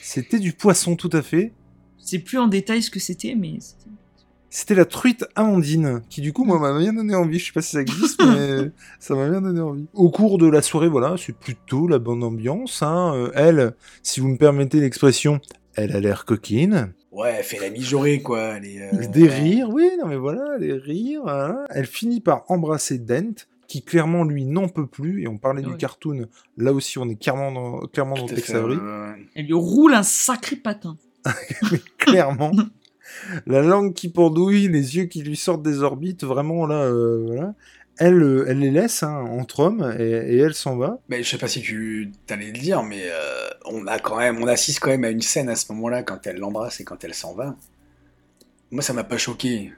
C'était 0.01 0.39
du 0.39 0.53
poisson 0.53 0.95
tout 0.95 1.09
à 1.11 1.21
fait. 1.21 1.51
C'est 1.97 2.19
plus 2.19 2.37
en 2.37 2.47
détail 2.47 2.83
ce 2.83 2.91
que 2.91 2.99
c'était, 2.99 3.35
mais. 3.35 3.57
C'était- 4.57 4.75
la 4.75 4.85
truite 4.85 5.25
Amandine, 5.35 6.01
qui 6.09 6.21
du 6.21 6.33
coup, 6.33 6.43
moi, 6.45 6.59
m'a 6.59 6.77
bien 6.77 6.93
donné 6.93 7.13
envie. 7.15 7.39
Je 7.39 7.47
sais 7.47 7.51
pas 7.53 7.61
si 7.61 7.71
ça 7.71 7.81
existe, 7.81 8.19
mais 8.25 8.71
ça 8.99 9.15
m'a 9.15 9.29
bien 9.29 9.41
donné 9.41 9.61
envie. 9.61 9.85
Au 9.93 10.09
cours 10.09 10.37
de 10.37 10.47
la 10.47 10.61
soirée, 10.61 10.87
voilà, 10.89 11.15
c'est 11.17 11.35
plutôt 11.37 11.87
la 11.87 11.99
bonne 11.99 12.23
ambiance. 12.23 12.81
Hein. 12.81 13.13
Euh, 13.15 13.31
elle, 13.35 13.73
si 14.03 14.19
vous 14.19 14.27
me 14.29 14.37
permettez 14.37 14.79
l'expression, 14.79 15.39
elle 15.75 15.95
a 15.95 15.99
l'air 15.99 16.25
coquine. 16.25 16.93
Ouais, 17.11 17.35
elle 17.37 17.43
fait 17.45 17.59
la 17.59 17.69
mijaurée, 17.69 18.21
quoi. 18.21 18.41
Elle 18.57 18.65
est, 18.65 18.81
euh, 18.93 19.07
Des 19.07 19.27
rires, 19.27 19.69
oui, 19.69 19.89
non 20.01 20.07
mais 20.07 20.17
voilà, 20.17 20.57
des 20.59 20.73
rires. 20.73 21.21
voilà. 21.23 21.63
Elle 21.69 21.85
finit 21.85 22.19
par 22.19 22.43
embrasser 22.49 22.97
Dent, 22.97 23.35
qui 23.69 23.83
clairement, 23.83 24.23
lui, 24.25 24.45
n'en 24.45 24.67
peut 24.67 24.85
plus. 24.87 25.23
Et 25.23 25.27
on 25.29 25.37
parlait 25.37 25.61
du 25.61 25.69
Ouais. 25.69 25.77
cartoon, 25.77 26.27
là 26.57 26.73
aussi, 26.73 26.97
on 26.97 27.07
est 27.09 27.15
clairement 27.15 27.51
dans, 27.53 27.79
clairement 27.87 28.15
dans 28.15 28.25
tout 28.25 28.35
Tex 28.35 28.49
Avery. 28.53 28.77
euh, 28.81 29.13
Elle 29.35 29.45
lui 29.45 29.53
roule 29.53 29.93
un 29.93 30.03
sacré 30.03 30.55
patin. 30.57 30.97
Mais 31.71 31.79
clairement. 31.97 32.51
la 33.45 33.61
langue 33.61 33.93
qui 33.93 34.09
pendouille, 34.09 34.67
les 34.67 34.95
yeux 34.97 35.05
qui 35.05 35.21
lui 35.23 35.35
sortent 35.37 35.63
des 35.63 35.81
orbites, 35.83 36.23
vraiment 36.23 36.65
là, 36.65 36.83
euh, 36.83 37.23
voilà. 37.27 37.53
Elle, 37.97 38.21
euh, 38.21 38.45
elle 38.49 38.59
les 38.59 38.71
laisse 38.71 39.03
hein, 39.03 39.23
entre 39.29 39.61
hommes 39.61 39.95
et, 39.97 40.03
et 40.03 40.37
elle 40.39 40.53
s'en 40.53 40.75
va. 40.75 40.99
Mais 41.07 41.23
je 41.23 41.29
sais 41.29 41.37
pas 41.37 41.47
si 41.47 41.61
tu 41.61 42.11
t'allais 42.27 42.47
le 42.47 42.59
dire, 42.59 42.83
mais 42.83 43.03
euh, 43.05 43.47
on 43.65 43.87
a 43.87 43.99
quand 43.99 44.17
même, 44.17 44.43
on 44.43 44.47
assiste 44.47 44.81
quand 44.81 44.89
même 44.89 45.05
à 45.05 45.09
une 45.09 45.21
scène 45.21 45.47
à 45.47 45.55
ce 45.55 45.71
moment-là 45.71 46.03
quand 46.03 46.27
elle 46.27 46.35
l'embrasse 46.37 46.81
et 46.81 46.83
quand 46.83 47.03
elle 47.05 47.13
s'en 47.13 47.33
va. 47.35 47.55
Moi, 48.71 48.81
ça 48.81 48.91
m'a 48.91 49.05
pas 49.05 49.17
choqué. 49.17 49.71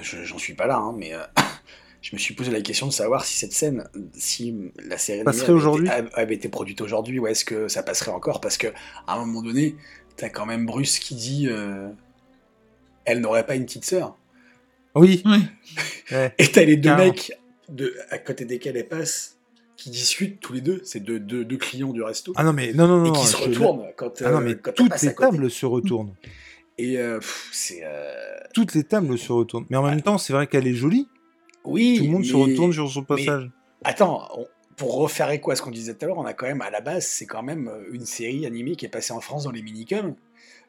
J'en 0.00 0.38
suis 0.38 0.54
pas 0.54 0.66
là, 0.66 0.76
hein, 0.78 0.94
mais 0.96 1.12
euh, 1.12 1.18
je 2.00 2.14
me 2.14 2.18
suis 2.18 2.34
posé 2.34 2.50
la 2.50 2.62
question 2.62 2.86
de 2.86 2.92
savoir 2.92 3.26
si 3.26 3.36
cette 3.36 3.52
scène, 3.52 3.84
si 4.14 4.56
la 4.86 4.96
série 4.96 5.20
avait 5.20 6.08
avait- 6.14 6.34
été 6.34 6.48
produite 6.48 6.80
aujourd'hui, 6.80 7.18
ou 7.18 7.26
est-ce 7.26 7.44
que 7.44 7.68
ça 7.68 7.82
passerait 7.82 8.12
encore? 8.12 8.40
Parce 8.40 8.56
que 8.56 8.68
à 9.06 9.16
un 9.16 9.18
moment 9.26 9.42
donné, 9.42 9.76
t'as 10.16 10.30
quand 10.30 10.46
même 10.46 10.64
Bruce 10.64 10.98
qui 10.98 11.14
dit, 11.16 11.50
elle 13.04 13.20
n'aurait 13.20 13.46
pas 13.46 13.54
une 13.54 13.64
petite 13.64 13.84
sœur. 13.84 14.16
Oui. 14.94 15.22
Ouais. 16.10 16.34
Et 16.36 16.48
t'as 16.48 16.64
les 16.64 16.76
deux 16.76 16.90
Carrément. 16.90 17.12
mecs 17.12 17.32
de, 17.70 17.94
à 18.10 18.18
côté 18.18 18.44
desquels 18.44 18.76
elle 18.76 18.86
passe 18.88 19.38
qui 19.76 19.88
discutent 19.88 20.40
tous 20.40 20.52
les 20.52 20.60
deux, 20.60 20.82
c'est 20.84 21.00
deux, 21.00 21.18
deux, 21.18 21.44
deux 21.46 21.56
clients 21.56 21.92
du 21.92 22.02
resto, 22.02 22.34
Ah 22.36 22.44
non 22.44 22.52
mais 22.52 22.72
non 22.74 22.86
non 22.86 22.98
non. 22.98 23.06
et 23.06 23.12
qui 23.12 23.18
non, 23.20 23.24
se 23.24 23.36
je- 23.38 23.42
retournent 23.44 23.86
quand, 23.96 24.20
Ah 24.22 24.30
non 24.30 24.38
euh, 24.38 24.40
mais 24.40 24.54
quand 24.56 24.72
toutes 24.74 25.00
les 25.00 25.14
tables 25.14 25.50
se 25.50 25.64
retournent. 25.64 26.14
Et 26.76 26.98
euh, 26.98 27.18
c'est. 27.50 27.80
euh, 27.84 28.12
Toutes 28.52 28.74
les 28.74 28.84
tables 28.84 29.16
se 29.16 29.32
retournent. 29.32 29.64
Mais 29.70 29.76
en 29.78 29.82
même 29.84 30.02
temps, 30.02 30.18
c'est 30.18 30.32
vrai 30.34 30.46
qu'elle 30.46 30.66
est 30.66 30.74
jolie. 30.74 31.08
Oui. 31.64 31.96
Tout 31.98 32.04
le 32.04 32.10
monde 32.10 32.24
se 32.26 32.34
retourne 32.36 32.72
sur 32.72 32.90
son 32.90 33.04
passage. 33.04 33.48
Attends, 33.84 34.28
on- 34.36 34.46
pour 34.76 34.94
refaire 34.96 35.30
écho 35.30 35.50
à 35.50 35.56
ce 35.56 35.62
qu'on 35.62 35.70
disait 35.70 35.94
tout 35.94 36.04
à 36.04 36.08
l'heure, 36.08 36.18
on 36.18 36.26
a 36.26 36.34
quand 36.34 36.46
même, 36.46 36.60
à 36.62 36.70
la 36.70 36.80
base, 36.82 37.06
c'est 37.06 37.26
quand 37.26 37.42
même 37.42 37.70
une 37.92 38.04
série 38.04 38.44
animée 38.46 38.74
qui 38.76 38.84
est 38.84 38.90
passée 38.90 39.12
en 39.14 39.20
France 39.20 39.44
dans 39.44 39.50
les 39.52 39.62
minicums. 39.62 40.14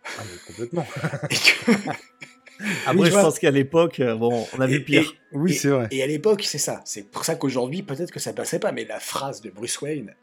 Ah 0.05 0.21
mais 0.29 0.37
complètement. 0.47 0.85
Et, 1.29 1.35
que- 1.35 1.71
Après, 2.85 3.05
je 3.07 3.11
vois. 3.11 3.21
pense 3.23 3.39
qu'à 3.39 3.51
l'époque, 3.51 3.99
euh, 3.99 4.15
bon, 4.15 4.45
on 4.53 4.61
a 4.61 4.65
et- 4.65 4.71
vu 4.71 4.83
pire. 4.83 5.13
Oui 5.31 5.53
c'est 5.53 5.69
vrai. 5.69 5.87
et 5.91 6.03
à 6.03 6.07
l'époque, 6.07 6.43
c'est 6.45 6.57
ça. 6.59 6.81
C'est 6.85 7.03
pour 7.09 7.25
ça 7.25 7.35
qu'aujourd'hui, 7.35 7.81
peut-être 7.83 8.11
que 8.11 8.19
ça 8.19 8.31
passait 8.31 8.59
pas, 8.59 8.71
mais 8.71 8.85
la 8.85 8.99
phrase 8.99 9.41
de 9.41 9.49
Bruce 9.49 9.81
Wayne, 9.81 10.13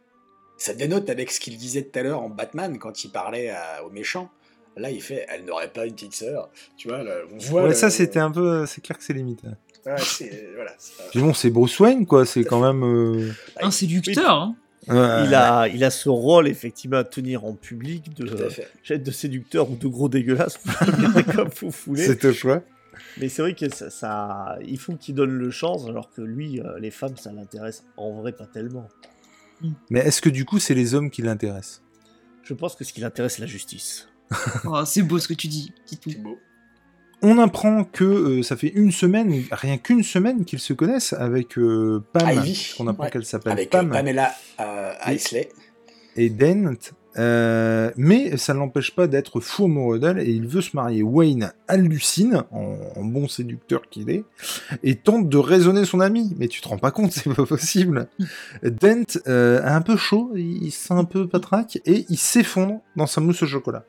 ça 0.57 0.73
dénote 0.75 1.11
avec 1.11 1.31
ce 1.31 1.41
qu'il 1.41 1.57
disait 1.57 1.83
tout 1.83 1.99
à 1.99 2.03
l'heure 2.03 2.23
en 2.23 2.29
Batman 2.31 2.79
quand 2.79 3.05
il 3.05 3.11
parlait 3.11 3.51
à- 3.51 3.85
aux 3.85 3.91
méchants. 3.91 4.31
Là, 4.77 4.91
il 4.91 5.03
fait 5.03 5.27
Elle 5.29 5.45
n'aurait 5.45 5.69
pas 5.73 5.85
une 5.87 5.95
petite 5.95 6.15
sœur. 6.15 6.49
Tu 6.77 6.89
vois, 6.89 7.03
là, 7.03 7.13
on 7.35 7.39
voit. 7.39 7.63
Ouais, 7.63 7.69
le- 7.71 7.75
ça 7.75 7.91
c'était 7.91 8.21
un 8.21 8.31
peu, 8.31 8.65
c'est 8.67 8.81
clair 8.81 8.97
que 8.97 9.03
c'est 9.05 9.13
limite. 9.13 9.41
Ouais, 9.85 9.93
c'est- 9.99 10.49
voilà, 10.55 10.73
bon, 11.17 11.35
c'est 11.35 11.51
Bruce 11.51 11.79
Wayne 11.81 12.07
quoi. 12.07 12.25
C'est 12.25 12.45
quand 12.45 12.61
même. 12.61 12.85
euh, 12.85 13.33
Un 13.61 13.71
séducteur, 13.73 14.31
hein. 14.31 14.55
Ouais. 14.91 15.25
Il 15.27 15.35
a, 15.35 15.69
il 15.69 15.83
a 15.85 15.91
ce 15.91 16.09
rôle 16.09 16.49
effectivement 16.49 16.99
à 16.99 17.05
tenir 17.05 17.45
en 17.45 17.55
public 17.55 18.15
de, 18.17 18.27
de 18.97 19.11
séducteur 19.11 19.71
ou 19.71 19.77
de 19.77 19.87
gros 19.89 20.09
dégueulasse, 20.09 20.59
vous 20.65 20.73
l'appelez 21.03 21.25
comme 21.25 21.49
vous 21.61 21.71
voulez. 21.87 22.05
C'est 22.07 22.25
au 22.25 22.33
choix. 22.33 22.63
Mais 23.19 23.29
c'est 23.29 23.43
vrai 23.43 23.55
que 23.55 23.69
ça, 23.75 23.89
ça- 23.91 24.59
il 24.67 24.79
faut 24.79 24.95
qu'il 24.95 25.15
donne 25.15 25.31
le 25.31 25.51
chance, 25.51 25.87
alors 25.87 26.11
que 26.11 26.21
lui, 26.23 26.61
euh, 26.61 26.79
les 26.79 26.91
femmes, 26.91 27.17
ça 27.17 27.33
l'intéresse 27.33 27.85
en 27.97 28.13
vrai 28.21 28.33
pas 28.33 28.47
tellement. 28.47 28.89
Mais 29.91 30.01
est-ce 30.01 30.21
que 30.23 30.29
du 30.31 30.45
coup, 30.45 30.59
c'est 30.59 30.75
les 30.75 30.95
hommes 30.95 31.11
qui 31.11 31.23
l'intéressent? 31.23 31.83
Je 32.43 32.55
pense 32.55 32.75
que 32.77 32.85
ce 32.85 32.93
qui 32.93 33.01
l'intéresse, 33.01 33.35
c'est 33.37 33.43
la 33.43 33.47
justice. 33.47 34.09
Oh, 34.65 34.85
c'est 34.85 35.03
beau 35.03 35.19
ce 35.19 35.29
que 35.29 35.35
tu 35.35 35.49
dis. 35.49 35.73
Titou. 35.87 36.11
C'est 36.11 36.19
beau. 36.23 36.39
On 37.23 37.39
apprend 37.39 37.85
que 37.85 38.05
euh, 38.05 38.43
ça 38.43 38.57
fait 38.57 38.69
une 38.75 38.93
semaine, 38.93 39.43
rien 39.53 39.77
qu'une 39.77 40.03
semaine 40.03 40.45
qu'ils 40.45 40.59
se 40.59 40.73
connaissent 40.73 41.13
avec 41.13 41.59
euh, 41.59 42.03
Pam, 42.15 42.29
Ivy, 42.31 42.73
qu'on 42.79 42.87
apprend 42.89 43.05
ouais. 43.05 43.11
qu'elle 43.11 43.25
s'appelle 43.27 43.53
Avec 43.53 43.69
euh, 43.75 43.79
Pam, 43.79 43.91
Pamela 43.91 44.33
euh, 44.61 44.93
Et- 45.09 45.15
Isley. 45.17 45.49
et 46.17 46.31
Dent. 46.31 46.73
euh, 47.19 47.91
mais 47.99 48.37
ça 48.39 48.55
ne 48.55 48.61
l'empêche 48.61 48.95
pas 48.95 49.07
d'être 49.07 49.41
fou 49.41 49.67
amoureux 49.67 49.99
d'elle 49.99 50.19
et 50.21 50.31
il 50.31 50.47
veut 50.47 50.63
se 50.63 50.75
marier. 50.75 51.03
Wayne 51.03 51.53
hallucine, 51.69 52.45
en, 52.53 52.77
en 52.97 53.05
bon 53.05 53.29
séducteur 53.29 53.83
qu'il 53.91 54.09
est, 54.09 54.25
et 54.83 54.95
tente 54.95 55.29
de 55.29 55.37
raisonner 55.37 55.85
son 55.85 56.01
ami. 56.01 56.35
Mais 56.39 56.49
tu 56.49 56.63
te 56.63 56.69
rends 56.69 56.79
pas 56.79 56.91
compte, 56.91 57.13
c'est 57.13 57.35
pas 57.35 57.45
possible. 57.45 58.09
Dent 58.63 59.05
euh, 59.29 59.61
a 59.63 59.77
un 59.77 59.83
peu 59.83 59.97
chaud, 59.99 60.33
il, 60.37 60.63
il 60.65 60.71
se 60.71 60.87
sent 60.89 60.95
un 60.95 61.05
peu 61.05 61.29
patraque 61.29 61.79
et 61.85 62.07
il 62.09 62.17
s'effondre 62.19 62.81
dans 62.97 63.07
sa 63.07 63.21
mousse 63.21 63.43
au 63.43 63.47
chocolat. 63.47 63.85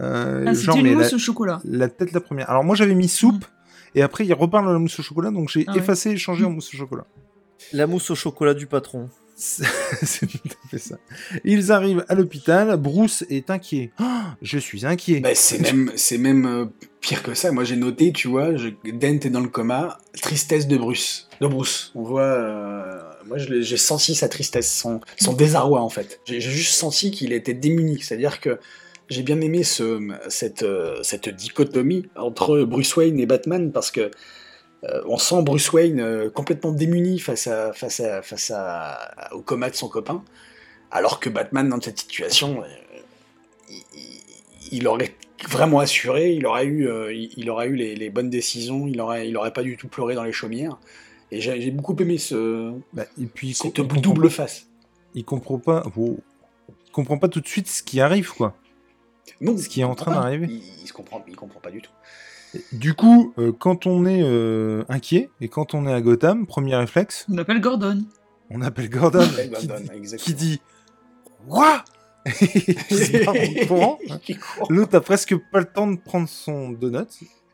Euh, 0.00 0.44
Ah, 0.46 0.52
genre, 0.52 0.74
c'était 0.74 0.82
mais 0.82 0.90
une 0.92 0.98
la- 0.98 1.04
mousse 1.04 1.12
au 1.14 1.18
chocolat. 1.18 1.60
la 1.64 1.88
tête 1.88 2.12
la 2.12 2.20
première. 2.20 2.50
Alors 2.50 2.64
moi 2.64 2.76
j'avais 2.76 2.94
mis 2.94 3.08
soupe 3.08 3.44
et 3.94 4.02
après 4.02 4.26
il 4.26 4.32
reparle 4.34 4.66
de 4.68 4.72
la 4.72 4.78
mousse 4.78 4.98
au 4.98 5.02
chocolat 5.02 5.30
donc 5.30 5.48
j'ai 5.48 5.64
Ah 5.66 5.72
ouais. 5.72 5.78
effacé 5.78 6.10
et 6.10 6.16
changé 6.18 6.44
en 6.44 6.50
mousse 6.50 6.72
au 6.74 6.76
chocolat. 6.76 7.06
La 7.72 7.86
mousse 7.86 8.10
au 8.10 8.14
chocolat 8.14 8.54
du 8.54 8.66
patron. 8.66 9.08
C'est 9.38 9.64
c'est 10.02 10.26
tout 10.26 10.38
à 10.64 10.68
fait 10.68 10.78
ça. 10.78 10.96
Ils 11.44 11.70
arrivent 11.72 12.04
à 12.08 12.14
l'hôpital, 12.14 12.74
Bruce 12.78 13.24
est 13.28 13.50
inquiet. 13.50 13.90
Ah, 13.98 14.34
je 14.42 14.58
suis 14.58 14.86
inquiet. 14.86 15.20
Bah, 15.20 15.34
c'est 15.34 15.58
même, 15.60 15.92
c'est 15.96 16.16
même 16.18 16.46
euh, 16.46 16.64
pire 17.02 17.22
que 17.22 17.34
ça. 17.34 17.52
Moi, 17.52 17.64
j'ai 17.64 17.76
noté, 17.76 18.12
tu 18.12 18.28
vois, 18.28 18.56
je, 18.56 18.68
Dent 18.92 19.20
est 19.20 19.28
dans 19.28 19.40
le 19.42 19.48
coma, 19.48 19.98
tristesse 20.22 20.66
de 20.66 20.78
Bruce. 20.78 21.28
De 21.42 21.46
Bruce. 21.48 21.92
On 21.94 22.02
voit. 22.02 22.22
euh, 22.22 22.98
moi, 23.26 23.36
j'ai 23.36 23.76
senti 23.76 24.14
sa 24.14 24.28
tristesse, 24.30 24.74
son, 24.74 25.00
son 25.18 25.34
désarroi, 25.34 25.82
en 25.82 25.90
fait. 25.90 26.18
J'ai 26.24 26.40
j'ai 26.40 26.50
juste 26.50 26.72
senti 26.74 27.10
qu'il 27.10 27.34
était 27.34 27.52
démuni. 27.54 28.00
C'est-à-dire 28.00 28.40
que 28.40 28.58
j'ai 29.08 29.22
bien 29.22 29.40
aimé 29.40 29.62
ce, 29.62 30.00
cette, 30.28 30.62
euh, 30.62 31.02
cette 31.02 31.28
dichotomie 31.28 32.06
entre 32.16 32.62
Bruce 32.62 32.96
Wayne 32.96 33.18
et 33.20 33.26
Batman 33.26 33.72
parce 33.72 33.90
que. 33.90 34.10
euh, 34.84 35.02
on 35.06 35.16
sent 35.18 35.42
Bruce 35.42 35.72
Wayne 35.72 36.00
euh, 36.00 36.28
complètement 36.30 36.70
démuni 36.72 37.18
face, 37.18 37.46
à, 37.46 37.72
face, 37.72 38.00
à, 38.00 38.20
face 38.22 38.52
à, 38.54 39.30
au 39.32 39.40
coma 39.40 39.70
de 39.70 39.74
son 39.74 39.88
copain, 39.88 40.22
alors 40.90 41.18
que 41.18 41.30
Batman, 41.30 41.68
dans 41.68 41.80
cette 41.80 41.98
situation, 41.98 42.62
euh, 42.62 42.66
il, 43.70 43.76
il- 44.72 44.86
aurait 44.86 45.14
vraiment 45.48 45.80
assuré, 45.80 46.32
il 46.34 46.46
aurait 46.46 46.66
eu, 46.66 46.88
il, 47.12 47.30
il 47.36 47.50
aurait 47.50 47.68
eu 47.68 47.74
les, 47.76 47.94
les 47.96 48.10
bonnes 48.10 48.30
décisions, 48.30 48.86
il 48.86 49.00
aurait, 49.00 49.28
il 49.28 49.36
aurait 49.36 49.52
pas 49.52 49.62
du 49.62 49.76
tout 49.76 49.88
pleuré 49.88 50.14
dans 50.14 50.24
les 50.24 50.32
chaumières. 50.32 50.78
Et 51.32 51.40
j'ai 51.40 51.70
beaucoup 51.70 51.96
aimé 51.98 52.18
ce, 52.18 52.72
Bah, 52.92 53.04
et 53.20 53.26
puis 53.26 53.48
il, 53.48 53.54
cette 53.54 53.76
comprend- 53.76 54.00
double 54.00 54.30
face. 54.30 54.66
il 55.14 55.24
comprend 55.24 55.58
pas. 55.58 55.82
il 55.96 56.92
comprend 56.92 57.18
pas 57.18 57.28
tout 57.28 57.40
de 57.40 57.48
suite 57.48 57.66
ce 57.68 57.82
qui 57.82 58.00
arrive 58.00 58.30
quoi. 58.32 58.54
Non, 59.40 59.56
Ce 59.58 59.68
qui 59.68 59.80
est 59.80 59.84
en 59.84 59.94
train 59.94 60.12
d'arriver. 60.12 60.46
Il, 60.48 60.62
il 60.82 60.86
se 60.88 60.92
comprend, 60.92 61.24
il 61.28 61.36
comprend 61.36 61.60
pas 61.60 61.70
du 61.70 61.82
tout. 61.82 61.90
Du 62.72 62.94
coup, 62.94 63.34
euh, 63.38 63.52
quand 63.52 63.86
on 63.86 64.06
est 64.06 64.22
euh, 64.22 64.84
inquiet 64.88 65.30
et 65.40 65.48
quand 65.48 65.74
on 65.74 65.86
est 65.86 65.92
à 65.92 66.00
Gotham, 66.00 66.46
premier 66.46 66.74
réflexe, 66.76 67.26
On 67.30 67.36
appelle 67.38 67.60
Gordon. 67.60 68.04
on 68.50 68.62
appelle 68.62 68.88
Gordon 68.88 69.26
qui, 69.26 69.48
Gordon, 69.48 69.80
dit- 69.82 69.90
exactement. 69.96 70.24
qui 70.24 70.34
dit 70.34 70.60
Quoi. 71.48 71.84
L'autre 74.68 74.96
a 74.96 75.00
presque 75.00 75.36
pas 75.50 75.60
le 75.60 75.64
temps 75.66 75.86
de 75.86 75.96
prendre 75.96 76.28
son 76.28 76.70
donut. 76.70 77.06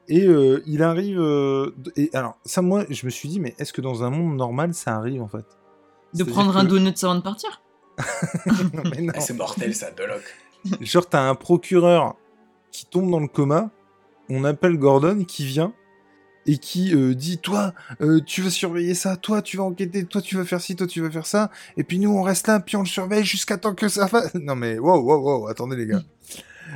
Et 0.09 0.25
euh, 0.25 0.63
il 0.67 0.83
arrive. 0.83 1.21
euh, 1.21 1.75
et 1.97 2.11
alors, 2.13 2.37
ça, 2.45 2.61
moi, 2.63 2.85
je 2.91 3.07
me 3.07 3.11
suis 3.11 3.29
dit, 3.29 3.41
mais 3.41 3.55
est-ce 3.59 3.73
que 3.73 3.81
dans 3.81 4.03
un 4.03 4.11
monde 4.11 4.37
normal, 4.37 4.75
ça 4.75 4.97
arrive 4.97 5.23
en 5.23 5.29
fait? 5.29 5.45
De 6.15 6.25
prendre 6.25 6.57
un 6.57 6.65
que- 6.65 6.71
donut 6.71 6.95
avant 7.03 7.15
de 7.15 7.21
partir? 7.23 7.63
Non, 8.75 8.83
mais 8.90 9.03
non. 9.03 9.13
Ah, 9.17 9.21
c'est 9.21 9.35
mortel, 9.35 9.75
ça, 9.75 9.90
Belloc. 9.90 10.23
Genre, 10.81 11.08
t'as 11.08 11.29
un 11.29 11.35
procureur 11.35 12.17
qui 12.71 12.87
tombe 12.87 13.10
dans 13.10 13.21
le 13.21 13.29
coma. 13.29 13.71
On 14.29 14.44
appelle 14.44 14.79
Gordon 14.79 15.25
qui 15.25 15.44
vient. 15.44 15.73
et 16.46 16.58
qui 16.58 16.94
euh, 16.94 17.15
dit 17.15 17.38
toi 17.38 17.73
euh, 18.00 18.21
tu 18.25 18.42
vas 18.42 18.50
surveiller 18.50 18.94
ça, 18.94 19.17
toi 19.17 19.42
tu 19.42 19.56
vas 19.56 19.63
enquêter, 19.63 20.04
toi 20.04 20.21
tu 20.21 20.37
vas 20.37 20.44
faire 20.44 20.60
ci, 20.60 20.75
toi 20.75 20.88
tu 20.88 21.00
vas 21.00 21.10
faire 21.10 21.27
ça, 21.27 21.52
et 21.77 21.85
puis 21.85 22.00
nous 22.00 22.10
on 22.10 22.23
reste 22.23 22.48
là, 22.48 22.58
puis 22.58 22.75
on 22.77 22.81
le 22.81 22.87
surveille 22.87 23.25
jusqu'à 23.25 23.58
temps 23.58 23.75
que 23.75 23.88
ça 23.88 24.08
fasse. 24.08 24.35
Non 24.40 24.56
mais 24.56 24.79
wow 24.79 25.00
wow 25.00 25.21
wow, 25.21 25.46
attendez 25.48 25.77
les 25.77 25.87
gars. 25.87 26.02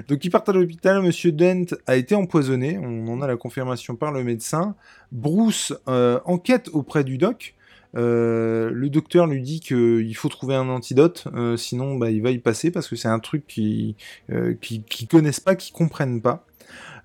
Donc 0.09 0.25
ils 0.25 0.31
partent 0.31 0.49
à 0.49 0.53
l'hôpital, 0.53 1.03
Monsieur 1.03 1.33
Dent 1.33 1.65
a 1.87 1.97
été 1.97 2.15
empoisonné, 2.15 2.79
on 2.79 3.09
en 3.09 3.23
a 3.23 3.27
la 3.27 3.37
confirmation 3.37 3.97
par 3.97 4.13
le 4.13 4.23
médecin. 4.23 4.77
Bruce 5.11 5.73
euh, 5.89 6.21
enquête 6.27 6.69
auprès 6.73 7.03
du 7.03 7.19
doc. 7.19 7.55
Euh, 7.95 8.71
le 8.73 8.91
docteur 8.91 9.27
lui 9.27 9.43
dit 9.43 9.61
qu'il 9.61 10.17
faut 10.17 10.29
trouver 10.29 10.55
un 10.55 10.69
antidote, 10.69 11.29
euh, 11.35 11.57
sinon 11.57 11.97
bah, 11.97 12.11
il 12.11 12.23
va 12.23 12.31
y 12.31 12.39
passer 12.39 12.71
parce 12.71 12.89
que 12.89 12.97
c'est 12.97 13.09
un 13.09 13.19
truc 13.19 13.47
qui, 13.47 13.97
euh, 14.31 14.55
qui, 14.61 14.83
qui 14.83 15.07
connaissent 15.07 15.41
pas, 15.41 15.55
qui 15.55 15.73
comprennent 15.73 16.21
pas. 16.21 16.45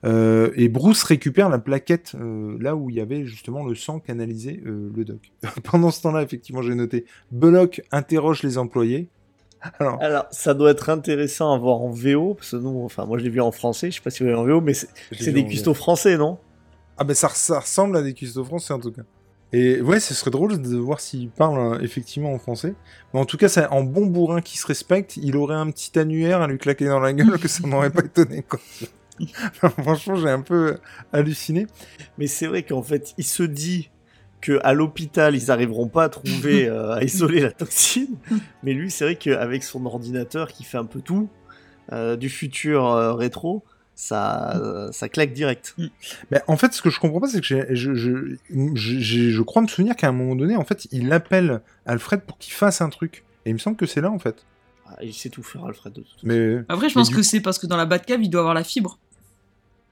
Euh, 0.04 0.52
et 0.56 0.68
Bruce 0.68 1.04
récupère 1.04 1.48
la 1.50 1.60
plaquette 1.60 2.16
là 2.60 2.76
où 2.76 2.90
il 2.90 2.96
y 2.96 3.02
avait 3.02 3.26
justement 3.26 3.64
le 3.64 3.76
sang 3.76 4.00
canalisé 4.00 4.62
le 4.66 5.06
doc. 5.06 5.32
Pendant 5.64 5.92
ce 5.92 6.02
temps-là, 6.02 6.24
effectivement, 6.24 6.62
j'ai 6.62 6.76
noté 6.76 7.06
Belloc 7.32 7.82
interroge 7.92 8.42
les 8.42 8.58
employés. 8.58 9.10
Alors, 9.78 10.02
Alors, 10.02 10.26
ça 10.32 10.54
doit 10.56 10.72
être 10.72 10.90
intéressant 10.90 11.54
à 11.54 11.58
voir 11.58 11.82
en 11.82 11.92
VO, 11.92 12.34
parce 12.34 12.52
que 12.52 12.56
nous, 12.56 12.84
enfin, 12.84 13.06
moi 13.06 13.20
je 13.20 13.24
l'ai 13.24 13.30
vu 13.30 13.42
en 13.42 13.52
français, 13.52 13.92
je 13.92 13.98
sais 13.98 14.02
pas 14.02 14.10
si 14.10 14.24
vous 14.24 14.30
l'avez 14.30 14.40
en 14.40 14.46
VO, 14.46 14.62
mais 14.62 14.74
c'est 14.74 15.32
des 15.32 15.46
custos 15.46 15.76
français, 15.76 16.18
non? 16.18 16.40
Ah 16.98 17.04
ben 17.04 17.14
ça, 17.14 17.30
ça 17.30 17.60
ressemble 17.60 17.96
à 17.98 18.02
des 18.02 18.14
custos 18.14 18.44
français 18.44 18.74
en 18.74 18.80
tout 18.80 18.92
cas. 18.92 19.04
Et 19.54 19.82
ouais, 19.82 20.00
ce 20.00 20.14
serait 20.14 20.32
drôle 20.32 20.62
de 20.62 20.78
voir 20.78 21.00
s'il 21.00 21.30
parle 21.30 21.60
euh, 21.60 21.80
effectivement 21.82 22.34
en 22.34 22.40
français. 22.40 22.74
Mais 23.14 23.20
en 23.20 23.26
tout 23.26 23.38
cas, 23.38 23.50
c'est 23.50 23.68
en 23.68 23.84
bon 23.84 24.06
bourrin 24.06 24.42
qui 24.42 24.58
se 24.58 24.66
respecte, 24.66 25.18
il 25.18 25.36
aurait 25.36 25.56
un 25.56 25.70
petit 25.72 25.98
annuaire 26.00 26.42
à 26.42 26.48
lui 26.48 26.58
claquer 26.58 26.86
dans 26.86 27.00
la 27.00 27.14
gueule 27.14 27.38
que 27.38 27.48
ça 27.48 27.68
m'aurait 27.68 27.90
pas 27.90 28.04
étonné. 28.04 28.44
Quoi. 28.44 28.60
Franchement, 29.54 30.16
j'ai 30.16 30.30
un 30.30 30.42
peu 30.42 30.78
halluciné. 31.12 31.68
Mais 32.18 32.28
c'est 32.28 32.48
vrai 32.48 32.64
qu'en 32.64 32.82
fait, 32.82 33.14
il 33.18 33.26
se 33.26 33.44
dit 33.44 33.90
que 34.42 34.60
à 34.64 34.74
l'hôpital, 34.74 35.36
ils 35.36 35.52
arriveront 35.52 35.88
pas 35.88 36.06
à 36.06 36.10
trouver, 36.10 36.68
euh, 36.70 36.94
à 36.94 37.04
isoler 37.04 37.42
la 37.42 37.52
toxine. 37.52 38.18
Mais 38.64 38.74
lui, 38.74 38.92
c'est 38.92 39.06
vrai 39.06 39.16
qu'avec 39.16 39.64
son 39.64 39.86
ordinateur 39.86 40.52
qui 40.52 40.64
fait 40.64 40.78
un 40.78 40.86
peu 40.86 41.02
tout, 41.02 41.30
euh, 41.94 42.16
du 42.16 42.30
futur 42.30 42.88
euh, 42.88 43.14
rétro, 43.14 43.64
ça, 44.02 44.58
euh, 44.58 44.92
ça 44.92 45.10
claque 45.10 45.32
direct. 45.32 45.76
Mais 46.32 46.42
en 46.48 46.58
fait, 46.58 46.74
ce 46.74 46.82
que 46.82 46.90
je 46.90 47.00
comprends 47.00 47.20
pas, 47.20 47.28
c'est 47.28 47.40
que 47.40 47.46
je, 47.46 47.94
je, 47.94 48.36
je, 48.74 49.30
je 49.30 49.42
crois 49.44 49.62
me 49.62 49.68
souvenir 49.68 49.96
qu'à 49.96 50.08
un 50.08 50.12
moment 50.12 50.36
donné, 50.36 50.56
en 50.56 50.66
fait, 50.66 50.88
il 50.92 51.14
appelle 51.14 51.62
Alfred 51.86 52.22
pour 52.22 52.40
qu'il 52.40 52.54
fasse 52.54 52.82
un 52.82 52.90
truc. 52.90 53.24
Et 53.46 53.52
il 53.52 53.54
me 53.54 53.60
semble 53.60 53.78
que 53.78 53.86
c'est 53.86 54.02
là, 54.02 54.10
en 54.10 54.18
fait. 54.18 54.44
Ah, 54.88 54.96
il 55.04 55.14
sait 55.14 55.30
tout 55.30 55.44
faire, 55.44 55.66
Alfred. 55.66 55.94
De 55.94 56.02
toute 56.02 56.14
façon. 56.16 56.26
Mais 56.26 56.64
Après, 56.68 56.90
je 56.90 56.96
pense 56.96 57.12
que 57.12 57.22
c'est 57.22 57.42
parce 57.42 57.60
que 57.60 57.68
dans 57.68 57.78
la 57.78 57.86
Batcave, 57.86 58.24
il 58.24 58.30
doit 58.32 58.42
avoir 58.42 58.56
la 58.56 58.64
fibre. 58.64 58.98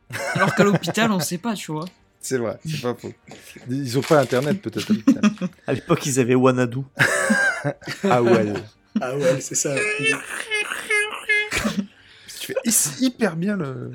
Alors 0.34 0.56
qu'à 0.56 0.64
l'hôpital, 0.64 1.12
on 1.12 1.20
sait 1.20 1.38
pas, 1.38 1.54
tu 1.54 1.72
vois. 1.72 1.86
c'est 2.20 2.40
vrai, 2.40 2.58
c'est 2.66 2.82
pas 2.82 2.96
faux. 2.96 3.14
Ils 3.70 3.96
ont 4.00 4.02
pas 4.02 4.22
Internet, 4.22 4.60
peut-être. 4.60 4.92
À 5.68 5.74
l'époque, 5.74 6.04
ils 6.08 6.20
avaient 6.20 6.34
Wanadu. 6.34 6.80
ah 8.06 8.24
ouais. 8.24 8.54
Ah 9.00 9.16
ouais, 9.16 9.40
c'est 9.40 9.54
ça. 9.54 9.76
Tu 12.66 12.72
fais 12.72 13.00
hy- 13.02 13.06
hyper 13.06 13.36
bien 13.36 13.56
le. 13.58 13.92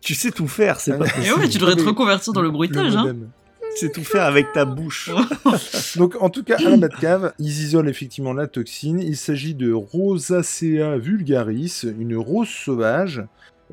Tu 0.00 0.14
sais 0.14 0.30
tout 0.30 0.48
faire, 0.48 0.80
c'est 0.80 0.92
Ah 0.92 0.98
pas. 0.98 1.06
Et 1.06 1.10
possible. 1.10 1.38
ouais, 1.40 1.48
tu 1.48 1.58
devrais 1.58 1.76
te 1.76 1.82
reconvertir 1.82 2.32
dans 2.32 2.42
le 2.42 2.50
bruitage, 2.50 2.92
le 2.92 2.98
hein. 2.98 3.16
sais 3.74 3.90
tout 3.90 4.04
faire 4.04 4.24
avec 4.24 4.52
ta 4.52 4.64
bouche. 4.64 5.10
Donc, 5.96 6.16
en 6.20 6.30
tout 6.30 6.44
cas, 6.44 6.56
à 6.58 6.70
la 6.70 6.76
Batcave, 6.76 7.32
ils 7.38 7.62
isolent 7.62 7.88
effectivement 7.88 8.32
la 8.32 8.46
toxine. 8.46 9.00
Il 9.00 9.16
s'agit 9.16 9.54
de 9.54 9.72
Rosacea 9.72 10.96
vulgaris, 10.98 11.82
une 11.98 12.16
rose 12.16 12.48
sauvage. 12.48 13.24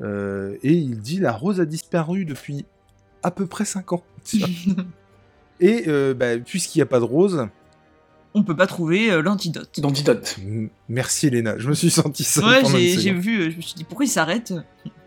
Euh, 0.02 0.56
et 0.62 0.72
il 0.74 0.98
dit 1.00 1.18
la 1.20 1.32
rose 1.32 1.60
a 1.60 1.64
disparu 1.64 2.24
depuis 2.26 2.66
à 3.22 3.30
peu 3.30 3.46
près 3.46 3.64
5 3.64 3.92
ans. 3.94 4.04
et 5.60 5.84
euh, 5.88 6.12
bah, 6.14 6.36
puisqu'il 6.38 6.78
n'y 6.78 6.82
a 6.82 6.86
pas 6.86 6.98
de 7.00 7.04
rose, 7.04 7.48
On 8.38 8.42
peut 8.42 8.54
pas 8.54 8.66
trouver 8.66 9.10
euh, 9.10 9.22
l'antidote. 9.22 9.80
D'antidote. 9.80 10.36
m- 10.42 10.68
merci 10.90 11.28
Elena, 11.28 11.56
je 11.58 11.68
me 11.68 11.74
suis 11.74 11.88
senti 11.90 12.22
seul 12.22 12.44
Ouais, 12.44 12.60
j'ai 12.64 13.12
vu, 13.12 13.40
euh, 13.40 13.50
je 13.50 13.56
me 13.56 13.62
suis 13.62 13.74
dit 13.74 13.84
pourquoi 13.84 14.04
il 14.04 14.08
s'arrête? 14.10 14.52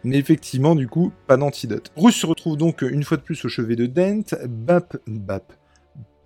Mais 0.04 0.18
effectivement, 0.18 0.76
du 0.76 0.88
coup, 0.88 1.12
pas 1.28 1.38
d'antidote. 1.38 1.92
Bruce 1.96 2.16
se 2.16 2.26
retrouve 2.26 2.58
donc 2.58 2.82
une 2.82 3.04
fois 3.04 3.18
de 3.18 3.22
plus 3.22 3.44
au 3.46 3.50
chevet 3.50 3.76
de 3.76 3.86
Dent. 3.86 4.24
Bap, 4.48 4.98
Bap, 5.06 5.54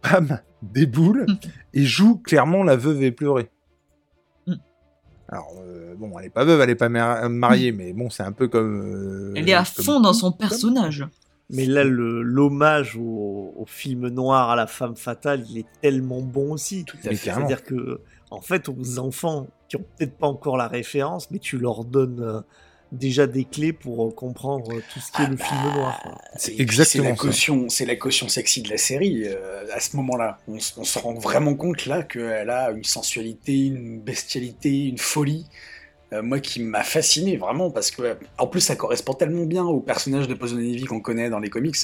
Bam 0.02 0.40
déboule 0.62 1.26
et 1.74 1.84
joue 1.84 2.16
clairement 2.18 2.64
la 2.64 2.76
veuve 2.78 3.04
éplorée. 3.04 3.50
Mm. 4.48 4.54
Alors, 5.28 5.54
euh, 5.66 5.96
bon, 5.98 6.18
elle 6.20 6.28
est 6.28 6.30
pas 6.30 6.46
veuve, 6.46 6.62
elle 6.62 6.70
est 6.70 6.76
pas 6.76 6.88
mar- 6.90 7.30
mariée, 7.30 7.72
mais 7.74 7.92
bon, 7.94 8.10
c'est 8.10 8.24
un 8.24 8.32
peu 8.32 8.48
comme. 8.48 8.82
euh, 8.82 9.34
Elle 9.36 9.50
est 9.50 9.54
à 9.54 9.66
comme- 9.76 9.84
fond 9.86 10.00
dans 10.00 10.14
son 10.14 10.32
personnage. 10.32 11.06
Mais 11.54 11.66
là, 11.66 11.84
le- 11.84 12.22
l'hommage 12.22 12.98
au, 12.98 13.54
au 13.56 13.66
film 13.68 14.08
noir 14.10 14.50
à 14.50 14.56
la 14.56 14.68
femme 14.68 14.96
fatale, 14.96 15.46
il 15.50 15.60
est 15.60 15.66
tellement 15.82 16.22
bon 16.22 16.54
aussi. 16.54 16.84
Tout 16.86 16.98
à 17.06 17.10
fait. 17.12 17.16
carrément. 17.18 17.48
C'est-à-dire 17.48 17.66
que, 17.66 18.02
en 18.32 18.42
fait, 18.42 18.68
aux 18.70 19.00
enfants 19.00 19.48
qui 19.70 19.76
ont 19.78 19.86
peut-être 19.98 20.18
pas 20.18 20.28
encore 20.28 20.58
la 20.58 20.68
référence, 20.68 21.30
mais 21.32 21.40
tu 21.40 21.58
leur 21.58 21.84
donnes 21.86 22.22
euh, 22.22 22.42
déjà 22.92 23.26
des 23.28 23.44
clés 23.46 23.74
pour 23.74 24.08
euh, 24.08 24.12
comprendre 24.12 24.72
euh, 24.72 24.82
tout 24.94 25.00
ce 25.00 25.12
qui 25.12 25.22
est 25.24 25.28
le 25.28 25.38
film 25.38 25.62
noir. 25.76 26.00
quoi. 26.04 26.18
C'est 26.36 26.60
exactement 26.60 27.04
C'est 27.06 27.10
la 27.10 27.16
caution, 27.16 27.70
c'est 27.70 27.86
la 27.86 27.96
caution 27.96 28.28
sexy 28.28 28.62
de 28.62 28.70
la 28.70 28.78
série. 28.78 29.24
euh, 29.26 29.66
à 29.74 29.80
ce 29.80 29.96
moment-là, 29.98 30.40
on, 30.48 30.58
on 30.78 30.84
se 30.84 31.00
rend 31.00 31.14
vraiment 31.16 31.56
compte 31.56 31.86
là 31.88 32.04
qu'elle 32.04 32.50
a 32.52 32.72
une 32.72 32.84
sensualité, 32.84 33.66
une 33.66 34.00
bestialité, 34.00 34.86
une 34.88 34.98
folie. 35.00 35.48
Euh, 36.14 36.22
moi, 36.22 36.40
qui 36.40 36.62
m'a 36.62 36.84
fasciné 36.84 37.38
vraiment 37.38 37.72
parce 37.72 37.92
que, 37.92 38.16
en 38.38 38.48
plus, 38.48 38.62
ça 38.62 38.76
correspond 38.76 39.14
tellement 39.14 39.46
bien 39.46 39.66
au 39.66 39.80
personnage 39.80 40.28
de 40.28 40.34
Poison 40.34 40.60
Ivy 40.60 40.86
qu'on 40.86 41.00
connaît 41.02 41.30
dans 41.30 41.40
les 41.40 41.50
comics. 41.50 41.76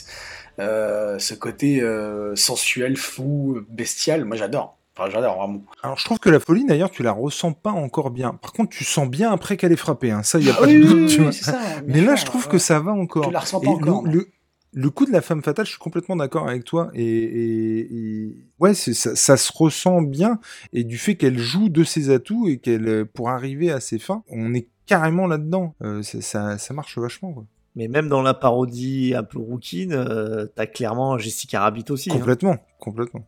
Euh, 0.60 1.18
ce 1.20 1.34
côté 1.34 1.82
euh, 1.82 2.36
sensuel, 2.36 2.96
fou, 2.98 3.60
bestial. 3.70 4.26
Moi, 4.26 4.36
j'adore. 4.38 4.78
Enfin, 4.98 5.10
j'adore 5.10 5.38
vraiment. 5.38 5.62
Alors, 5.82 5.98
je 5.98 6.04
trouve 6.04 6.20
que 6.20 6.30
la 6.30 6.40
folie, 6.42 6.66
d'ailleurs, 6.66 6.92
tu 6.92 7.04
la 7.04 7.14
ressens 7.14 7.54
pas 7.54 7.72
encore 7.72 8.10
bien. 8.12 8.34
Par 8.34 8.52
contre, 8.52 8.70
tu 8.76 8.84
sens 8.84 9.08
bien 9.08 9.32
après 9.32 9.56
qu'elle 9.56 9.72
est 9.72 9.78
frappée. 9.78 10.12
Hein. 10.12 10.24
Ça, 10.24 10.40
il 10.40 10.46
y 10.46 10.50
a 10.50 10.54
Ah 10.58 10.60
pas 10.62 10.68
oui, 10.68 10.76
de 10.80 10.84
doute. 10.84 10.94
oui, 10.98 11.08
tu 11.08 11.18
oui, 11.20 11.24
vois. 11.24 11.32
c'est 11.32 11.46
ça, 11.46 11.54
bien 11.54 11.84
Mais 11.86 12.02
là, 12.02 12.16
je 12.16 12.26
trouve 12.26 12.46
ouais. 12.46 12.52
que 12.52 12.58
ça 12.58 12.80
va 12.82 12.92
encore. 12.92 13.28
Tu 13.28 13.32
la 13.32 13.40
ressens 13.40 13.62
Et 13.62 13.66
pas 13.66 13.72
encore. 13.72 14.04
Le, 14.06 14.12
le, 14.12 14.28
le 14.74 14.90
coup 14.90 15.06
de 15.06 15.12
la 15.12 15.22
femme 15.22 15.42
fatale, 15.44 15.66
je 15.66 15.72
suis 15.72 15.80
complètement 15.80 16.16
d'accord 16.16 16.48
avec 16.48 16.64
toi. 16.64 16.92
Et, 16.94 17.04
et- 17.04 17.96
et- 17.96 18.36
ouais, 18.60 18.74
ça, 18.74 19.16
ça 19.16 19.38
se 19.38 19.52
ressent 19.54 20.02
bien. 20.02 20.40
Et 20.74 20.84
du 20.84 20.98
fait 20.98 21.16
qu'elle 21.16 21.40
joue 21.40 21.70
de 21.70 21.84
ses 21.84 22.10
atouts 22.12 22.48
et 22.48 22.58
qu'elle, 22.58 22.88
euh, 22.88 23.06
pour 23.06 23.30
arriver 23.30 23.72
à 23.72 23.80
ses 23.80 23.98
fins, 24.00 24.24
on 24.30 24.54
est 24.54 24.68
carrément 24.86 25.28
là-dedans. 25.28 25.76
Euh, 25.84 26.04
ça, 26.04 26.58
ça 26.58 26.74
marche 26.74 26.98
vachement. 26.98 27.34
Quoi. 27.34 27.46
Mais 27.76 27.88
même 27.88 28.10
dans 28.10 28.22
la 28.22 28.34
parodie 28.34 29.14
un 29.16 29.24
peu 29.24 29.40
rouquine, 29.40 29.94
euh, 29.94 30.46
t'as 30.56 30.66
clairement 30.68 31.18
Jessica 31.18 31.62
Rabbit 31.62 31.86
aussi. 31.90 32.10
hein. 32.12 32.16
Complètement, 32.18 32.58
complètement. 32.80 33.26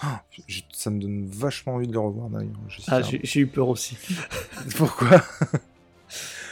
Ah, 0.00 0.22
ça 0.72 0.90
me 0.90 1.00
donne 1.00 1.26
vachement 1.26 1.74
envie 1.74 1.86
de 1.86 1.92
le 1.92 1.98
revoir 2.00 2.28
d'ailleurs. 2.28 2.50
Ah, 2.88 3.02
j'ai 3.02 3.40
eu 3.40 3.46
peur 3.46 3.68
aussi. 3.68 3.96
Pourquoi? 4.76 5.20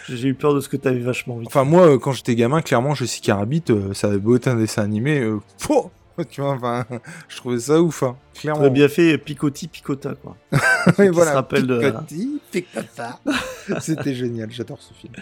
J'ai 0.09 0.29
eu 0.29 0.35
peur 0.35 0.55
de 0.55 0.61
ce 0.61 0.69
que 0.69 0.77
t'avais 0.77 1.01
vachement 1.01 1.35
envie. 1.35 1.45
de 1.45 1.49
Enfin, 1.49 1.65
moi, 1.65 1.87
euh, 1.87 1.99
quand 1.99 2.13
j'étais 2.13 2.35
gamin, 2.35 2.63
clairement, 2.63 2.95
Jessica 2.95 3.37
Rabbit, 3.37 3.65
euh, 3.71 3.95
ça 3.95 4.09
avait 4.09 4.19
beau 4.19 4.37
être 4.37 4.49
un 4.49 4.57
dessin 4.57 4.83
animé. 4.83 5.21
euh, 5.21 5.39
tu 6.31 6.41
vois, 6.41 6.51
enfin, 6.53 6.85
je 7.29 7.37
trouvais 7.37 7.59
ça 7.61 7.81
ouf, 7.81 8.03
hein, 8.03 8.17
clairement. 8.35 8.59
T'aurais 8.61 8.71
bien 8.71 8.89
fait 8.89 9.17
Picotti 9.19 9.69
Picota, 9.69 10.15
quoi. 10.23 10.37
Oui, 10.99 11.07
qui 11.07 11.09
voilà, 11.09 11.31
se 11.33 11.37
rappelle 11.37 11.67
de- 11.67 11.79
Picotti, 11.79 12.41
Picota. 12.51 13.19
C'était 13.81 14.15
génial, 14.15 14.51
j'adore 14.51 14.81
ce 14.83 14.93
film. 14.95 15.13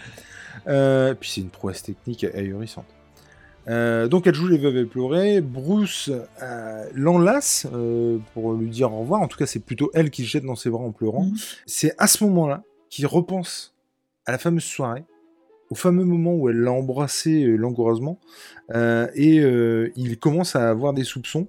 Euh, 0.67 1.13
puis 1.13 1.29
c'est 1.29 1.41
une 1.41 1.49
prouesse 1.49 1.83
technique 1.83 2.23
ahurissante. 2.25 2.85
Euh, 3.67 4.07
donc 4.07 4.25
elle 4.25 4.33
joue 4.33 4.47
les 4.47 4.57
veuves 4.57 4.77
éplorées. 4.77 5.41
Bruce 5.41 6.09
euh, 6.41 6.85
l'enlace 6.95 7.67
euh, 7.73 8.17
pour 8.33 8.53
lui 8.53 8.69
dire 8.69 8.91
au 8.91 9.01
revoir. 9.01 9.21
En 9.21 9.27
tout 9.27 9.37
cas, 9.37 9.45
c'est 9.45 9.59
plutôt 9.59 9.91
elle 9.93 10.09
qui 10.09 10.23
se 10.23 10.29
jette 10.29 10.43
dans 10.43 10.55
ses 10.55 10.69
bras 10.69 10.83
en 10.83 10.91
pleurant. 10.91 11.25
Mhm. 11.25 11.35
C'est 11.67 11.93
à 11.97 12.07
ce 12.07 12.23
moment-là 12.23 12.63
qu'il 12.89 13.05
repense 13.05 13.73
à 14.29 14.31
la 14.31 14.37
fameuse 14.37 14.63
soirée, 14.63 15.03
au 15.71 15.75
fameux 15.75 16.03
moment 16.03 16.35
où 16.35 16.49
elle 16.49 16.57
l'a 16.61 16.71
embrassé 16.71 17.43
euh, 17.43 17.55
langoureusement, 17.55 18.19
euh, 18.75 19.07
et 19.15 19.39
euh, 19.39 19.91
il 19.95 20.17
commence 20.19 20.55
à 20.55 20.69
avoir 20.69 20.93
des 20.93 21.03
soupçons. 21.03 21.47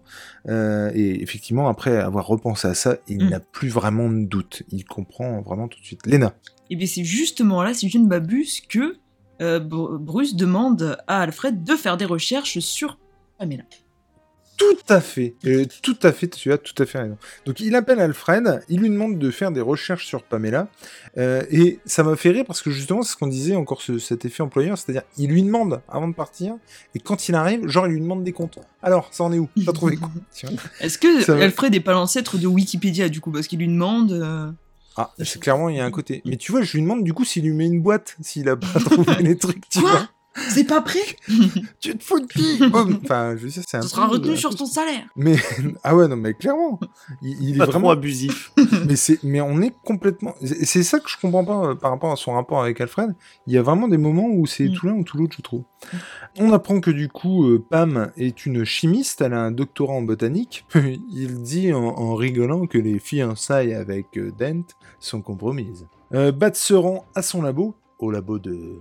Euh, 0.48 0.90
et 0.94 1.22
effectivement, 1.22 1.68
après 1.68 1.96
avoir 1.98 2.26
repensé 2.26 2.68
à 2.68 2.74
ça, 2.74 2.96
il 3.06 3.24
Mm. 3.24 3.28
n'a 3.30 3.40
plus 3.40 3.68
vraiment 3.68 4.08
de 4.10 4.24
doute. 4.24 4.62
Il 4.70 4.84
comprend 4.84 5.40
vraiment 5.42 5.68
tout 5.68 5.78
de 5.80 5.84
suite. 5.84 6.06
Léna. 6.06 6.34
Et 6.70 6.76
bien 6.76 6.86
c'est 6.86 7.04
justement 7.04 7.62
là, 7.62 7.74
si 7.74 7.88
je 7.90 7.98
ne 7.98 8.06
m'abuse, 8.06 8.60
que 8.62 8.96
Br- 9.40 9.96
Bruce 9.98 10.34
demande 10.36 10.98
à 11.06 11.22
Alfred 11.22 11.64
de 11.64 11.74
faire 11.74 11.96
des 11.96 12.04
recherches 12.04 12.58
sur 12.60 12.98
Pamela. 13.38 13.64
Tout 14.60 14.76
à 14.94 15.00
fait, 15.00 15.34
Euh, 15.46 15.64
tout 15.82 15.96
à 16.02 16.12
fait, 16.12 16.28
tu 16.28 16.52
as 16.52 16.58
tout 16.58 16.80
à 16.82 16.84
fait 16.86 16.98
raison. 16.98 17.16
Donc 17.46 17.60
il 17.60 17.74
appelle 17.74 17.98
Alfred, 17.98 18.62
il 18.68 18.80
lui 18.80 18.90
demande 18.90 19.18
de 19.18 19.30
faire 19.30 19.50
des 19.52 19.60
recherches 19.62 20.04
sur 20.06 20.22
Pamela, 20.22 20.68
euh, 21.16 21.42
et 21.50 21.78
ça 21.86 22.02
m'a 22.02 22.14
fait 22.14 22.30
rire 22.30 22.44
parce 22.46 22.60
que 22.60 22.70
justement 22.70 23.02
c'est 23.02 23.12
ce 23.12 23.16
qu'on 23.16 23.26
disait 23.26 23.56
encore 23.56 23.80
ce- 23.80 23.98
cet 23.98 24.24
effet 24.26 24.42
employeur, 24.42 24.76
c'est-à-dire 24.76 25.02
il 25.16 25.30
lui 25.30 25.42
demande 25.42 25.80
avant 25.88 26.08
de 26.08 26.14
partir, 26.14 26.54
et 26.94 26.98
quand 26.98 27.28
il 27.28 27.34
arrive, 27.36 27.66
genre 27.68 27.86
il 27.86 27.94
lui 27.94 28.00
demande 28.00 28.22
des 28.22 28.32
comptes. 28.32 28.58
Alors 28.82 29.08
ça 29.12 29.24
en 29.24 29.32
est 29.32 29.38
où? 29.38 29.48
T'as 29.64 29.72
trouvé 29.72 29.96
quoi? 29.96 30.10
Est-ce 30.80 30.98
que 30.98 31.22
Ça. 31.22 31.36
Alfred 31.38 31.72
n'est 31.72 31.80
pas 31.80 31.92
l'ancêtre 31.92 32.36
de 32.36 32.46
Wikipédia 32.46 33.08
du 33.08 33.20
coup? 33.22 33.30
Parce 33.32 33.46
qu'il 33.46 33.58
lui 33.60 33.68
demande. 33.68 34.12
euh, 34.12 34.50
Ah, 34.96 35.10
c'est 35.18 35.40
clairement 35.40 35.68
il 35.70 35.76
y 35.76 35.80
a 35.80 35.84
un 35.86 35.90
côté. 35.90 36.20
Mais 36.26 36.36
tu 36.36 36.52
vois, 36.52 36.60
je 36.62 36.72
lui 36.74 36.82
demande 36.82 37.02
du 37.04 37.14
coup 37.14 37.24
s'il 37.24 37.44
lui 37.44 37.54
met 37.54 37.66
une 37.66 37.80
boîte, 37.80 38.16
s'il 38.20 38.48
a 38.50 38.56
pas 38.56 38.78
trouvé 38.84 39.14
les 39.22 39.38
trucs, 39.38 39.66
tu 39.70 39.80
Quoi? 39.80 39.90
vois? 39.90 40.08
C'est 40.36 40.64
pas 40.64 40.80
prêt 40.80 41.00
Tu 41.80 41.96
te 41.98 42.04
fous 42.04 42.20
de 42.20 42.26
qui 42.26 42.60
Enfin, 43.04 43.36
je 43.36 43.48
sais, 43.48 43.62
c'est 43.66 43.76
un 43.78 43.82
Ça 43.82 43.88
sera 43.88 44.06
peu- 44.06 44.12
retenu 44.14 44.36
sur 44.36 44.54
ton 44.54 44.64
salaire. 44.66 45.02
Mais 45.16 45.36
ah 45.82 45.96
ouais, 45.96 46.06
non, 46.06 46.16
mais 46.16 46.34
clairement, 46.34 46.78
il, 47.20 47.36
il 47.42 47.56
est 47.56 47.58
trop 47.58 47.72
vraiment. 47.72 47.90
abusif. 47.90 48.52
mais 48.86 48.94
c'est, 48.96 49.22
mais 49.24 49.40
on 49.40 49.60
est 49.60 49.74
complètement. 49.84 50.34
C'est 50.42 50.82
ça 50.84 51.00
que 51.00 51.10
je 51.10 51.16
comprends 51.20 51.44
pas 51.44 51.70
euh, 51.70 51.74
par 51.74 51.90
rapport 51.90 52.12
à 52.12 52.16
son 52.16 52.32
rapport 52.34 52.62
avec 52.62 52.80
Alfred. 52.80 53.14
Il 53.48 53.52
y 53.54 53.58
a 53.58 53.62
vraiment 53.62 53.88
des 53.88 53.98
moments 53.98 54.28
où 54.28 54.46
c'est 54.46 54.68
Mm. 54.68 54.72
tout 54.74 54.86
l'un 54.86 54.94
ou 54.94 55.02
tout 55.04 55.16
l'autre, 55.18 55.34
je 55.36 55.42
trouve. 55.42 55.62
On 56.38 56.52
apprend 56.52 56.80
que 56.80 56.90
du 56.92 57.08
coup, 57.08 57.46
euh, 57.48 57.64
Pam 57.68 58.12
est 58.16 58.46
une 58.46 58.64
chimiste. 58.64 59.20
Elle 59.22 59.32
a 59.34 59.40
un 59.42 59.50
doctorat 59.50 59.94
en 59.94 60.02
botanique. 60.02 60.64
il 61.12 61.42
dit 61.42 61.72
en, 61.72 61.82
en 61.82 62.14
rigolant 62.14 62.66
que 62.66 62.78
les 62.78 62.98
fiançailles 63.00 63.74
avec 63.74 64.16
euh, 64.16 64.30
Dent 64.38 64.62
sont 65.00 65.22
compromises. 65.22 65.86
Euh, 66.14 66.30
Bat 66.30 66.54
se 66.54 66.74
rend 66.74 67.04
à 67.14 67.22
son 67.22 67.42
labo, 67.42 67.74
au 67.98 68.10
labo 68.10 68.38
de 68.38 68.78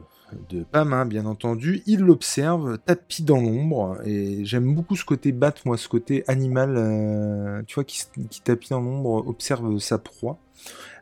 de 0.50 0.64
Pam, 0.64 0.94
hein, 0.94 1.06
bien 1.06 1.26
entendu. 1.26 1.82
Il 1.86 2.02
l'observe, 2.02 2.78
tapis 2.80 3.24
dans 3.24 3.40
l'ombre, 3.40 3.98
et 4.06 4.44
j'aime 4.46 4.74
beaucoup 4.74 4.96
ce 4.96 5.06
côté 5.06 5.32
bat, 5.32 5.54
moi, 5.66 5.78
ce 5.78 5.88
côté 5.88 6.24
animal, 6.28 6.76
euh, 6.78 7.62
tu 7.68 7.76
vois, 7.76 7.84
qui, 7.84 8.04
qui 8.30 8.42
tapis 8.42 8.70
dans 8.70 8.82
l'ombre, 8.82 9.28
observe 9.28 9.78
sa 9.80 9.98
proie. 9.98 10.38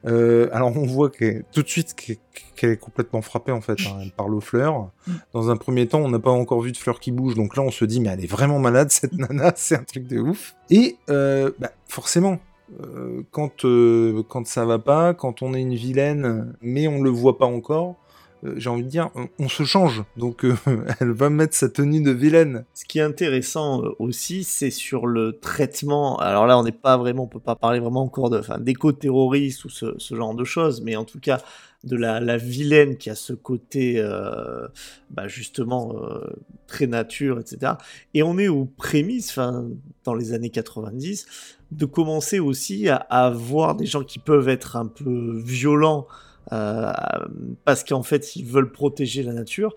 Euh, 0.06 0.50
alors 0.52 0.76
on 0.78 0.86
voit 0.86 1.10
qu'elle- 1.10 1.44
tout 1.52 1.64
de 1.64 1.68
suite 1.68 1.96
qu'elle 1.96 2.70
est 2.70 2.78
complètement 2.78 3.24
frappée 3.24 3.52
en 3.52 3.62
fait, 3.62 3.78
hein, 3.88 4.24
aux 4.24 4.40
fleurs. 4.40 4.92
Mm. 5.08 5.12
Dans 5.34 5.50
un 5.50 5.58
premier 5.58 5.88
temps, 5.88 6.00
on 6.00 6.10
n'a 6.10 6.20
pas 6.20 6.30
encore 6.32 6.62
vu 6.62 6.72
de 6.72 6.78
fleurs 6.78 7.00
qui 7.00 7.12
bougent, 7.12 7.34
donc 7.36 7.56
là 7.58 7.64
on 7.64 7.72
se 7.72 7.84
dit 7.84 8.00
mais 8.00 8.10
elle 8.10 8.24
est 8.24 8.32
vraiment 8.32 8.60
malade 8.60 8.92
cette 8.92 9.14
nana, 9.14 9.54
c'est 9.56 9.76
un 9.76 9.84
truc 9.84 10.06
de 10.08 10.20
ouf. 10.20 10.56
Et 10.70 10.98
euh, 11.10 11.52
bah, 11.60 11.72
forcément, 11.88 12.38
euh, 12.84 13.24
quand 13.32 13.66
euh, 13.66 14.22
quand 14.30 14.46
ça 14.46 14.66
va 14.66 14.78
pas, 14.78 15.14
quand 15.16 15.42
on 15.42 15.54
est 15.56 15.62
une 15.62 15.74
vilaine, 15.76 16.54
mais 16.62 16.88
on 16.88 17.02
le 17.02 17.10
voit 17.10 17.38
pas 17.40 17.46
encore, 17.48 17.96
j'ai 18.44 18.70
envie 18.70 18.84
de 18.84 18.90
dire, 18.90 19.10
on, 19.40 19.50
se 19.50 19.64
change. 19.64 20.04
Donc 20.16 20.46
euh, 20.46 20.56
elle 21.00 21.12
va 21.12 21.30
mettre 21.30 21.56
sa 21.56 21.70
tenue 21.70 22.02
de 22.02 22.12
vilaine. 22.12 22.66
Ce 22.74 22.86
qui 22.86 23.00
est 23.00 23.04
intéressant 23.04 23.84
euh, 23.84 23.90
aussi, 24.00 24.44
c'est 24.44 24.70
sur 24.70 25.08
le 25.08 25.40
traitement. 25.40 26.18
Alors 26.18 26.46
là, 26.46 26.58
on 26.58 26.64
n'est 26.64 26.72
pas 26.72 26.98
vraiment, 26.98 27.24
on 27.24 27.28
peut 27.28 27.40
pas 27.40 27.56
parler 27.56 27.80
vraiment 27.80 28.04
encore 28.04 28.30
de, 28.30 28.40
enfin, 28.40 28.60
d'éco-terroriste 28.60 29.66
ou 29.66 29.70
ce, 29.70 29.96
genre 30.16 30.36
de 30.36 30.44
choses, 30.44 30.82
mais 30.82 30.96
en 30.96 31.06
tout 31.06 31.20
cas 31.20 31.42
de 31.84 31.96
la, 31.96 32.20
la 32.20 32.38
vilaine 32.38 32.98
qui 32.98 33.10
a 33.10 33.16
ce 33.16 33.34
côté, 33.34 33.96
euh, 34.00 34.68
bah, 35.10 35.28
justement, 35.28 35.96
euh, 35.96 36.28
très 36.68 36.88
nature, 36.88 37.40
etc. 37.40 37.74
Et 38.14 38.24
on 38.24 38.38
est 38.38 38.48
aux 38.48 38.66
prémices, 38.66 39.30
enfin, 39.30 39.66
dans 40.04 40.14
les 40.14 40.34
années 40.34 40.50
90, 40.50 41.26
de 41.72 41.86
commencer 41.86 42.40
aussi 42.40 42.90
à, 42.90 42.96
à 42.96 43.30
voir 43.30 43.76
des 43.76 43.86
gens 43.86 44.04
qui 44.04 44.20
peuvent 44.20 44.50
être 44.50 44.76
un 44.76 44.88
peu 44.88 45.40
violents 45.44 46.08
euh, 46.10 46.14
parce 46.50 47.84
qu'en 47.84 48.04
fait 48.04 48.36
ils 48.36 48.46
veulent 48.46 48.72
protéger 48.72 49.24
la 49.24 49.34
nature. 49.34 49.76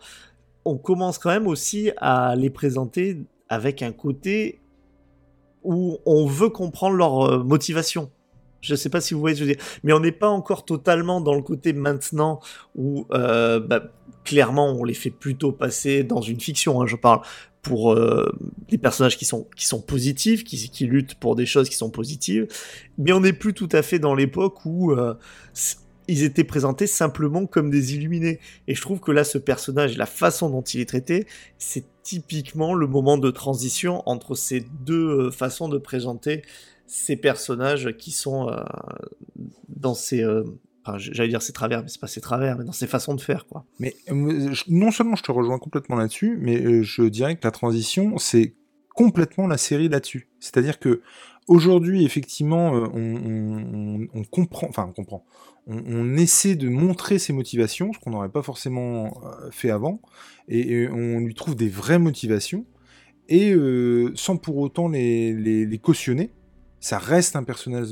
On 0.65 0.77
commence 0.77 1.19
quand 1.19 1.31
même 1.31 1.47
aussi 1.47 1.91
à 1.97 2.35
les 2.37 2.51
présenter 2.51 3.19
avec 3.49 3.83
un 3.83 3.93
côté 3.93 4.61
où 5.63 5.99
on 6.07 6.27
veut 6.27 6.49
comprendre 6.49 6.97
leur 6.97 7.23
euh, 7.23 7.43
motivation. 7.43 8.11
Je 8.61 8.75
ne 8.75 8.77
sais 8.77 8.91
pas 8.91 9.01
si 9.01 9.15
vous 9.15 9.21
voyez 9.21 9.37
ce 9.37 9.41
que 9.41 9.47
je 9.47 9.51
veux 9.51 9.57
dire, 9.57 9.65
mais 9.85 9.93
on 9.93 10.01
n'est 10.01 10.13
pas 10.13 10.29
encore 10.29 10.65
totalement 10.65 11.21
dans 11.21 11.35
le 11.35 11.43
côté 11.43 11.73
maintenant 11.73 12.41
où 12.75 13.07
euh, 13.13 13.59
bah, 13.59 13.85
clairement 14.25 14.71
on 14.71 14.85
les 14.85 14.95
fait 14.95 15.11
plutôt 15.11 15.51
passer 15.51 16.05
dans 16.05 16.21
une 16.21 16.41
fiction, 16.41 16.81
hein, 16.81 16.87
je 16.87 16.97
parle, 16.97 17.21
pour 17.63 17.93
euh, 17.93 18.31
des 18.69 18.79
personnages 18.79 19.17
qui 19.17 19.25
sont, 19.25 19.47
qui 19.57 19.67
sont 19.67 19.81
positifs, 19.81 20.45
qui, 20.45 20.71
qui 20.71 20.87
luttent 20.87 21.15
pour 21.15 21.37
des 21.37 21.47
choses 21.47 21.69
qui 21.69 21.77
sont 21.77 21.91
positives, 21.91 22.47
mais 22.99 23.13
on 23.13 23.21
n'est 23.21 23.33
plus 23.33 23.55
tout 23.55 23.69
à 23.73 23.83
fait 23.83 23.99
dans 23.99 24.15
l'époque 24.15 24.65
où 24.67 24.93
euh, 24.93 25.15
ils 26.11 26.25
étaient 26.25 26.45
présentés 26.45 26.87
simplement 26.89 27.47
comme 27.47 27.71
des 27.71 27.95
illuminés. 27.95 28.41
Et 28.67 28.75
je 28.75 28.81
trouve 28.81 29.01
que 29.01 29.13
là, 29.13 29.23
ce 29.23 29.39
personnage, 29.39 29.97
la 29.97 30.07
façon 30.07 30.51
dont 30.51 30.63
il 30.63 30.81
est 30.81 30.89
traité, 30.89 31.27
c'est 31.59 31.85
typiquement 32.03 32.75
le 32.75 32.87
moment 32.87 33.17
de 33.17 33.31
transition 33.31 34.03
entre 34.07 34.35
ces 34.35 34.61
deux 34.85 35.27
euh, 35.27 35.31
façons 35.31 35.69
de 35.69 35.79
présenter 35.79 36.43
ces 36.87 37.17
personnages 37.17 37.97
qui 37.97 38.11
sont 38.11 38.49
euh, 38.49 38.57
dans 39.69 39.95
ces... 39.95 40.25
euh, 40.25 40.43
j'allais 40.97 41.29
dire 41.29 41.43
ces 41.43 41.53
travers, 41.53 41.83
mais 41.83 41.89
c'est 41.89 42.01
pas 42.01 42.09
ces 42.09 42.21
travers, 42.21 42.59
mais 42.59 42.65
dans 42.65 42.73
ces 42.73 42.89
façons 42.89 43.15
de 43.15 43.21
faire, 43.21 43.47
quoi. 43.47 43.65
Mais 43.79 43.95
non 44.11 44.91
seulement 44.91 45.15
je 45.15 45.23
te 45.23 45.31
rejoins 45.31 45.59
complètement 45.59 45.95
là-dessus, 45.95 46.37
mais 46.41 46.83
je 46.83 47.03
dirais 47.03 47.37
que 47.37 47.45
la 47.45 47.53
transition, 47.53 48.19
c'est 48.19 48.55
complètement 48.95 49.47
la 49.47 49.59
série 49.59 49.89
là-dessus. 49.89 50.29
C'est-à-dire 50.41 50.81
que 50.81 51.03
aujourd'hui, 51.49 52.05
effectivement, 52.05 52.75
euh, 52.75 54.09
on, 54.15 54.25
comprend, 54.25 54.69
enfin 54.69 54.93
essaie 56.17 56.55
de 56.55 56.69
montrer 56.69 57.19
ses 57.19 57.33
motivations, 57.33 57.93
ce 57.93 57.99
qu'on 57.99 58.11
n'aurait 58.11 58.31
pas 58.31 58.43
forcément 58.43 59.07
euh, 59.25 59.51
fait 59.51 59.71
avant, 59.71 60.01
et, 60.49 60.89
on 60.89 61.21
lui 61.21 61.35
trouve 61.35 61.57
des 61.57 61.69
vraies 61.69 61.99
motivations, 61.99 62.65
et 63.29 63.53
euh, 63.53 64.13
sans 64.15 64.37
pour 64.37 64.59
autant 64.59 64.89
les, 64.89 65.81
cautionner. 65.83 66.31
Ça 66.83 66.99
reste 66.99 67.37
un 67.37 67.45
personnage, 67.45 67.91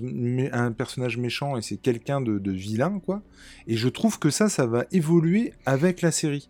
un 0.52 0.72
personnage 0.72 1.18
méchant 1.18 1.58
et 1.58 1.62
c'est 1.62 1.76
quelqu'un 1.76 2.22
de, 2.22 2.38
de 2.38 2.50
vilain, 2.50 3.00
quoi. 3.04 3.22
Et 3.66 3.76
je 3.76 3.86
trouve 3.86 4.18
que 4.18 4.30
ça, 4.30 4.48
ça 4.48 4.64
va 4.64 4.86
évoluer 4.92 5.52
avec 5.66 6.00
la 6.00 6.10
série. 6.10 6.48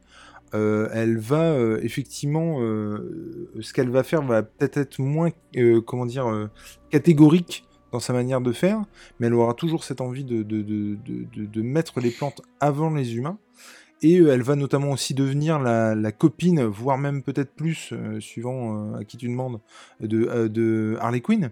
Euh, 0.54 0.88
elle 0.92 1.18
va 1.18 1.52
euh, 1.52 1.78
effectivement, 1.82 2.60
euh, 2.60 3.50
ce 3.60 3.72
qu'elle 3.72 3.90
va 3.90 4.02
faire 4.02 4.22
va 4.22 4.42
peut-être 4.42 4.78
être 4.78 4.98
moins, 4.98 5.30
comment 5.86 6.06
dire, 6.06 6.48
catégorique 6.90 7.64
dans 7.92 8.00
sa 8.00 8.12
manière 8.12 8.40
de 8.40 8.52
faire, 8.52 8.84
mais 9.18 9.28
elle 9.28 9.34
aura 9.34 9.54
toujours 9.54 9.84
cette 9.84 10.00
envie 10.00 10.24
de, 10.24 11.62
mettre 11.62 12.00
les 12.00 12.10
plantes 12.10 12.42
avant 12.60 12.90
les 12.90 13.16
humains. 13.16 13.38
Et 14.00 14.14
elle 14.14 14.42
va 14.42 14.54
notamment 14.54 14.92
aussi 14.92 15.12
devenir 15.12 15.58
la, 15.58 15.96
la 15.96 16.12
copine, 16.12 16.62
voire 16.62 16.98
même 16.98 17.22
peut-être 17.22 17.52
plus, 17.52 17.92
suivant 18.20 18.94
à 18.94 19.04
qui 19.04 19.16
tu 19.16 19.26
demandes, 19.26 19.60
de, 20.00 20.46
de 20.46 20.96
Harley 21.00 21.20
Quinn 21.20 21.50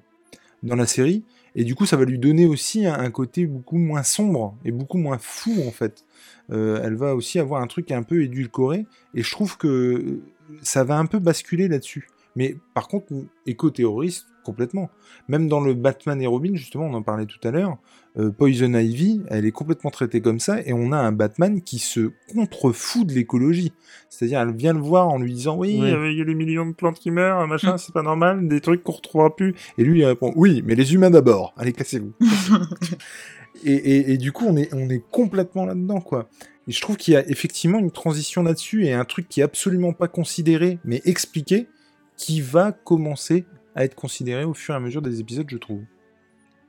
dans 0.67 0.77
la 0.77 0.87
série. 0.87 1.25
Et 1.55 1.65
du 1.65 1.75
coup, 1.75 1.87
ça 1.87 1.97
va 1.97 2.05
lui 2.05 2.19
donner 2.19 2.45
aussi 2.47 2.87
un, 2.87 3.11
côté 3.11 3.47
beaucoup 3.47 3.79
moins 3.79 4.03
sombre 4.03 4.55
et 4.65 4.73
beaucoup 4.73 4.99
moins 4.99 5.19
fou 5.19 5.55
en 5.67 5.71
fait. 5.71 6.05
Euh, 6.53 6.81
elle 6.85 6.95
va 6.95 7.15
aussi 7.15 7.39
avoir 7.39 7.63
un 7.63 7.67
truc 7.67 7.91
un 7.93 8.03
peu 8.03 8.23
édulcoré. 8.23 8.87
Et 9.15 9.23
je 9.23 9.31
trouve 9.31 9.57
que 9.57 10.21
ça 10.63 10.85
va 10.85 10.99
un 10.99 11.07
peu 11.07 11.19
basculer 11.19 11.69
là-dessus. 11.69 12.09
Mais 12.37 12.57
par 12.75 12.89
contre, 12.89 13.07
éco-terroriste, 13.47 14.27
complètement. 14.47 14.89
Même 15.29 15.49
dans 15.49 15.61
le 15.61 15.75
Batman 15.75 16.21
et 16.23 16.27
Robin, 16.27 16.55
justement, 16.55 16.87
on 16.87 16.95
en 16.95 17.03
parlait 17.03 17.27
tout 17.27 17.39
à 17.47 17.51
l'heure, 17.51 17.77
euh, 18.19 18.31
Poison 18.31 18.73
Ivy, 18.73 19.21
elle 19.29 19.45
est 19.45 19.51
complètement 19.53 19.91
traitée 19.91 20.23
comme 20.23 20.41
ça, 20.41 20.61
et 20.65 20.73
on 20.73 20.91
a 20.93 20.97
un 20.97 21.13
Batman 21.13 21.61
qui 21.61 21.79
se 21.79 22.13
contrefout 22.33 23.05
de 23.07 23.13
l'écologie. 23.13 23.73
C'est-à-dire, 24.09 24.41
elle 24.41 24.55
vient 24.57 24.73
le 24.73 24.81
voir 24.81 25.09
en 25.09 25.19
lui 25.19 25.35
disant 25.35 25.57
Oui, 25.59 25.79
Oui. 25.83 25.91
euh, 25.91 26.11
il 26.11 26.17
y 26.17 26.23
a 26.23 26.25
des 26.25 26.35
millions 26.35 26.65
de 26.67 26.73
plantes 26.73 26.99
qui 26.99 27.11
meurent, 27.11 27.47
machin, 27.47 27.75
Mm. 27.75 27.79
c'est 27.79 27.93
pas 27.93 28.03
normal, 28.03 28.49
des 28.49 28.61
trucs 28.63 28.83
qu'on 28.83 28.93
retrouvera 28.93 29.37
plus. 29.37 29.55
Et 29.77 29.85
lui, 29.85 30.01
il 30.01 30.05
répond 30.07 30.33
Oui, 30.37 30.63
mais 30.65 30.75
les 30.75 30.95
humains 30.95 31.11
d'abord, 31.11 31.53
allez, 31.59 31.73
cassez-vous. 31.75 32.15
et, 33.65 33.73
et- 33.75 34.13
et 34.13 34.17
du 34.19 34.33
coup, 34.33 34.45
on 34.49 34.57
est, 34.57 34.73
on 34.73 34.89
est 34.89 35.03
complètement 35.11 35.67
là-dedans, 35.67 36.01
quoi. 36.01 36.29
Et 36.69 36.73
je 36.73 36.81
trouve 36.81 36.97
qu'il 36.97 37.15
y 37.15 37.17
a 37.17 37.29
effectivement 37.29 37.79
une 37.79 37.91
transition 37.93 38.43
là-dessus 38.43 38.87
et 38.87 38.93
un 38.93 39.05
truc 39.05 39.29
qui 39.29 39.41
est 39.41 39.45
absolument 39.45 39.93
pas 39.93 40.09
considéré, 40.09 40.79
mais 40.85 41.01
expliqué, 41.05 41.69
qui 42.17 42.41
va 42.41 42.73
commencer 42.73 43.45
à 43.77 43.85
être 43.85 43.95
considéré 43.95 44.43
au 44.45 44.55
fur 44.55 44.75
et 44.75 44.77
à 44.79 44.81
mesure 44.81 45.03
des 45.03 45.21
épisodes, 45.21 45.47
je 45.49 45.57
trouve. 45.59 45.83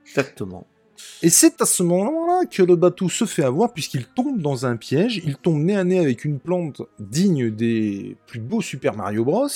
Exactement. 0.06 0.66
Et 1.22 1.30
c'est 1.30 1.60
à 1.62 1.66
ce 1.66 1.82
moment-là 1.84 2.44
que 2.46 2.62
le 2.62 2.74
bateau 2.74 3.08
se 3.08 3.24
fait 3.24 3.44
avoir 3.44 3.72
puisqu'il 3.72 4.04
tombe 4.06 4.40
dans 4.40 4.66
un 4.66 4.76
piège, 4.76 5.20
il 5.24 5.36
tombe 5.36 5.62
nez 5.62 5.76
à 5.76 5.84
nez 5.84 6.00
avec 6.00 6.24
une 6.24 6.40
plante 6.40 6.82
digne 6.98 7.50
des 7.50 8.16
plus 8.26 8.40
beaux 8.40 8.60
Super 8.60 8.96
Mario 8.96 9.24
Bros, 9.24 9.46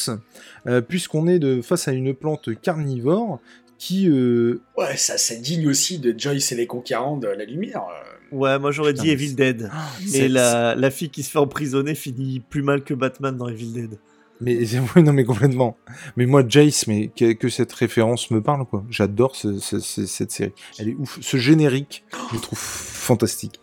euh, 0.66 0.80
puisqu'on 0.80 1.26
est 1.26 1.38
de, 1.40 1.60
face 1.60 1.88
à 1.88 1.92
une 1.92 2.14
plante 2.14 2.50
carnivore 2.60 3.40
qui... 3.78 4.08
euh, 4.08 4.60
Ouais, 4.78 4.96
ça 4.96 5.18
c'est 5.18 5.38
digne 5.40 5.66
aussi 5.68 5.98
de 5.98 6.14
Joyce 6.16 6.52
et 6.52 6.54
les 6.54 6.68
conquérants 6.68 7.16
de 7.16 7.26
la 7.26 7.44
lumière. 7.44 7.82
euh. 7.90 8.36
Ouais, 8.36 8.58
moi 8.60 8.70
j'aurais 8.70 8.92
dit 8.94 9.10
Evil 9.10 9.34
Dead. 9.34 9.68
c'est- 10.06 10.22
Mais 10.22 10.28
la, 10.28 10.74
la 10.76 10.90
fille 10.92 11.10
qui 11.10 11.24
se 11.24 11.30
fait 11.30 11.38
emprisonner 11.40 11.94
finit 11.96 12.38
plus 12.38 12.62
mal 12.62 12.84
que 12.84 12.94
Batman 12.94 13.36
dans 13.36 13.48
Evil 13.48 13.72
Dead. 13.72 13.98
Mais 14.42 14.58
oui, 14.96 15.02
non, 15.02 15.12
mais 15.12 15.24
complètement. 15.24 15.76
Mais 16.16 16.26
moi, 16.26 16.42
Jace, 16.46 16.86
mais 16.86 17.08
que, 17.08 17.32
que 17.32 17.48
cette 17.48 17.72
référence 17.72 18.30
me 18.30 18.40
parle, 18.42 18.64
quoi. 18.66 18.84
J'adore 18.90 19.36
ce- 19.36 19.58
ce- 19.58 19.78
ce- 19.78 20.06
cette 20.06 20.30
série. 20.32 20.52
Elle 20.78 20.88
est 20.90 20.94
ouf. 20.94 21.18
Ce 21.20 21.36
générique, 21.36 22.04
je 22.30 22.34
le 22.36 22.40
trouve 22.40 22.58
fantastique. 22.58 23.60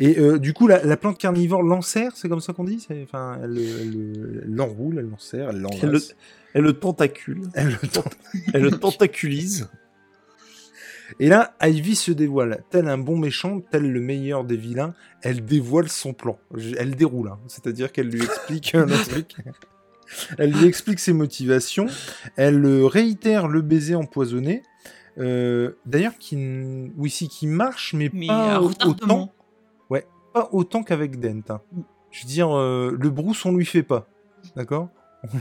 Et 0.00 0.18
euh, 0.18 0.38
du 0.38 0.52
coup, 0.54 0.66
la, 0.66 0.82
la 0.84 0.96
plante 0.96 1.18
carnivore 1.18 1.62
l'enserre, 1.62 2.12
c'est 2.16 2.28
comme 2.28 2.40
ça 2.40 2.52
qu'on 2.52 2.64
dit? 2.64 2.86
Enfin, 3.02 3.38
elle, 3.42 4.42
l'enroule, 4.46 4.98
elle 4.98 5.08
l'enserre, 5.10 5.50
elle 5.50 5.56
Elle 5.56 5.62
le, 5.62 5.86
l'enlace. 5.86 6.14
elle 6.54 6.62
le 6.62 6.72
tentacule. 6.72 7.42
Elle 7.54 7.78
le 7.82 7.88
tente. 7.88 8.16
Elle 8.54 8.62
le 8.62 8.70
tentaculise. 8.70 9.68
Et 11.20 11.28
là, 11.28 11.54
Ivy 11.62 11.94
se 11.94 12.10
dévoile. 12.10 12.64
Tel 12.70 12.88
un 12.88 12.96
bon 12.96 13.18
méchant, 13.18 13.60
tel 13.60 13.82
le 13.92 14.00
meilleur 14.00 14.44
des 14.44 14.56
vilains, 14.56 14.94
elle 15.20 15.44
dévoile 15.44 15.90
son 15.90 16.14
plan. 16.14 16.38
Elle 16.78 16.94
déroule, 16.96 17.28
hein. 17.28 17.38
c'est-à-dire 17.48 17.92
qu'elle 17.92 18.08
lui 18.08 18.22
explique 18.22 18.74
euh, 18.74 18.86
le 18.86 18.94
truc. 18.96 19.36
Elle 20.38 20.52
lui 20.52 20.66
explique 20.66 20.98
ses 20.98 21.12
motivations. 21.12 21.86
Elle 22.36 22.64
euh, 22.64 22.86
réitère 22.86 23.48
le 23.48 23.60
baiser 23.62 23.94
empoisonné. 23.94 24.62
Euh, 25.18 25.72
D'ailleurs, 25.86 26.16
qui, 26.18 26.36
n- 26.36 26.92
oui, 26.96 27.10
si, 27.10 27.28
qui 27.28 27.46
marche, 27.46 27.92
mais, 27.94 28.10
Mais 28.12 28.26
pas 28.28 28.60
au- 28.60 28.70
autant, 28.86 29.32
ouais, 29.90 30.06
pas 30.32 30.48
autant 30.52 30.82
qu'avec 30.82 31.20
Dent. 31.20 31.42
hein. 31.50 31.60
Mm. 31.72 31.80
Je 32.10 32.22
veux 32.22 32.28
dire, 32.28 32.56
euh, 32.56 32.96
le 32.98 33.10
brousse, 33.10 33.44
on 33.46 33.52
lui 33.54 33.66
fait 33.66 33.82
pas. 33.82 34.06
d'accord? 34.56 34.88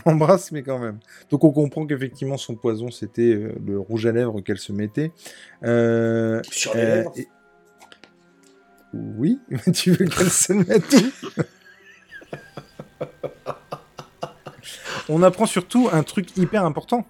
On 0.06 0.10
l'embrasse, 0.12 0.52
mais 0.52 0.62
quand 0.62 0.78
même. 0.80 1.00
Donc 1.32 1.44
on 1.44 1.52
comprend 1.52 1.86
qu'effectivement 1.88 2.38
son 2.38 2.56
poison 2.56 2.92
c'était 2.92 3.34
euh, 3.34 3.56
le 3.66 3.80
rouge 3.80 4.06
à 4.06 4.12
lèvres 4.12 4.40
qu'elle 4.42 4.60
se 4.60 4.72
mettait. 4.72 5.12
Euh, 5.64 6.40
Sur 6.52 6.76
les 6.76 6.82
euh, 6.82 6.96
lèvres. 6.98 7.14
et- 7.18 7.28
Oui, 8.94 9.40
mais 9.50 9.72
tu 9.74 9.92
veux 9.92 10.06
qu'elle 10.06 10.30
se 10.30 10.54
le 10.54 10.60
mette 10.66 10.94
où? 10.94 11.42
On 15.10 15.24
apprend 15.24 15.46
surtout 15.46 15.90
un 15.92 16.04
truc 16.04 16.36
hyper 16.38 16.66
important. 16.66 17.06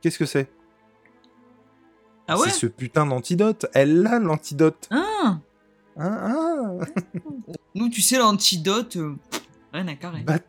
Qu'est-ce 0.00 0.18
que 0.18 0.26
c'est? 0.26 0.48
Ah 2.28 2.38
ouais? 2.38 2.48
C'est 2.48 2.58
ce 2.60 2.66
putain 2.66 3.06
d'antidote. 3.06 3.66
Elle 3.74 4.06
a 4.06 4.18
l'antidote. 4.18 4.88
Ah 4.90 5.38
Hein, 5.96 6.18
ah. 6.80 6.84
Nous, 7.76 7.88
tu 7.88 8.00
sais, 8.00 8.18
l'antidote, 8.18 8.96
euh, 8.96 9.14
rien 9.72 9.86
à 9.88 9.94
carrer. 9.94 10.22
Bat- 10.22 10.40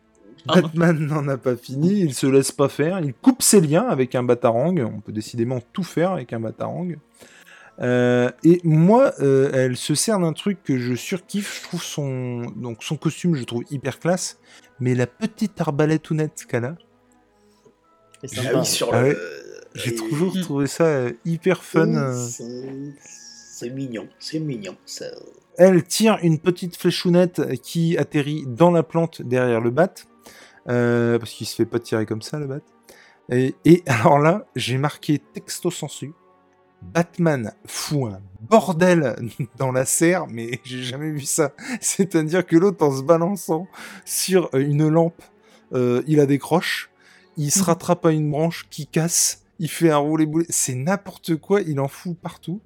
Pardon. 0.47 0.61
Batman 0.67 0.99
n'en 1.07 1.27
a 1.27 1.37
pas 1.37 1.55
fini, 1.55 2.01
il 2.01 2.13
se 2.13 2.27
laisse 2.27 2.51
pas 2.51 2.69
faire, 2.69 2.99
il 2.99 3.13
coupe 3.15 3.41
ses 3.41 3.61
liens 3.61 3.87
avec 3.87 4.13
un 4.15 4.21
batarang, 4.23 4.77
on 4.79 4.99
peut 5.01 5.11
décidément 5.11 5.59
tout 5.73 5.83
faire 5.83 6.11
avec 6.11 6.33
un 6.33 6.39
batarang. 6.39 6.95
Euh, 7.81 8.31
et 8.43 8.61
moi, 8.63 9.13
euh, 9.19 9.49
elle 9.53 9.75
se 9.75 9.95
sert 9.95 10.19
d'un 10.19 10.31
truc 10.33 10.63
que 10.63 10.77
je 10.77 10.95
surkiffe, 10.95 11.59
je 11.61 11.67
trouve 11.67 11.83
son, 11.83 12.41
donc 12.55 12.83
son 12.83 12.95
costume, 12.95 13.35
je 13.35 13.43
trouve 13.43 13.63
hyper 13.69 13.99
classe, 13.99 14.39
mais 14.79 14.95
la 14.95 15.07
petite 15.07 15.59
arbalète 15.59 16.09
honnête 16.11 16.45
qu'elle 16.47 16.65
a, 16.65 16.75
Ah 18.23 18.27
sympa. 18.27 18.59
oui, 18.59 18.65
sur 18.65 18.93
Ah 18.93 19.01
le. 19.01 19.07
ouais. 19.09 19.15
j'ai 19.75 19.91
et- 19.91 19.95
toujours 19.95 20.33
trouvé 20.41 20.67
ça 20.67 20.85
euh, 20.85 21.11
hyper 21.25 21.63
fun. 21.63 22.13
C'est- 22.13 22.93
C'est 23.57 23.69
mignon, 23.69 24.07
c'est 24.19 24.39
mignon. 24.39 24.75
Ça... 24.85 25.05
Elle 25.57 25.83
tire 25.83 26.17
une 26.21 26.39
petite 26.39 26.75
fléchounette 26.77 27.61
qui 27.61 27.97
atterrit 27.97 28.43
dans 28.47 28.71
la 28.71 28.83
plante 28.83 29.21
derrière 29.21 29.61
le 29.61 29.69
bat. 29.69 29.93
euh, 30.67 31.19
parce 31.19 31.31
qu'il 31.31 31.45
se 31.47 31.55
fait 31.55 31.65
pas 31.65 31.79
tirer 31.79 32.05
comme 32.05 32.21
ça, 32.21 32.39
le 32.39 32.47
bat. 32.47 32.59
Et, 33.29 33.55
et 33.65 33.83
alors 33.87 34.19
là, 34.19 34.45
j'ai 34.55 34.77
marqué 34.77 35.19
texto 35.19 35.71
sensu. 35.71 36.11
Batman 36.93 37.51
fout 37.65 38.11
un 38.13 38.21
bordel 38.49 39.15
dans 39.57 39.71
la 39.71 39.85
serre, 39.85 40.27
mais 40.27 40.59
j'ai 40.63 40.83
jamais 40.83 41.11
vu 41.11 41.21
ça. 41.21 41.51
C'est-à-dire 41.81 42.45
que 42.45 42.55
l'autre, 42.55 42.83
en 42.85 42.95
se 42.95 43.01
balançant 43.03 43.67
sur 44.05 44.49
euh, 44.53 44.59
une 44.59 44.87
lampe, 44.87 45.21
euh, 45.73 46.01
il 46.07 46.19
a 46.19 46.25
des 46.25 46.37
croches, 46.37 46.89
il 47.37 47.51
se 47.51 47.59
Mhm. 47.59 47.65
rattrape 47.65 48.05
à 48.05 48.11
une 48.11 48.29
branche 48.29 48.67
qui 48.69 48.87
casse, 48.87 49.41
il 49.57 49.69
fait 49.69 49.89
un 49.89 49.97
roulé 49.97 50.25
boulet, 50.25 50.45
c'est 50.49 50.75
n'importe 50.75 51.37
quoi, 51.37 51.61
il 51.61 51.79
en 51.79 51.87
fout 51.87 52.17
partout. 52.17 52.59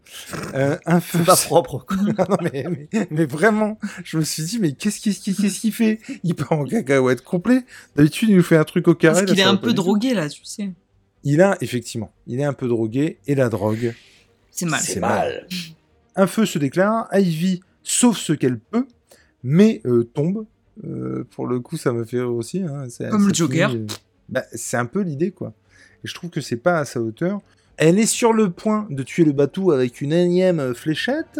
Euh, 0.55 0.75
un 0.85 0.99
feu 0.99 1.19
C'est 1.19 1.25
pas 1.25 1.35
propre, 1.35 1.85
quoi. 1.87 1.97
ah 2.17 2.25
non, 2.29 2.37
mais, 2.41 2.65
mais, 2.91 3.07
mais 3.11 3.25
vraiment, 3.25 3.77
je 4.03 4.17
me 4.17 4.23
suis 4.23 4.43
dit, 4.43 4.59
mais 4.59 4.73
qu'est-ce 4.73 4.99
qu'il 4.99 5.15
qu'est-ce 5.17 5.59
qu'il 5.59 5.71
fait? 5.73 5.99
Il 6.23 6.35
part 6.35 6.51
en 6.53 6.65
cacahuète 6.65 7.21
complet. 7.23 7.63
D'habitude, 7.95 8.29
il 8.29 8.35
nous 8.37 8.43
fait 8.43 8.57
un 8.57 8.63
truc 8.63 8.87
au 8.87 8.95
carré. 8.95 9.21
Parce 9.21 9.31
qu'il 9.31 9.39
est 9.39 9.43
un 9.43 9.55
peu 9.55 9.73
drogué, 9.73 10.13
là, 10.13 10.27
tu 10.29 10.41
sais. 10.43 10.71
Il 11.23 11.41
a, 11.41 11.57
effectivement, 11.61 12.11
il 12.27 12.39
est 12.39 12.43
un 12.45 12.53
peu 12.53 12.67
drogué, 12.67 13.19
et 13.27 13.35
la 13.35 13.49
drogue. 13.49 13.93
C'est 14.59 14.65
mal. 14.65 14.79
C'est 14.81 14.93
C'est 14.93 14.99
mal. 14.99 15.47
Un 16.15 16.27
feu 16.27 16.45
se 16.45 16.59
déclare, 16.59 17.07
Ivy 17.13 17.61
sauve 17.83 18.17
ce 18.17 18.33
qu'elle 18.33 18.59
peut, 18.59 18.85
mais 19.43 19.81
euh, 19.85 20.03
tombe. 20.13 20.45
Euh, 20.85 21.25
pour 21.31 21.45
le 21.47 21.59
coup, 21.59 21.77
ça 21.77 21.91
me 21.91 22.03
fait 22.05 22.19
rire 22.19 22.33
aussi. 22.33 22.61
hein. 22.63 22.85
C'est- 22.89 23.09
Comme 23.09 23.27
le 23.27 23.33
Joker. 23.33 23.69
finit, 23.71 23.83
euh, 23.83 23.87
bah, 24.29 24.43
c'est 24.53 24.77
un 24.77 24.85
peu 24.85 25.01
l'idée, 25.01 25.31
quoi. 25.31 25.53
Et 26.03 26.07
je 26.07 26.13
trouve 26.13 26.29
que 26.29 26.41
c'est 26.41 26.55
pas 26.57 26.79
à 26.79 26.85
sa 26.85 27.01
hauteur. 27.01 27.39
Elle 27.77 27.99
est 27.99 28.05
sur 28.05 28.33
le 28.33 28.49
point 28.49 28.87
de 28.89 29.03
tuer 29.03 29.23
le 29.25 29.31
bateau 29.33 29.71
avec 29.71 30.01
une 30.01 30.11
énième 30.13 30.73
fléchette. 30.73 31.39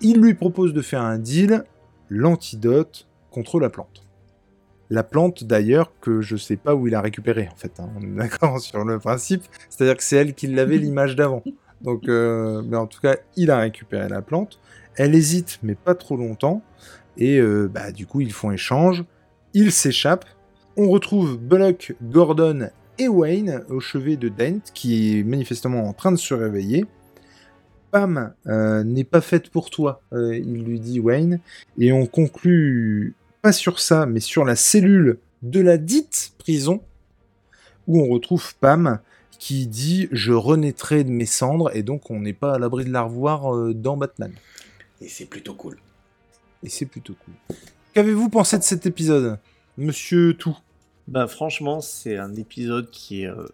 Il 0.00 0.20
lui 0.20 0.34
propose 0.34 0.72
de 0.72 0.82
faire 0.82 1.02
un 1.02 1.18
deal, 1.18 1.64
l'antidote 2.08 3.06
contre 3.30 3.58
la 3.60 3.70
plante. 3.70 4.04
La 4.90 5.02
plante, 5.02 5.44
d'ailleurs, 5.44 5.92
que 6.00 6.20
je 6.20 6.36
sais 6.36 6.56
pas 6.56 6.74
où 6.74 6.86
il 6.86 6.94
a 6.94 7.00
récupéré, 7.00 7.48
en 7.50 7.56
fait. 7.56 7.80
hein. 7.80 7.88
On 7.96 8.02
est 8.02 8.14
d'accord 8.16 8.60
sur 8.60 8.84
le 8.84 8.98
principe. 8.98 9.42
C'est-à-dire 9.70 9.96
que 9.96 10.02
c'est 10.04 10.16
elle 10.16 10.34
qui 10.34 10.46
l'avait 10.48 10.76
l'image 10.78 11.16
d'avant. 11.16 11.42
Donc, 11.82 12.08
euh, 12.08 12.62
en 12.72 12.86
tout 12.86 13.00
cas, 13.00 13.16
il 13.36 13.50
a 13.50 13.58
récupéré 13.58 14.08
la 14.08 14.22
plante. 14.22 14.58
Elle 14.96 15.14
hésite, 15.14 15.58
mais 15.62 15.74
pas 15.74 15.94
trop 15.94 16.16
longtemps. 16.16 16.62
Et 17.16 17.38
euh, 17.38 17.68
bah, 17.72 17.92
du 17.92 18.06
coup, 18.06 18.20
ils 18.20 18.32
font 18.32 18.50
échange. 18.50 19.04
Ils 19.54 19.72
s'échappent. 19.72 20.26
On 20.76 20.88
retrouve 20.88 21.38
Bullock, 21.38 21.94
Gordon 22.02 22.70
et 22.98 23.08
Wayne 23.08 23.62
au 23.68 23.80
chevet 23.80 24.16
de 24.16 24.28
Dent, 24.28 24.60
qui 24.72 25.18
est 25.18 25.22
manifestement 25.22 25.86
en 25.88 25.92
train 25.92 26.12
de 26.12 26.16
se 26.16 26.34
réveiller. 26.34 26.86
Pam 27.90 28.32
euh, 28.46 28.84
n'est 28.84 29.04
pas 29.04 29.20
faite 29.20 29.50
pour 29.50 29.68
toi, 29.68 30.00
il 30.12 30.64
lui 30.64 30.80
dit 30.80 30.98
Wayne. 30.98 31.40
Et 31.78 31.92
on 31.92 32.06
conclut 32.06 33.14
pas 33.42 33.52
sur 33.52 33.80
ça, 33.80 34.06
mais 34.06 34.20
sur 34.20 34.46
la 34.46 34.56
cellule 34.56 35.18
de 35.42 35.60
la 35.60 35.76
dite 35.76 36.32
prison, 36.38 36.80
où 37.86 38.00
on 38.00 38.08
retrouve 38.08 38.54
Pam 38.60 39.00
qui 39.42 39.66
dit 39.66 40.06
Je 40.12 40.32
renaîtrai 40.32 41.02
de 41.02 41.10
mes 41.10 41.26
cendres, 41.26 41.74
et 41.74 41.82
donc 41.82 42.12
on 42.12 42.20
n'est 42.20 42.32
pas 42.32 42.54
à 42.54 42.58
l'abri 42.60 42.84
de 42.84 42.92
la 42.92 43.02
revoir 43.02 43.52
euh, 43.52 43.74
dans 43.74 43.96
Batman. 43.96 44.32
Et 45.00 45.08
c'est 45.08 45.24
plutôt 45.24 45.54
cool. 45.54 45.80
Et 46.62 46.68
c'est 46.68 46.86
plutôt 46.86 47.14
cool. 47.24 47.34
Qu'avez-vous 47.92 48.28
pensé 48.28 48.56
de 48.56 48.62
cet 48.62 48.86
épisode, 48.86 49.40
monsieur 49.76 50.34
Tout 50.34 50.56
Bah 51.08 51.26
franchement, 51.26 51.80
c'est 51.80 52.18
un 52.18 52.36
épisode 52.36 52.88
qui 52.90 53.24
est 53.24 53.26
euh, 53.26 53.48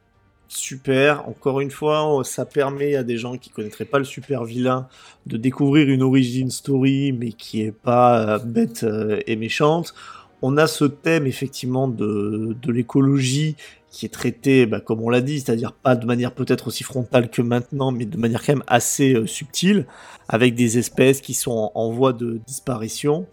super. 0.48 1.28
Encore 1.28 1.60
une 1.60 1.70
fois, 1.70 2.18
euh, 2.18 2.24
ça 2.24 2.44
permet 2.46 2.96
à 2.96 3.04
des 3.04 3.16
gens 3.16 3.36
qui 3.36 3.50
connaîtraient 3.50 3.84
pas 3.84 3.98
le 3.98 4.04
super 4.04 4.44
vilain 4.44 4.88
de 5.26 5.36
découvrir 5.36 5.88
une 5.88 6.02
origin 6.02 6.50
story, 6.50 7.12
mais 7.12 7.32
qui 7.32 7.62
est 7.62 7.72
pas 7.72 8.36
euh, 8.36 8.38
bête 8.38 8.82
euh, 8.84 9.20
et 9.26 9.36
méchante. 9.36 9.94
On 10.42 10.56
a 10.56 10.66
ce 10.66 10.84
thème 10.84 11.26
effectivement 11.26 11.88
de, 11.88 12.56
l'écologie 12.68 13.56
qui 13.90 14.06
est 14.06 14.10
traité, 14.10 14.66
bah, 14.66 14.80
comme 14.80 15.00
on 15.00 15.08
l'a 15.08 15.20
dit, 15.20 15.40
c'est-à-dire 15.40 15.72
pas 15.72 15.96
de 15.96 16.06
manière 16.06 16.32
peut-être 16.32 16.68
aussi 16.68 16.84
frontale 16.84 17.30
que 17.30 17.42
maintenant, 17.42 17.90
mais 17.90 18.04
de 18.04 18.16
manière 18.18 18.44
quand 18.44 18.52
même 18.54 18.64
assez 18.66 19.14
euh, 19.14 19.26
subtile, 19.26 19.86
avec 20.28 20.54
des 20.54 20.78
espèces 20.78 21.20
qui 21.20 21.34
sont 21.34 21.72
en, 21.74 21.90
voie 21.90 22.12
de 22.12 22.40
disparition. 22.46 23.26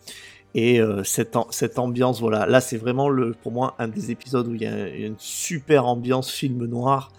Et 0.56 0.80
euh, 0.80 1.03
cette, 1.03 1.36
am- 1.36 1.45
cette 1.51 1.78
ambiance, 1.78 2.22
voilà, 2.22 2.45
là 2.45 2.62
c'est 2.62 2.78
vraiment 2.78 3.10
pour 3.43 3.51
moi 3.51 3.76
un 3.78 3.89
des 3.89 4.12
épisodes 4.12 4.47
où 4.47 4.56
il 4.56 4.62
y 4.62 4.66
a 4.66 4.88
une 4.88 5.16
super 5.20 5.86
ambiance 5.86 6.32
film 6.32 6.66
noir. 6.66 7.12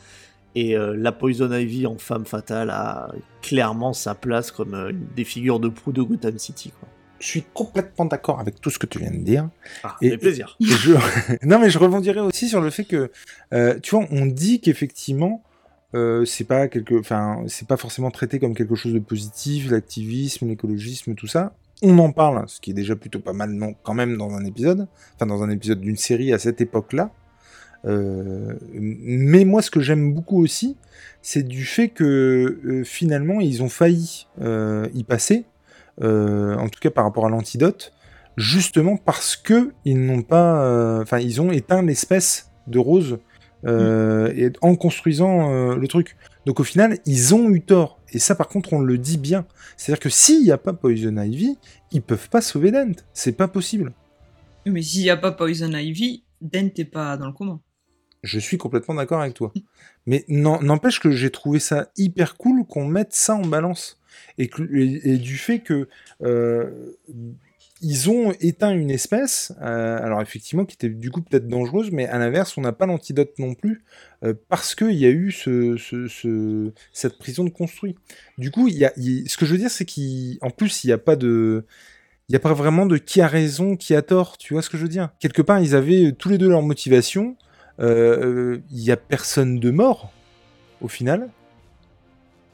Et 0.54 0.74
euh, 0.74 0.96
la 0.96 1.12
Poison 1.12 1.52
Ivy 1.52 1.86
en 1.86 1.98
femme 1.98 2.24
fatale 2.24 2.70
a 2.70 3.12
clairement 3.42 3.92
sa 3.92 4.14
place 4.14 4.50
comme 4.50 4.74
une 4.74 5.06
des 5.14 5.24
figures 5.24 5.60
de 5.60 5.68
proue 5.68 5.92
de 5.92 6.00
Gotham 6.00 6.38
City. 6.38 6.72
Quoi. 6.80 6.88
Je 7.18 7.26
suis 7.26 7.44
complètement 7.54 8.04
d'accord 8.04 8.40
avec 8.40 8.60
tout 8.60 8.70
ce 8.70 8.78
que 8.78 8.86
tu 8.86 8.98
viens 8.98 9.10
de 9.10 9.16
dire. 9.16 9.48
Ah, 9.82 9.96
Et- 10.02 10.16
plaisir. 10.18 10.56
Et 10.60 10.66
je... 10.66 10.92
non, 11.46 11.58
mais 11.58 11.70
je 11.70 11.78
rebondirais 11.78 12.20
aussi 12.20 12.48
sur 12.48 12.60
le 12.60 12.70
fait 12.70 12.84
que, 12.84 13.10
euh, 13.52 13.78
tu 13.80 13.96
vois, 13.96 14.06
on 14.10 14.26
dit 14.26 14.60
qu'effectivement, 14.60 15.42
euh, 15.94 16.24
c'est 16.24 16.44
pas 16.44 16.68
quelque, 16.68 16.94
enfin, 16.98 17.42
c'est 17.48 17.66
pas 17.66 17.76
forcément 17.76 18.10
traité 18.10 18.38
comme 18.38 18.54
quelque 18.54 18.74
chose 18.74 18.92
de 18.92 18.98
positif, 18.98 19.70
l'activisme, 19.70 20.48
l'écologisme, 20.48 21.14
tout 21.14 21.26
ça. 21.26 21.54
On 21.82 21.98
en 21.98 22.12
parle, 22.12 22.44
ce 22.48 22.60
qui 22.60 22.70
est 22.70 22.74
déjà 22.74 22.96
plutôt 22.96 23.20
pas 23.20 23.32
mal, 23.32 23.50
non, 23.50 23.74
quand 23.82 23.94
même, 23.94 24.16
dans 24.16 24.32
un 24.34 24.44
épisode, 24.44 24.86
enfin, 25.14 25.26
dans 25.26 25.42
un 25.42 25.50
épisode 25.50 25.80
d'une 25.80 25.96
série 25.96 26.32
à 26.32 26.38
cette 26.38 26.60
époque-là. 26.60 27.10
Euh, 27.84 28.54
mais 28.72 29.44
moi, 29.44 29.62
ce 29.62 29.70
que 29.70 29.80
j'aime 29.80 30.12
beaucoup 30.12 30.42
aussi, 30.42 30.76
c'est 31.22 31.42
du 31.42 31.64
fait 31.64 31.88
que 31.88 32.82
finalement, 32.84 33.40
ils 33.40 33.62
ont 33.62 33.68
failli 33.68 34.26
y 34.40 35.04
passer, 35.04 35.44
en 36.02 36.68
tout 36.68 36.80
cas 36.80 36.90
par 36.90 37.04
rapport 37.04 37.26
à 37.26 37.30
l'antidote, 37.30 37.92
justement 38.36 38.96
parce 38.96 39.36
que 39.36 39.72
ils 39.84 40.04
n'ont 40.04 40.22
pas, 40.22 40.64
euh, 40.64 41.02
enfin, 41.02 41.18
ils 41.18 41.40
ont 41.40 41.50
éteint 41.50 41.82
l'espèce 41.82 42.50
de 42.66 42.78
rose 42.78 43.18
euh, 43.64 44.32
et 44.36 44.52
en 44.60 44.76
construisant 44.76 45.50
euh, 45.50 45.76
le 45.76 45.88
truc. 45.88 46.16
Donc 46.44 46.60
au 46.60 46.64
final, 46.64 46.98
ils 47.06 47.34
ont 47.34 47.50
eu 47.50 47.62
tort. 47.62 47.98
Et 48.12 48.18
ça, 48.18 48.34
par 48.34 48.48
contre, 48.48 48.72
on 48.72 48.80
le 48.80 48.98
dit 48.98 49.18
bien. 49.18 49.46
C'est-à-dire 49.76 50.00
que 50.00 50.10
s'il 50.10 50.42
n'y 50.42 50.52
a 50.52 50.58
pas 50.58 50.72
Poison 50.72 51.16
Ivy, 51.16 51.58
ils 51.90 52.02
peuvent 52.02 52.28
pas 52.28 52.40
sauver 52.40 52.70
Dent. 52.70 52.94
C'est 53.12 53.32
pas 53.32 53.48
possible. 53.48 53.92
Mais 54.66 54.82
s'il 54.82 55.02
n'y 55.02 55.10
a 55.10 55.16
pas 55.16 55.32
Poison 55.32 55.72
Ivy, 55.72 56.24
Dent 56.40 56.70
n'est 56.76 56.84
pas 56.84 57.16
dans 57.16 57.26
le 57.26 57.32
coma. 57.32 57.58
Je 58.22 58.38
suis 58.38 58.58
complètement 58.58 58.94
d'accord 58.94 59.20
avec 59.20 59.34
toi. 59.34 59.52
Mais 60.06 60.24
n'empêche 60.28 61.00
que 61.00 61.10
j'ai 61.10 61.30
trouvé 61.30 61.58
ça 61.58 61.88
hyper 61.96 62.36
cool 62.36 62.64
qu'on 62.64 62.86
mette 62.86 63.12
ça 63.12 63.34
en 63.34 63.46
balance. 63.46 64.00
Et, 64.38 64.48
du 65.18 65.36
fait 65.38 65.60
que 65.60 65.88
euh, 66.22 66.92
ils 67.82 68.08
ont 68.08 68.32
éteint 68.40 68.72
une 68.72 68.90
espèce, 68.90 69.52
euh, 69.60 69.98
alors 70.02 70.22
effectivement 70.22 70.64
qui 70.64 70.74
était 70.74 70.88
du 70.88 71.10
coup 71.10 71.20
peut-être 71.20 71.46
dangereuse, 71.46 71.90
mais 71.90 72.06
à 72.06 72.18
l'inverse, 72.18 72.56
on 72.56 72.62
n'a 72.62 72.72
pas 72.72 72.86
l'antidote 72.86 73.38
non 73.38 73.54
plus, 73.54 73.84
euh, 74.24 74.32
parce 74.48 74.74
qu'il 74.74 74.92
y 74.92 75.04
a 75.04 75.10
eu 75.10 75.30
ce, 75.30 75.76
ce- 75.76 76.08
ce- 76.08 76.72
cette 76.92 77.18
prison 77.18 77.44
de 77.44 77.50
construit. 77.50 77.96
Du 78.38 78.50
coup, 78.50 78.68
ce 78.70 79.36
que 79.36 79.44
je 79.44 79.52
veux 79.52 79.58
dire, 79.58 79.70
c'est 79.70 79.84
qu'en 79.84 80.50
plus, 80.50 80.84
il 80.84 80.86
n'y 80.86 80.92
a 80.94 80.98
pas 80.98 81.16
n'y 82.32 82.38
vraiment 82.54 82.86
de 82.86 82.96
qui 82.96 83.20
a 83.20 83.28
raison, 83.28 83.76
qui 83.76 83.94
a 83.94 84.00
tort, 84.02 84.38
tu 84.38 84.54
vois 84.54 84.62
ce 84.62 84.70
que 84.70 84.78
je 84.78 84.82
veux 84.82 84.88
dire? 84.88 85.10
Quelque 85.20 85.42
part, 85.42 85.60
ils 85.60 85.74
avaient 85.74 86.12
tous 86.12 86.30
les 86.30 86.38
deux 86.38 86.48
leur 86.48 86.62
motivation, 86.62 87.36
euh, 87.78 88.58
il 88.70 88.80
y 88.80 88.90
a 88.90 88.96
personne 88.96 89.60
de 89.60 89.70
mort 89.70 90.12
au 90.80 90.88
final, 90.88 91.28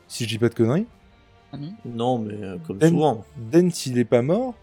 si 0.08 0.24
je 0.24 0.28
dis 0.28 0.38
pas 0.38 0.48
de 0.48 0.54
conneries. 0.54 0.86
Non, 1.84 2.18
mais 2.18 2.34
euh, 2.34 2.56
comme 2.66 2.78
Ben- 2.78 2.90
souvent. 2.90 3.24
Dent 3.36 3.68
il 3.86 3.98
est 3.98 4.04
pas 4.04 4.22
mort, 4.22 4.54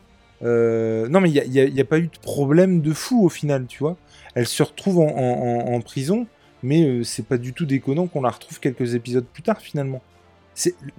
non, 0.41 1.21
mais 1.21 1.29
il 1.31 1.73
n'y 1.73 1.81
a, 1.81 1.85
pas 1.85 1.99
eu 1.99 2.07
de 2.07 2.19
problème 2.21 2.81
de 2.81 2.93
fou 2.93 3.25
au 3.25 3.29
final, 3.29 3.65
tu 3.67 3.79
vois. 3.79 3.97
Elle 4.35 4.47
se 4.47 4.63
retrouve 4.63 4.99
en, 4.99 5.81
prison, 5.81 6.27
mais 6.63 7.03
c'est 7.03 7.25
pas 7.25 7.37
du 7.37 7.53
tout 7.53 7.65
déconnant 7.65 8.07
qu'on 8.07 8.21
la 8.21 8.29
retrouve 8.29 8.59
quelques 8.59 8.95
épisodes 8.95 9.25
plus 9.25 9.43
tard 9.43 9.59
finalement. 9.59 10.01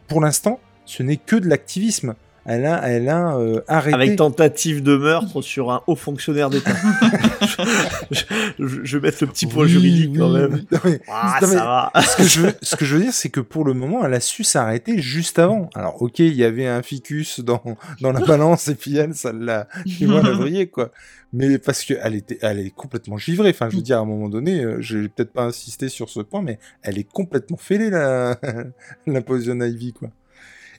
Pour 0.08 0.20
l'instant, 0.20 0.60
ce 0.84 1.02
n'est 1.02 1.16
que 1.16 1.36
de 1.36 1.48
l'activisme 1.48 2.14
elle 2.50 2.66
a, 2.66 2.88
elle 2.88 3.08
a 3.08 3.36
euh, 3.36 3.60
arrêté. 3.68 3.94
Avec 3.94 4.16
tentative 4.16 4.82
de 4.82 4.96
meurtre 4.96 5.40
sur 5.40 5.70
un 5.70 5.82
haut 5.86 5.94
fonctionnaire 5.94 6.50
d'État. 6.50 6.72
je, 8.58 8.96
vais 8.96 9.00
mettre 9.00 9.18
le 9.20 9.28
petit 9.28 9.46
point 9.46 9.68
juridique 9.68 10.18
quand 10.18 10.30
même. 10.30 10.64
Ah, 11.08 11.38
ça 11.40 11.46
va. 11.46 11.92
ce, 12.02 12.16
que 12.16 12.24
je 12.24 12.40
veux, 12.40 12.52
ce 12.60 12.74
que 12.74 12.84
je 12.84 12.96
veux 12.96 13.02
dire, 13.02 13.12
c'est 13.12 13.28
que 13.28 13.38
pour 13.38 13.64
le 13.64 13.72
moment, 13.72 14.04
elle 14.04 14.14
a 14.14 14.20
su 14.20 14.42
s'arrêter 14.42 15.00
juste 15.00 15.38
avant. 15.38 15.70
Alors, 15.76 16.02
ok, 16.02 16.18
il 16.18 16.34
y 16.34 16.42
avait 16.42 16.66
un 16.66 16.82
ficus 16.82 17.38
dans, 17.38 17.62
dans 18.00 18.10
la 18.10 18.20
balance 18.20 18.66
et 18.66 18.74
puis 18.74 18.96
elle, 18.96 19.14
ça 19.14 19.32
l'a, 19.32 19.68
la 20.00 20.66
quoi. 20.66 20.90
Mais 21.32 21.58
parce 21.58 21.84
qu'elle 21.84 22.16
était, 22.16 22.38
elle 22.42 22.58
est 22.58 22.74
complètement 22.74 23.16
givrée. 23.16 23.50
Enfin, 23.50 23.70
je 23.70 23.76
veux 23.76 23.82
dire, 23.82 23.98
à 23.98 24.00
un 24.00 24.06
moment 24.06 24.28
donné, 24.28 24.64
euh, 24.64 24.78
je 24.80 24.98
vais 24.98 25.08
peut-être 25.08 25.32
pas 25.32 25.44
insister 25.44 25.88
sur 25.88 26.08
ce 26.10 26.18
point, 26.18 26.42
mais 26.42 26.58
elle 26.82 26.98
est 26.98 27.08
complètement 27.08 27.56
fêlée, 27.56 27.90
la, 27.90 28.36
la 29.06 29.20
Poison 29.20 29.60
Ivy, 29.60 29.92
quoi. 29.92 30.10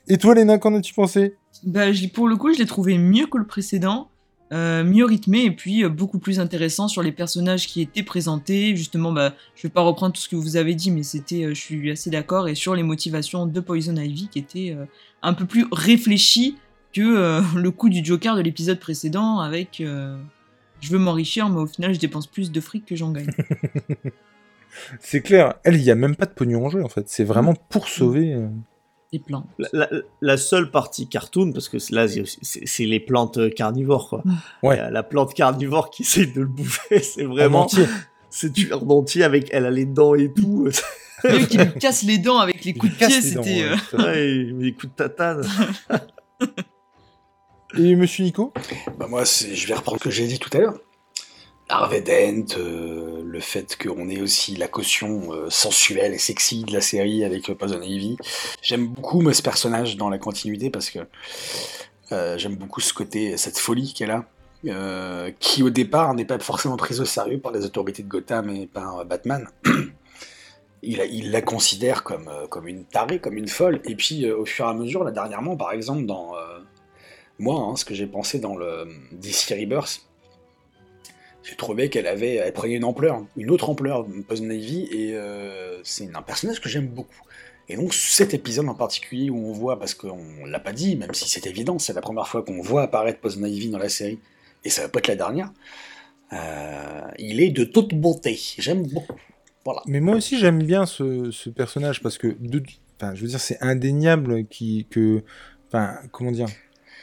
Et 0.08 0.18
toi, 0.18 0.34
Léna, 0.34 0.58
qu'en 0.58 0.74
as-tu 0.74 0.94
pensé? 0.94 1.36
Bah, 1.64 1.86
Pour 2.12 2.28
le 2.28 2.36
coup, 2.36 2.52
je 2.52 2.58
l'ai 2.58 2.66
trouvé 2.66 2.98
mieux 2.98 3.26
que 3.26 3.38
le 3.38 3.46
précédent, 3.46 4.08
euh, 4.52 4.84
mieux 4.84 5.06
rythmé 5.06 5.44
et 5.44 5.50
puis 5.50 5.82
euh, 5.82 5.88
beaucoup 5.88 6.18
plus 6.18 6.38
intéressant 6.38 6.86
sur 6.86 7.02
les 7.02 7.12
personnages 7.12 7.66
qui 7.66 7.80
étaient 7.80 8.02
présentés. 8.02 8.76
Justement, 8.76 9.10
bah, 9.10 9.34
je 9.54 9.62
vais 9.62 9.70
pas 9.70 9.80
reprendre 9.80 10.12
tout 10.12 10.20
ce 10.20 10.28
que 10.28 10.36
vous 10.36 10.56
avez 10.56 10.74
dit, 10.74 10.90
mais 10.90 11.02
c'était, 11.02 11.44
euh, 11.44 11.54
je 11.54 11.60
suis 11.60 11.90
assez 11.90 12.10
d'accord, 12.10 12.48
et 12.48 12.54
sur 12.54 12.74
les 12.74 12.82
motivations 12.82 13.46
de 13.46 13.60
Poison 13.60 13.96
Ivy 13.96 14.28
qui 14.28 14.38
étaient 14.38 14.76
un 15.22 15.32
peu 15.32 15.46
plus 15.46 15.66
réfléchies 15.72 16.58
que 16.92 17.40
le 17.56 17.70
coup 17.70 17.88
du 17.88 18.04
Joker 18.04 18.36
de 18.36 18.42
l'épisode 18.42 18.78
précédent 18.78 19.40
avec 19.40 19.82
je 20.80 20.90
veux 20.90 20.98
m'enrichir, 20.98 21.48
mais 21.48 21.60
au 21.60 21.66
final, 21.66 21.94
je 21.94 22.00
dépense 22.00 22.26
plus 22.26 22.50
de 22.50 22.60
fric 22.60 22.84
que 22.84 22.96
j'en 22.96 23.12
gagne. 23.12 23.30
C'est 25.00 25.22
clair, 25.22 25.54
elle, 25.64 25.76
il 25.76 25.82
n'y 25.82 25.90
a 25.90 25.94
même 25.94 26.16
pas 26.16 26.26
de 26.26 26.32
pognon 26.32 26.66
en 26.66 26.70
jeu 26.70 26.82
en 26.82 26.88
fait, 26.88 27.06
c'est 27.06 27.24
vraiment 27.24 27.52
pour 27.52 27.88
sauver 27.88 28.34
plantes. 29.18 29.46
La, 30.20 30.36
seule 30.36 30.70
partie 30.70 31.06
cartoon, 31.06 31.52
parce 31.52 31.68
que 31.68 31.78
là, 31.90 32.06
c'est 32.42 32.84
les 32.84 33.00
plantes 33.00 33.54
carnivores, 33.54 34.08
quoi. 34.08 34.22
Ouais. 34.62 34.90
La, 34.90 35.02
plante 35.02 35.34
carnivore 35.34 35.90
qui 35.90 36.02
essaie 36.02 36.26
de 36.26 36.40
le 36.40 36.46
bouffer, 36.46 37.00
c'est 37.02 37.24
vraiment. 37.24 37.66
C'est 38.30 38.50
du 38.50 38.72
entier 38.72 39.24
avec 39.24 39.48
elle 39.52 39.66
a 39.66 39.70
les 39.70 39.84
dents 39.84 40.14
et 40.14 40.32
tout. 40.32 40.68
Lui 41.24 41.46
qui 41.46 41.58
lui 41.58 41.72
casse 41.78 42.02
les 42.02 42.18
dents 42.18 42.38
avec 42.38 42.64
les 42.64 42.72
coups 42.72 42.92
de 42.92 43.06
pied, 43.06 43.20
c'était. 43.20 43.66
Ouais, 43.92 44.26
les 44.26 44.72
coups 44.72 44.92
de 44.92 44.96
tatane. 44.96 45.46
et 47.78 47.94
monsieur 47.94 48.24
Nico? 48.24 48.52
Bah, 48.98 49.06
moi, 49.08 49.24
je 49.24 49.66
vais 49.66 49.74
reprendre 49.74 49.98
ce 49.98 50.04
que 50.04 50.10
j'ai 50.10 50.26
dit 50.26 50.38
tout 50.38 50.50
à 50.54 50.60
l'heure. 50.60 50.78
Harvey 51.72 52.02
Dent, 52.02 52.58
euh, 52.58 53.22
le 53.24 53.40
fait 53.40 53.78
qu'on 53.82 54.10
ait 54.10 54.20
aussi 54.20 54.56
la 54.56 54.68
caution 54.68 55.32
euh, 55.32 55.48
sensuelle 55.48 56.12
et 56.12 56.18
sexy 56.18 56.64
de 56.64 56.72
la 56.74 56.82
série 56.82 57.24
avec 57.24 57.48
euh, 57.48 57.54
Poison 57.54 57.80
Ivy. 57.80 58.18
J'aime 58.60 58.88
beaucoup 58.88 59.32
ce 59.32 59.40
personnage 59.40 59.96
dans 59.96 60.10
la 60.10 60.18
continuité 60.18 60.68
parce 60.68 60.90
que 60.90 60.98
j'aime 62.36 62.56
beaucoup 62.56 62.82
ce 62.82 62.92
côté, 62.92 63.38
cette 63.38 63.56
folie 63.56 63.94
qu'elle 63.94 64.10
a, 64.10 65.30
qui 65.40 65.62
au 65.62 65.70
départ 65.70 66.12
n'est 66.12 66.26
pas 66.26 66.38
forcément 66.40 66.76
prise 66.76 67.00
au 67.00 67.06
sérieux 67.06 67.40
par 67.40 67.52
les 67.52 67.64
autorités 67.64 68.02
de 68.02 68.08
Gotham 68.08 68.50
et 68.50 68.66
par 68.66 69.06
Batman. 69.06 69.48
il, 70.82 71.30
la 71.30 71.40
considère 71.40 72.04
comme, 72.04 72.28
une 72.68 72.84
tarée, 72.84 73.18
comme 73.18 73.38
une 73.38 73.48
folle. 73.48 73.80
Et 73.86 73.94
puis 73.94 74.30
au 74.30 74.44
fur 74.44 74.66
et 74.66 74.68
à 74.68 74.74
mesure, 74.74 75.04
là 75.04 75.10
dernièrement, 75.10 75.56
par 75.56 75.72
exemple, 75.72 76.04
dans 76.04 76.34
moi, 77.38 77.60
hein, 77.62 77.76
ce 77.76 77.86
que 77.86 77.94
j'ai 77.94 78.06
pensé 78.06 78.40
dans 78.40 78.56
le 78.56 78.88
DC 79.12 79.54
Rebirth, 79.58 80.06
j'ai 81.42 81.56
trouvé 81.56 81.90
qu'elle 81.90 82.06
avait, 82.06 82.36
elle 82.36 82.52
prenait 82.52 82.74
une 82.74 82.84
ampleur, 82.84 83.24
une 83.36 83.50
autre 83.50 83.68
ampleur, 83.68 84.06
Poison 84.28 84.48
Ivy, 84.48 84.88
et 84.92 85.14
euh, 85.14 85.80
c'est 85.82 86.08
un 86.14 86.22
personnage 86.22 86.60
que 86.60 86.68
j'aime 86.68 86.86
beaucoup. 86.86 87.22
Et 87.68 87.76
donc 87.76 87.94
cet 87.94 88.34
épisode 88.34 88.68
en 88.68 88.74
particulier 88.74 89.30
où 89.30 89.36
on 89.36 89.52
voit, 89.52 89.78
parce 89.78 89.94
qu'on 89.94 90.44
l'a 90.46 90.60
pas 90.60 90.72
dit, 90.72 90.96
même 90.96 91.14
si 91.14 91.28
c'est 91.28 91.46
évident, 91.46 91.78
c'est 91.78 91.92
la 91.92 92.00
première 92.00 92.28
fois 92.28 92.42
qu'on 92.42 92.60
voit 92.60 92.82
apparaître 92.82 93.20
Poison 93.20 93.44
Ivy 93.44 93.70
dans 93.70 93.78
la 93.78 93.88
série, 93.88 94.18
et 94.64 94.70
ça 94.70 94.82
va 94.82 94.88
pas 94.88 95.00
être 95.00 95.08
la 95.08 95.16
dernière, 95.16 95.52
euh, 96.32 97.00
il 97.18 97.40
est 97.40 97.50
de 97.50 97.64
toute 97.64 97.94
beauté. 97.94 98.38
J'aime 98.58 98.86
beaucoup. 98.86 99.16
Voilà. 99.64 99.82
Mais 99.86 100.00
moi 100.00 100.16
aussi 100.16 100.38
j'aime 100.38 100.62
bien 100.62 100.86
ce, 100.86 101.48
personnage 101.50 102.02
parce 102.02 102.18
que, 102.18 102.36
enfin, 102.96 103.14
je 103.14 103.22
veux 103.22 103.28
dire, 103.28 103.40
c'est 103.40 103.62
indéniable 103.62 104.46
qui, 104.46 104.86
que, 104.90 105.22
enfin, 105.68 105.98
comment 106.10 106.32
dire, 106.32 106.48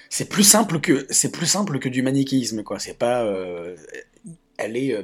c'est 0.09 0.27
plus 0.27 0.43
simple 0.43 0.79
que 0.81 1.05
c'est 1.09 1.31
plus 1.31 1.45
simple 1.45 1.79
que 1.79 1.87
du 1.87 2.01
manichéisme 2.01 2.63
quoi 2.63 2.79
c'est 2.79 2.97
pas 2.97 3.23
euh, 3.23 3.75
elle 4.59 4.77
est, 4.77 4.93
euh, 4.93 5.03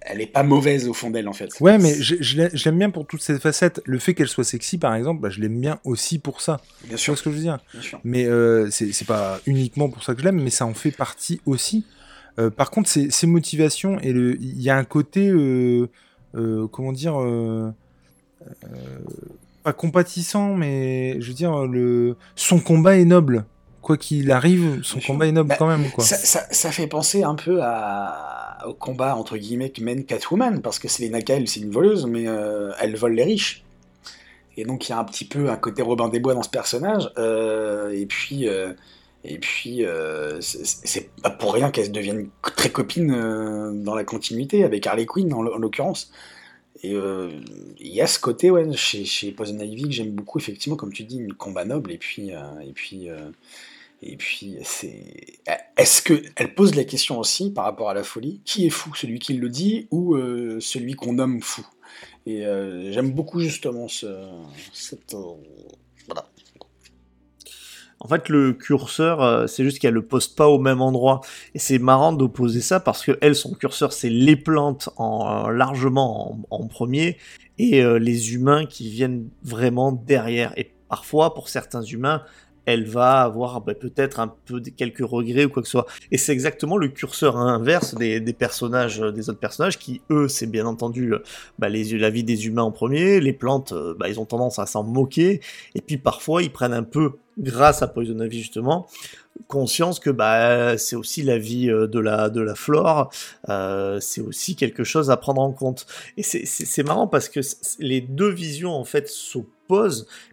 elle 0.00 0.20
est 0.20 0.26
pas 0.26 0.42
mauvaise 0.42 0.88
au 0.88 0.94
fond 0.94 1.10
d'elle 1.10 1.28
en 1.28 1.32
fait. 1.32 1.50
Ouais, 1.60 1.78
mais 1.78 1.94
je, 1.94 2.64
l'aime 2.64 2.78
bien 2.78 2.90
pour 2.90 3.06
toutes 3.06 3.22
ces 3.22 3.38
facettes. 3.38 3.80
Le 3.84 3.98
fait 3.98 4.14
qu'elle 4.14 4.28
soit 4.28 4.44
sexy, 4.44 4.78
par 4.78 4.94
exemple, 4.94 5.20
bah, 5.20 5.30
je 5.30 5.40
l'aime 5.40 5.60
bien 5.60 5.80
aussi 5.84 6.18
pour 6.18 6.40
ça. 6.40 6.60
Bien 6.84 6.96
sûr. 6.96 7.16
ce 7.16 7.22
que 7.22 7.30
je 7.30 7.36
veux 7.36 7.42
dire? 7.42 7.58
Mais 8.04 8.24
euh, 8.26 8.70
c'est 8.70 9.06
pas 9.06 9.40
uniquement 9.46 9.88
pour 9.88 10.02
ça 10.02 10.14
que 10.14 10.20
je 10.20 10.24
l'aime, 10.24 10.40
mais 10.40 10.50
ça 10.50 10.66
en 10.66 10.74
fait 10.74 10.90
partie 10.90 11.40
aussi. 11.46 11.84
Euh, 12.38 12.50
par 12.50 12.70
contre, 12.70 12.88
ses, 12.88 13.26
motivations 13.26 13.98
et 14.00 14.12
le, 14.12 14.40
il 14.40 14.62
y 14.62 14.70
a 14.70 14.76
un 14.76 14.84
côté, 14.84 15.28
euh, 15.28 15.88
comment 16.70 16.92
dire, 16.92 17.14
pas 19.62 19.72
compatissant, 19.72 20.54
mais 20.54 21.20
je 21.20 21.28
veux 21.28 21.34
dire, 21.34 21.66
le, 21.66 22.16
son 22.36 22.58
combat 22.58 22.96
est 22.96 23.04
noble 23.04 23.44
quoi 23.82 23.96
qu'il 23.96 24.30
arrive, 24.30 24.80
son 24.82 25.00
combat 25.00 25.26
est 25.26 25.32
noble 25.32 25.50
bah, 25.50 25.56
quand 25.58 25.66
même. 25.66 25.90
Quoi. 25.90 26.04
Ça, 26.04 26.70
fait 26.70 26.86
penser 26.86 27.24
un 27.24 27.34
peu 27.34 27.60
à, 27.62 28.41
au 28.66 28.74
combat 28.74 29.16
entre 29.16 29.36
guillemets 29.36 29.70
que 29.70 29.82
mène 29.82 30.04
Catwoman, 30.04 30.62
parce 30.62 30.78
que 30.78 30.88
Selena 30.88 31.22
Kyle, 31.22 31.48
c'est 31.48 31.60
une 31.60 31.70
voleuse, 31.70 32.06
mais 32.06 32.26
euh, 32.26 32.72
elle 32.80 32.96
vole 32.96 33.14
les 33.14 33.24
riches. 33.24 33.64
Et 34.56 34.64
donc 34.64 34.88
il 34.88 34.90
y 34.90 34.94
a 34.94 34.98
un 34.98 35.04
petit 35.04 35.24
peu 35.24 35.50
un 35.50 35.56
côté 35.56 35.82
Robin 35.82 36.08
des 36.08 36.20
Bois 36.20 36.34
dans 36.34 36.42
ce 36.42 36.50
personnage. 36.50 37.10
Euh, 37.18 37.90
et 37.90 38.06
puis, 38.06 38.48
euh, 38.48 38.72
et 39.24 39.38
puis 39.38 39.84
c'est 40.40 41.10
pas 41.22 41.30
pour 41.30 41.54
rien 41.54 41.70
qu'elle 41.70 41.92
devienne 41.92 42.28
très 42.42 42.70
copine 42.70 43.82
dans 43.82 43.94
la 43.94 44.04
continuité, 44.04 44.64
avec 44.64 44.86
Harley 44.86 45.06
Quinn 45.06 45.32
en, 45.32 45.42
l'occurrence. 45.42 46.12
Et 46.82 46.92
il 46.92 47.92
y 47.94 48.00
a 48.00 48.08
ce 48.08 48.18
côté 48.18 48.50
ouais, 48.50 48.72
chez, 48.76 49.04
chez 49.04 49.30
Poison 49.30 49.58
Ivy 49.60 49.84
que 49.84 49.92
j'aime 49.92 50.10
beaucoup, 50.10 50.40
effectivement, 50.40 50.76
comme 50.76 50.92
tu 50.92 51.04
dis, 51.04 51.18
une 51.18 51.34
combat 51.34 51.64
noble, 51.64 51.92
et 51.92 51.98
puis, 51.98 52.30
et 52.30 52.72
puis 52.74 53.08
et 54.02 54.16
puis, 54.16 54.56
c'est. 54.64 55.04
Est-ce 55.76 56.02
qu'elle 56.02 56.54
pose 56.54 56.74
la 56.74 56.82
question 56.82 57.20
aussi 57.20 57.52
par 57.52 57.64
rapport 57.64 57.88
à 57.88 57.94
la 57.94 58.02
folie 58.02 58.40
Qui 58.44 58.66
est 58.66 58.70
fou? 58.70 58.92
Celui 58.96 59.20
qui 59.20 59.34
le 59.34 59.48
dit 59.48 59.86
ou 59.92 60.16
euh, 60.16 60.58
celui 60.60 60.94
qu'on 60.94 61.12
nomme 61.12 61.40
fou? 61.40 61.64
Et 62.26 62.44
euh, 62.44 62.90
j'aime 62.90 63.12
beaucoup 63.12 63.38
justement 63.38 63.86
ce, 63.86 64.06
cette. 64.72 65.14
Euh, 65.14 65.34
voilà. 66.06 66.26
En 68.00 68.08
fait, 68.08 68.28
le 68.28 68.52
curseur, 68.52 69.48
c'est 69.48 69.62
juste 69.62 69.78
qu'elle 69.78 69.94
le 69.94 70.04
pose 70.04 70.26
pas 70.26 70.48
au 70.48 70.58
même 70.58 70.82
endroit. 70.82 71.20
Et 71.54 71.60
c'est 71.60 71.78
marrant 71.78 72.12
d'opposer 72.12 72.60
ça 72.60 72.80
parce 72.80 73.04
que 73.04 73.16
elle, 73.20 73.36
son 73.36 73.54
curseur, 73.54 73.92
c'est 73.92 74.10
les 74.10 74.34
plantes 74.34 74.88
en, 74.96 75.48
largement 75.48 76.40
en, 76.50 76.66
premier 76.66 77.16
et 77.58 77.80
les 78.00 78.34
humains 78.34 78.66
qui 78.66 78.90
viennent 78.90 79.28
vraiment 79.44 79.92
derrière. 79.92 80.52
Et 80.58 80.74
parfois, 80.88 81.32
pour 81.32 81.48
certains 81.48 81.82
humains, 81.82 82.24
elle 82.66 82.84
va 82.84 83.22
avoir 83.22 83.60
bah, 83.60 83.74
peut-être 83.74 84.20
un 84.20 84.28
peu 84.28 84.60
quelques 84.60 85.04
regrets 85.04 85.44
ou 85.44 85.48
quoi 85.48 85.62
que 85.62 85.68
ce 85.68 85.72
soit. 85.72 85.86
Et 86.10 86.18
c'est 86.18 86.32
exactement 86.32 86.76
le 86.76 86.88
curseur 86.88 87.36
inverse 87.36 87.94
des, 87.94 88.20
personnages, 88.32 89.00
euh, 89.00 89.10
des 89.10 89.30
autres 89.30 89.40
personnages 89.40 89.78
qui, 89.78 90.00
eux, 90.10 90.28
c'est 90.28 90.46
bien 90.46 90.66
entendu 90.66 91.14
euh, 91.14 91.22
bah, 91.58 91.68
les, 91.68 91.98
la 91.98 92.10
vie 92.10 92.24
des 92.24 92.46
humains 92.46 92.62
en 92.62 92.72
premier. 92.72 93.20
Les 93.20 93.32
plantes, 93.32 93.72
euh, 93.72 93.94
bah, 93.98 94.08
ils 94.08 94.20
ont 94.20 94.24
tendance 94.24 94.58
à 94.58 94.66
s'en 94.66 94.84
moquer. 94.84 95.40
Et 95.74 95.80
puis 95.80 95.96
parfois, 95.96 96.42
ils 96.42 96.52
prennent 96.52 96.72
un 96.72 96.82
peu, 96.82 97.12
grâce 97.38 97.82
à 97.82 97.88
Poison 97.88 98.20
Ivy 98.20 98.38
justement, 98.38 98.86
conscience 99.46 99.98
que 99.98 100.10
bah 100.10 100.76
c'est 100.78 100.96
aussi 100.96 101.22
la 101.22 101.38
vie 101.38 101.66
de 101.66 101.98
la 101.98 102.28
de 102.30 102.40
la 102.40 102.54
flore, 102.54 103.12
c'est 104.00 104.20
aussi 104.20 104.56
quelque 104.56 104.84
chose 104.84 105.10
à 105.10 105.16
prendre 105.16 105.40
en 105.40 105.52
compte. 105.52 105.86
Et 106.16 106.22
c'est 106.22 106.82
marrant 106.82 107.06
parce 107.06 107.28
que 107.28 107.40
les 107.78 108.00
deux 108.00 108.30
visions 108.30 108.72
en 108.72 108.84
fait 108.84 109.08
sont 109.08 109.46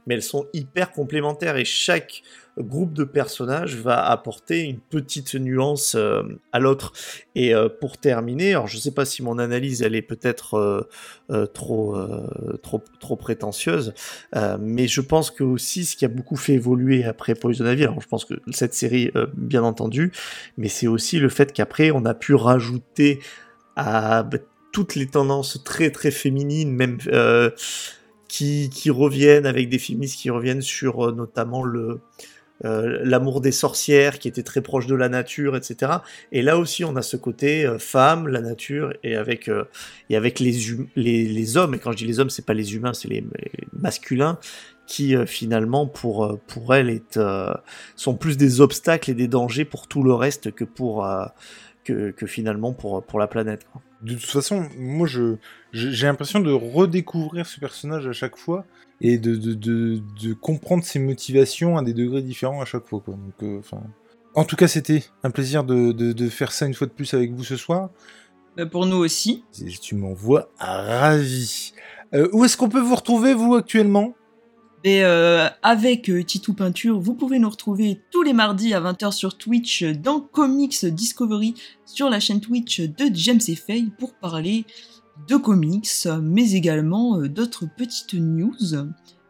mais 0.06 0.16
elles 0.16 0.24
sont 0.24 0.48
hyper 0.54 0.92
complémentaires 0.92 1.58
et 1.58 1.66
chaque 1.66 2.24
groupe 2.62 2.94
de 2.94 3.04
personnages 3.04 3.76
va 3.76 4.06
apporter 4.06 4.62
une 4.62 4.80
petite 4.80 5.36
nuance 5.36 5.96
euh, 5.96 6.24
à 6.52 6.60
l'autre. 6.60 6.94
Et 7.36 7.54
euh, 7.54 7.70
pour 7.70 7.98
terminer, 7.98 8.52
alors 8.52 8.68
je 8.68 8.78
sais 8.78 8.92
pas 8.92 9.06
si 9.06 9.24
mon 9.24 9.40
analyse 9.40 9.82
elle 9.82 9.96
est 9.96 10.02
peut-être 10.02 10.88
euh, 11.30 11.46
trop, 11.48 11.98
trop, 12.62 12.84
trop 13.00 13.16
prétentieuse, 13.16 13.94
mais 14.60 14.88
je 14.88 15.02
pense 15.02 15.32
que 15.32 15.44
aussi 15.44 15.86
ce 15.86 15.96
qui 15.96 16.06
a 16.06 16.08
beaucoup 16.08 16.36
fait 16.36 16.54
évoluer 16.54 17.04
après 17.04 17.36
Poison 17.36 17.66
Ivy, 17.66 17.84
alors 17.84 18.02
je 18.02 18.08
pense 18.08 18.26
que 18.26 18.34
cette 18.52 18.74
série, 18.74 19.12
bien 19.34 19.64
entendu, 19.64 20.12
mais 20.58 20.68
c'est 20.68 20.88
aussi 20.88 21.20
le 21.20 21.30
fait 21.30 21.54
qu'après 21.54 21.92
on 21.92 22.06
a 22.06 22.14
pu 22.14 22.34
rajouter 22.34 23.20
à 23.76 24.24
bah, 24.24 24.40
toutes 24.72 24.96
les 24.96 25.08
tendances 25.08 25.64
très 25.64 25.92
très 25.92 26.12
féminines, 26.12 26.72
même 26.72 26.98
qui, 28.28 28.90
reviennent 28.90 29.46
avec 29.46 29.70
des 29.70 29.80
féministes 29.80 30.20
qui 30.20 30.30
reviennent 30.30 30.62
sur 30.62 31.14
notamment 31.14 31.64
le, 31.64 32.02
euh, 32.66 33.00
l'amour 33.04 33.40
des 33.40 33.54
sorcières 33.54 34.20
qui 34.20 34.28
était 34.28 34.44
très 34.44 34.62
proche 34.62 34.86
de 34.86 34.96
la 34.96 35.08
nature, 35.08 35.56
etc. 35.56 35.94
Et 36.32 36.42
là 36.42 36.58
aussi, 36.58 36.84
on 36.84 36.96
a 36.98 37.02
ce 37.02 37.16
côté 37.16 37.66
euh, 37.66 37.80
femme, 37.80 38.28
la 38.28 38.42
nature, 38.42 38.94
et 39.04 39.16
avec, 39.16 39.48
euh, 39.48 39.64
et 40.10 40.18
avec 40.18 40.40
les, 40.40 40.58
les, 40.96 41.58
hommes, 41.58 41.74
et 41.74 41.80
quand 41.80 41.94
je 41.94 41.98
dis 41.98 42.06
les 42.06 42.20
hommes, 42.20 42.30
c'est 42.30 42.46
pas 42.46 42.54
les 42.54 42.76
humains, 42.76 42.94
c'est 42.94 43.08
les, 43.08 43.24
masculins, 43.74 44.38
qui 44.88 45.16
finalement, 45.28 45.86
pour, 45.86 46.40
pour 46.48 46.74
elle, 46.74 47.00
sont 47.96 48.16
plus 48.16 48.38
des 48.38 48.60
obstacles 48.60 49.12
et 49.12 49.14
des 49.14 49.28
dangers 49.28 49.64
pour 49.64 49.88
tout 49.88 50.04
le 50.04 50.14
reste 50.14 50.52
que 50.52 50.64
pour... 50.64 51.08
Que, 51.86 52.14
finalement 52.28 52.72
pour, 52.72 53.02
pour 53.02 53.18
la 53.18 53.26
planète. 53.26 53.66
De 54.04 54.14
toute 54.14 54.30
façon, 54.30 54.70
moi, 54.78 55.08
je, 55.08 55.38
j'ai 55.74 56.06
l'impression 56.06 56.40
de 56.40 56.52
redécouvrir 56.52 57.48
ce 57.48 57.60
personnage 57.60 58.06
à 58.06 58.12
chaque 58.12 58.38
fois 58.38 58.64
et 59.02 59.18
de, 59.18 59.36
de, 59.36 59.54
de, 59.54 60.02
de, 60.22 60.34
comprendre 60.34 60.84
ses 60.84 61.00
motivations 61.00 61.78
à 61.78 61.84
des 61.84 61.94
degrés 61.94 62.22
différents 62.22 62.62
à 62.62 62.66
chaque 62.66 62.88
fois. 62.88 63.00
Quoi. 63.00 63.16
Donc, 63.16 63.44
euh, 63.44 63.62
en 64.36 64.44
tout 64.44 64.56
cas, 64.56 64.68
c'était 64.68 65.04
un 65.24 65.32
plaisir 65.32 65.64
de, 65.64 65.92
de, 65.92 66.30
faire 66.30 66.52
ça 66.52 66.66
une 66.66 66.74
fois 66.74 66.88
de 66.88 66.92
plus 66.92 67.14
avec 67.14 67.32
vous 67.32 67.44
ce 67.44 67.56
soir. 67.56 67.90
Bah, 68.58 68.66
pour 68.66 68.86
nous 68.86 68.98
aussi. 68.98 69.44
Tu 69.82 69.96
m'envoies 69.96 70.50
ravi. 70.60 71.74
Euh, 72.14 72.28
où 72.34 72.44
est-ce 72.46 72.58
qu'on 72.58 72.70
peut 72.70 72.82
vous 72.82 72.96
retrouver, 72.96 73.34
vous, 73.34 73.56
actuellement? 73.56 74.14
Et 74.84 75.04
euh, 75.04 75.48
avec 75.62 76.10
euh, 76.10 76.24
Titou 76.24 76.54
Peinture, 76.54 77.00
vous 77.00 77.14
pouvez 77.14 77.38
nous 77.38 77.50
retrouver 77.50 78.00
tous 78.12 78.22
les 78.22 78.32
mardis 78.32 78.74
à 78.74 78.80
20h 78.80 79.12
sur 79.12 79.38
Twitch 79.38 79.84
dans 79.84 80.22
Comics 80.22 80.86
Discovery 80.86 81.54
sur 81.86 82.10
la 82.10 82.22
chaîne 82.22 82.40
Twitch 82.40 82.80
de 82.80 83.10
James 83.14 83.42
et 83.50 83.56
Faye 83.56 83.92
pour 84.00 84.14
parler 84.14 84.66
de 85.28 85.36
comics, 85.36 86.08
mais 86.22 86.52
également 86.52 87.18
euh, 87.18 87.30
d'autres 87.30 87.66
petites 87.78 88.14
news 88.14 88.56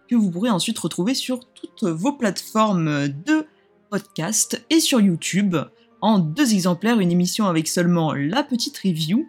que 0.08 0.16
vous 0.16 0.32
pourrez 0.32 0.50
ensuite 0.50 0.80
retrouver 0.80 1.14
sur 1.14 1.40
toutes 1.54 1.84
vos 1.84 2.14
plateformes 2.14 3.08
de 3.08 3.46
podcast 3.90 4.66
et 4.70 4.80
sur 4.80 5.02
YouTube 5.02 5.56
en 6.02 6.20
deux 6.20 6.54
exemplaires, 6.54 7.00
une 7.00 7.12
émission 7.12 7.46
avec 7.46 7.68
seulement 7.68 8.14
la 8.14 8.44
petite 8.44 8.78
review 8.78 9.28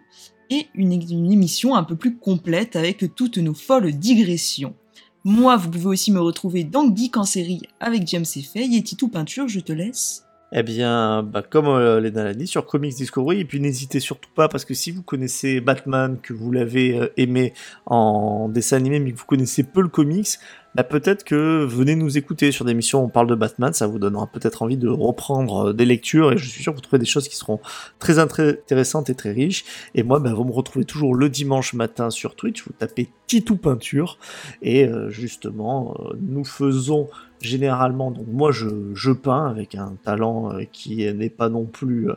et 0.49 0.67
une, 0.75 0.91
émission 1.31 1.75
un 1.75 1.83
peu 1.83 1.95
plus 1.95 2.17
complète 2.17 2.75
avec 2.75 3.15
toutes 3.15 3.37
nos 3.37 3.53
folles 3.53 3.93
digressions. 3.93 4.75
Moi, 5.23 5.55
vous 5.55 5.69
pouvez 5.69 5.85
aussi 5.85 6.11
me 6.11 6.19
retrouver 6.19 6.63
dans 6.63 6.93
Geek 6.93 7.17
en 7.17 7.23
série 7.23 7.61
avec 7.79 8.07
James 8.07 8.25
et 8.35 8.41
Faye 8.41 8.75
et 8.75 8.83
Titou 8.83 9.07
Peinture, 9.07 9.47
je 9.47 9.59
te 9.59 9.71
laisse. 9.71 10.23
Eh 10.53 10.63
bien, 10.63 11.23
bah, 11.23 11.43
comme 11.49 11.67
euh, 11.67 12.01
Léna 12.01 12.25
l'a 12.25 12.33
dit, 12.33 12.45
sur 12.45 12.65
Comics 12.65 12.93
Discovery, 12.93 13.39
et 13.39 13.45
puis 13.45 13.61
n'hésitez 13.61 14.01
surtout 14.01 14.29
pas, 14.35 14.49
parce 14.49 14.65
que 14.65 14.73
si 14.73 14.91
vous 14.91 15.01
connaissez 15.01 15.61
Batman, 15.61 16.17
que 16.21 16.33
vous 16.33 16.51
l'avez 16.51 16.99
euh, 16.99 17.07
aimé 17.15 17.53
en 17.85 18.49
dessin 18.49 18.75
animé, 18.75 18.99
mais 18.99 19.13
que 19.13 19.17
vous 19.17 19.25
connaissez 19.25 19.63
peu 19.63 19.81
le 19.81 19.87
comics, 19.87 20.27
bah, 20.75 20.83
peut-être 20.83 21.23
que 21.23 21.63
venez 21.63 21.95
nous 21.95 22.17
écouter 22.17 22.51
sur 22.51 22.65
des 22.65 22.73
missions 22.73 23.01
où 23.01 23.05
on 23.05 23.09
parle 23.09 23.27
de 23.27 23.35
Batman, 23.35 23.71
ça 23.71 23.87
vous 23.87 23.97
donnera 23.97 24.27
peut-être 24.27 24.61
envie 24.61 24.75
de 24.75 24.89
reprendre 24.89 25.69
euh, 25.69 25.73
des 25.73 25.85
lectures, 25.85 26.33
et 26.33 26.37
je 26.37 26.49
suis 26.49 26.61
sûr 26.61 26.73
que 26.73 26.77
vous 26.77 26.81
trouverez 26.81 26.99
des 26.99 27.05
choses 27.05 27.29
qui 27.29 27.37
seront 27.37 27.61
très 27.99 28.19
intéressantes 28.19 29.09
et 29.09 29.15
très 29.15 29.31
riches. 29.31 29.63
Et 29.95 30.03
moi, 30.03 30.19
bah, 30.19 30.33
vous 30.33 30.43
me 30.43 30.51
retrouvez 30.51 30.83
toujours 30.83 31.15
le 31.15 31.29
dimanche 31.29 31.73
matin 31.73 32.09
sur 32.09 32.35
Twitch, 32.35 32.65
vous 32.65 32.73
tapez 32.77 33.07
Titou 33.25 33.55
Peinture, 33.55 34.17
et 34.61 34.85
euh, 34.85 35.09
justement, 35.09 35.97
nous 36.19 36.43
faisons 36.43 37.07
généralement, 37.41 38.11
donc 38.11 38.25
moi 38.27 38.51
je, 38.51 38.67
je 38.93 39.11
peins 39.11 39.47
avec 39.47 39.75
un 39.75 39.95
talent 40.03 40.51
qui 40.71 41.11
n'est 41.13 41.29
pas 41.29 41.49
non 41.49 41.65
plus 41.65 42.09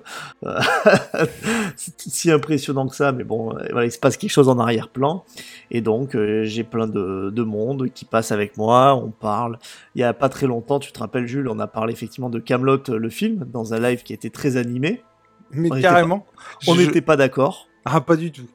si 1.76 2.30
impressionnant 2.30 2.88
que 2.88 2.96
ça, 2.96 3.12
mais 3.12 3.24
bon, 3.24 3.54
voilà, 3.70 3.86
il 3.86 3.92
se 3.92 3.98
passe 3.98 4.16
quelque 4.16 4.30
chose 4.30 4.48
en 4.48 4.58
arrière-plan, 4.58 5.24
et 5.70 5.80
donc 5.80 6.16
j'ai 6.42 6.64
plein 6.64 6.86
de, 6.86 7.30
de 7.30 7.42
monde 7.42 7.88
qui 7.94 8.04
passe 8.04 8.32
avec 8.32 8.56
moi, 8.56 8.94
on 8.94 9.10
parle. 9.10 9.58
Il 9.94 10.00
y 10.00 10.04
a 10.04 10.12
pas 10.12 10.28
très 10.28 10.46
longtemps, 10.46 10.78
tu 10.78 10.92
te 10.92 10.98
rappelles 10.98 11.26
Jules, 11.26 11.48
on 11.48 11.58
a 11.58 11.66
parlé 11.66 11.92
effectivement 11.92 12.30
de 12.30 12.38
Camelot 12.38 12.82
le 12.88 13.08
film 13.08 13.46
dans 13.52 13.74
un 13.74 13.80
live 13.80 14.02
qui 14.02 14.12
était 14.12 14.30
très 14.30 14.56
animé. 14.56 15.02
Mais 15.50 15.70
carrément. 15.80 16.26
on 16.66 16.74
n'était 16.74 17.00
pas 17.00 17.16
d'accord. 17.16 17.68
Ah 17.84 18.00
pas 18.00 18.16
du 18.16 18.32
tout. 18.32 18.48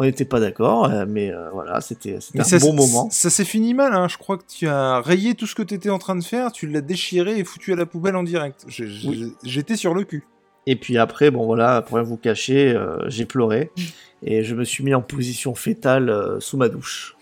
On 0.00 0.04
n'était 0.04 0.24
pas 0.24 0.40
d'accord, 0.40 0.86
euh, 0.86 1.04
mais 1.06 1.30
euh, 1.30 1.50
voilà, 1.50 1.82
c'était 1.82 2.16
un 2.16 2.58
bon 2.58 2.72
moment. 2.72 3.10
Ça 3.10 3.28
s'est 3.28 3.44
fini 3.44 3.74
mal, 3.74 3.94
hein. 3.94 4.08
je 4.08 4.16
crois 4.16 4.38
que 4.38 4.44
tu 4.48 4.66
as 4.66 5.02
rayé 5.02 5.34
tout 5.34 5.46
ce 5.46 5.54
que 5.54 5.62
tu 5.62 5.74
étais 5.74 5.90
en 5.90 5.98
train 5.98 6.16
de 6.16 6.24
faire, 6.24 6.52
tu 6.52 6.66
l'as 6.66 6.80
déchiré 6.80 7.38
et 7.38 7.44
foutu 7.44 7.74
à 7.74 7.76
la 7.76 7.84
poubelle 7.84 8.16
en 8.16 8.22
direct. 8.22 8.64
J'étais 8.66 9.76
sur 9.76 9.92
le 9.92 10.04
cul. 10.04 10.24
Et 10.66 10.76
puis 10.76 10.96
après, 10.96 11.30
bon 11.30 11.44
voilà, 11.44 11.82
pour 11.82 11.96
rien 11.98 12.02
vous 12.02 12.16
cacher, 12.16 12.74
euh, 12.74 12.96
j'ai 13.08 13.26
pleuré 13.26 13.72
mm. 13.76 13.82
et 14.22 14.42
je 14.42 14.54
me 14.54 14.64
suis 14.64 14.82
mis 14.82 14.94
en 14.94 15.02
position 15.02 15.54
fétale 15.54 16.38
sous 16.40 16.56
ma 16.56 16.70
douche. 16.70 17.14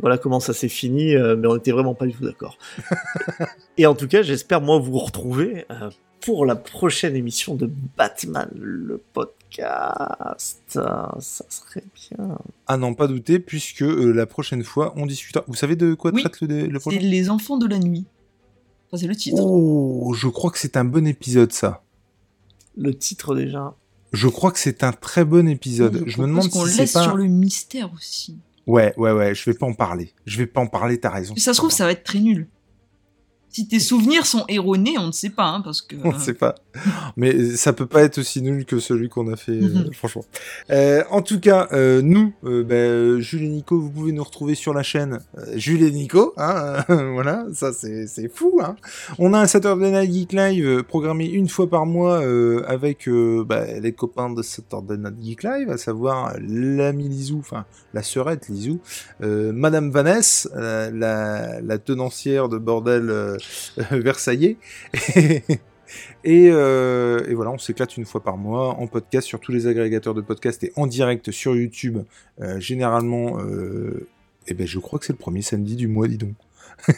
Voilà 0.00 0.16
comment 0.16 0.38
ça 0.38 0.52
s'est 0.52 0.68
fini, 0.68 1.16
euh, 1.16 1.36
mais 1.36 1.48
on 1.48 1.54
n'était 1.54 1.72
vraiment 1.72 1.94
pas 1.94 2.06
du 2.06 2.12
tout 2.12 2.24
d'accord. 2.24 2.56
et 3.78 3.86
en 3.86 3.94
tout 3.94 4.06
cas, 4.06 4.22
j'espère 4.22 4.60
moi 4.60 4.78
vous 4.78 4.98
retrouver 4.98 5.64
euh, 5.70 5.90
pour 6.28 6.44
la 6.44 6.56
prochaine 6.56 7.16
émission 7.16 7.54
de 7.54 7.70
Batman, 7.96 8.50
le 8.54 9.00
podcast. 9.14 10.58
Ça 10.72 11.16
serait 11.48 11.84
bien. 11.94 12.36
Ah 12.66 12.76
non, 12.76 12.92
pas 12.92 13.06
douter, 13.06 13.38
puisque 13.38 13.80
euh, 13.80 14.12
la 14.12 14.26
prochaine 14.26 14.62
fois, 14.62 14.92
on 14.96 15.06
discutera. 15.06 15.42
Vous 15.48 15.54
savez 15.54 15.74
de 15.74 15.94
quoi 15.94 16.12
traite 16.12 16.42
le, 16.42 16.66
le 16.66 16.80
prochain 16.80 16.98
C'est 17.00 17.06
les 17.06 17.30
enfants 17.30 17.56
de 17.56 17.66
la 17.66 17.78
nuit. 17.78 18.04
c'est 18.92 19.06
le 19.06 19.16
titre. 19.16 19.40
Oh, 19.40 20.12
je 20.14 20.28
crois 20.28 20.50
que 20.50 20.58
c'est 20.58 20.76
un 20.76 20.84
bon 20.84 21.06
épisode, 21.06 21.50
ça. 21.50 21.82
Le 22.76 22.92
titre 22.92 23.34
déjà. 23.34 23.74
Je 24.12 24.28
crois 24.28 24.52
que 24.52 24.58
c'est 24.58 24.84
un 24.84 24.92
très 24.92 25.24
bon 25.24 25.48
épisode. 25.48 26.04
je 26.06 26.20
me 26.20 26.26
demande 26.26 26.52
si 26.52 26.68
c'est 26.68 26.92
pas. 26.92 27.04
sur 27.04 27.16
le 27.16 27.24
mystère 27.24 27.90
aussi. 27.94 28.36
Ouais, 28.66 28.92
ouais, 28.98 29.12
ouais, 29.12 29.34
je 29.34 29.48
vais 29.50 29.56
pas 29.56 29.64
en 29.64 29.72
parler. 29.72 30.12
Je 30.26 30.36
vais 30.36 30.46
pas 30.46 30.60
en 30.60 30.66
parler, 30.66 31.00
t'as 31.00 31.08
raison. 31.08 31.34
ça 31.36 31.54
se 31.54 31.58
trouve, 31.58 31.70
ça 31.72 31.86
va 31.86 31.92
être 31.92 32.04
très 32.04 32.20
nul. 32.20 32.48
Si 33.50 33.66
tes 33.66 33.80
souvenirs 33.80 34.26
sont 34.26 34.44
erronés, 34.48 34.98
on 34.98 35.06
ne 35.06 35.12
sait 35.12 35.30
pas, 35.30 35.46
hein, 35.46 35.60
parce 35.62 35.82
que. 35.82 35.96
On 36.04 36.12
ne 36.12 36.18
sait 36.18 36.34
pas. 36.34 36.54
Mais 37.16 37.56
ça 37.56 37.72
peut 37.72 37.86
pas 37.86 38.02
être 38.02 38.18
aussi 38.18 38.42
nul 38.42 38.64
que 38.64 38.78
celui 38.78 39.08
qu'on 39.08 39.32
a 39.32 39.36
fait, 39.36 39.52
euh, 39.52 39.84
mhm. 39.86 39.92
franchement. 39.92 40.24
Euh, 40.70 41.02
en 41.10 41.22
tout 41.22 41.40
cas, 41.40 41.68
euh, 41.72 42.02
nous, 42.02 42.32
ben, 42.42 43.18
Jules 43.20 43.44
et 43.44 43.48
Nico, 43.48 43.80
vous 43.80 43.90
pouvez 43.90 44.12
nous 44.12 44.22
retrouver 44.24 44.54
sur 44.54 44.74
la 44.74 44.82
chaîne 44.82 45.20
Jules 45.54 45.82
et 45.82 45.90
Nico. 45.90 46.34
Hein, 46.36 46.84
voilà, 46.88 47.46
ça 47.54 47.72
c'est 47.72 48.28
fou. 48.32 48.60
Hein. 48.62 48.76
On 49.18 49.34
a 49.34 49.40
un 49.40 49.46
Saturday 49.46 49.90
Night 49.90 50.12
Geek 50.12 50.32
Live 50.32 50.82
programmé 50.84 51.26
une 51.26 51.48
fois 51.48 51.68
par 51.68 51.86
mois 51.86 52.22
avec 52.66 53.08
ben, 53.08 53.80
les 53.80 53.92
copains 53.92 54.30
de 54.30 54.42
Saturday 54.42 54.96
Night 54.96 55.14
Geek 55.20 55.42
Live, 55.42 55.70
à 55.70 55.78
savoir 55.78 56.34
l'ami 56.40 57.08
Lizou, 57.08 57.38
enfin 57.38 57.64
la 57.94 58.02
sœurette 58.02 58.48
Lizou, 58.48 58.80
Madame 59.20 59.90
Vanessa, 59.90 60.90
la, 60.90 61.60
la, 61.60 61.78
tenancière 61.78 62.48
de 62.48 62.58
bordel 62.58 63.37
Versaillais. 63.90 64.56
Euh, 66.26 67.24
et, 67.28 67.34
voilà, 67.34 67.50
on 67.50 67.58
s'éclate 67.58 67.96
une 67.96 68.04
fois 68.04 68.22
par 68.22 68.36
mois 68.36 68.74
en 68.74 68.86
podcast 68.86 69.26
sur 69.26 69.40
tous 69.40 69.52
les 69.52 69.66
agrégateurs 69.66 70.14
de 70.14 70.20
podcast 70.20 70.62
et 70.64 70.72
en 70.76 70.86
direct 70.86 71.30
sur 71.30 71.56
YouTube. 71.56 71.98
Euh, 72.40 72.60
généralement, 72.60 73.38
euh, 73.40 74.06
eh 74.46 74.54
ben, 74.54 74.66
je 74.66 74.78
crois 74.78 74.98
que 74.98 75.06
c'est 75.06 75.12
le 75.12 75.18
premier 75.18 75.42
samedi 75.42 75.76
du 75.76 75.88
mois, 75.88 76.08
dis 76.08 76.18
donc. 76.18 76.34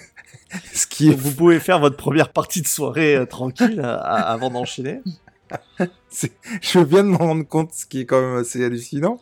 Ce 0.72 0.86
qui 0.86 1.12
Vous 1.14 1.32
pouvez 1.32 1.60
faire 1.60 1.78
votre 1.78 1.96
première 1.96 2.32
partie 2.32 2.60
de 2.60 2.66
soirée 2.66 3.24
tranquille 3.28 3.80
avant 3.80 4.50
d'enchaîner. 4.50 5.00
je 6.60 6.78
viens 6.78 7.04
de 7.04 7.08
me 7.08 7.16
rendre 7.16 7.46
compte, 7.46 7.72
ce 7.72 7.86
qui 7.86 8.00
est 8.00 8.04
quand 8.04 8.20
même 8.20 8.38
assez 8.38 8.64
hallucinant. 8.64 9.18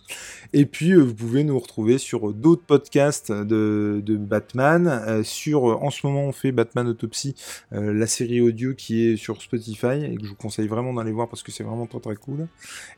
Et 0.52 0.66
puis, 0.66 0.92
euh, 0.92 1.02
vous 1.02 1.14
pouvez 1.14 1.44
nous 1.44 1.58
retrouver 1.58 1.98
sur 1.98 2.32
d'autres 2.32 2.64
podcasts 2.64 3.30
de, 3.30 4.02
Batman. 4.06 4.88
Euh, 4.88 5.22
sur, 5.22 5.70
euh, 5.70 5.78
en 5.80 5.90
ce 5.90 6.06
moment, 6.06 6.24
on 6.24 6.32
fait 6.32 6.52
Batman 6.52 6.88
Autopsy, 6.88 7.34
la 7.70 8.06
série 8.06 8.40
audio 8.40 8.74
qui 8.74 9.08
est 9.08 9.16
sur 9.16 9.40
Spotify 9.42 10.04
et 10.04 10.16
que 10.16 10.24
je 10.24 10.30
vous 10.30 10.36
conseille 10.36 10.68
vraiment 10.68 10.92
d'aller 10.94 11.12
voir 11.12 11.28
parce 11.28 11.42
que 11.42 11.52
c'est 11.52 11.64
vraiment 11.64 11.86
très 11.86 12.00
très 12.00 12.16
cool. 12.16 12.48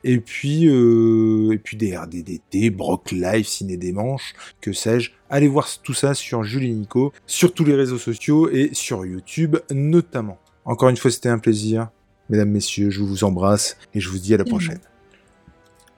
Et 0.04 0.20
puis, 0.20 0.64
et 0.64 1.58
puis 1.58 1.76
des 1.76 1.96
RDDT, 1.96 2.70
Brock 2.70 3.10
Live, 3.12 3.46
Ciné 3.46 3.76
des 3.76 3.92
Manches, 3.92 4.34
que 4.60 4.72
sais-je. 4.72 5.10
Allez 5.28 5.48
voir 5.48 5.68
tout 5.82 5.94
ça 5.94 6.14
sur 6.14 6.42
Julie 6.42 6.72
Nico, 6.72 7.12
sur 7.26 7.54
tous 7.54 7.64
les 7.64 7.74
réseaux 7.74 7.98
sociaux 7.98 8.48
et 8.50 8.70
sur 8.72 9.04
YouTube 9.06 9.56
notamment. 9.70 10.38
Encore 10.64 10.88
une 10.88 10.96
fois, 10.96 11.10
c'était 11.10 11.28
un 11.28 11.38
plaisir. 11.38 11.88
Mesdames, 12.30 12.50
messieurs, 12.50 12.90
je 12.90 13.00
vous 13.00 13.24
embrasse 13.24 13.76
et 13.92 14.00
je 14.00 14.08
vous 14.08 14.18
dis 14.18 14.32
à 14.32 14.36
la 14.36 14.44
prochaine. 14.44 14.78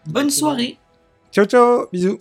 Bonne 0.07 0.31
soirée. 0.31 0.79
Ciao, 1.31 1.45
ciao. 1.45 1.87
Bisous. 1.93 2.19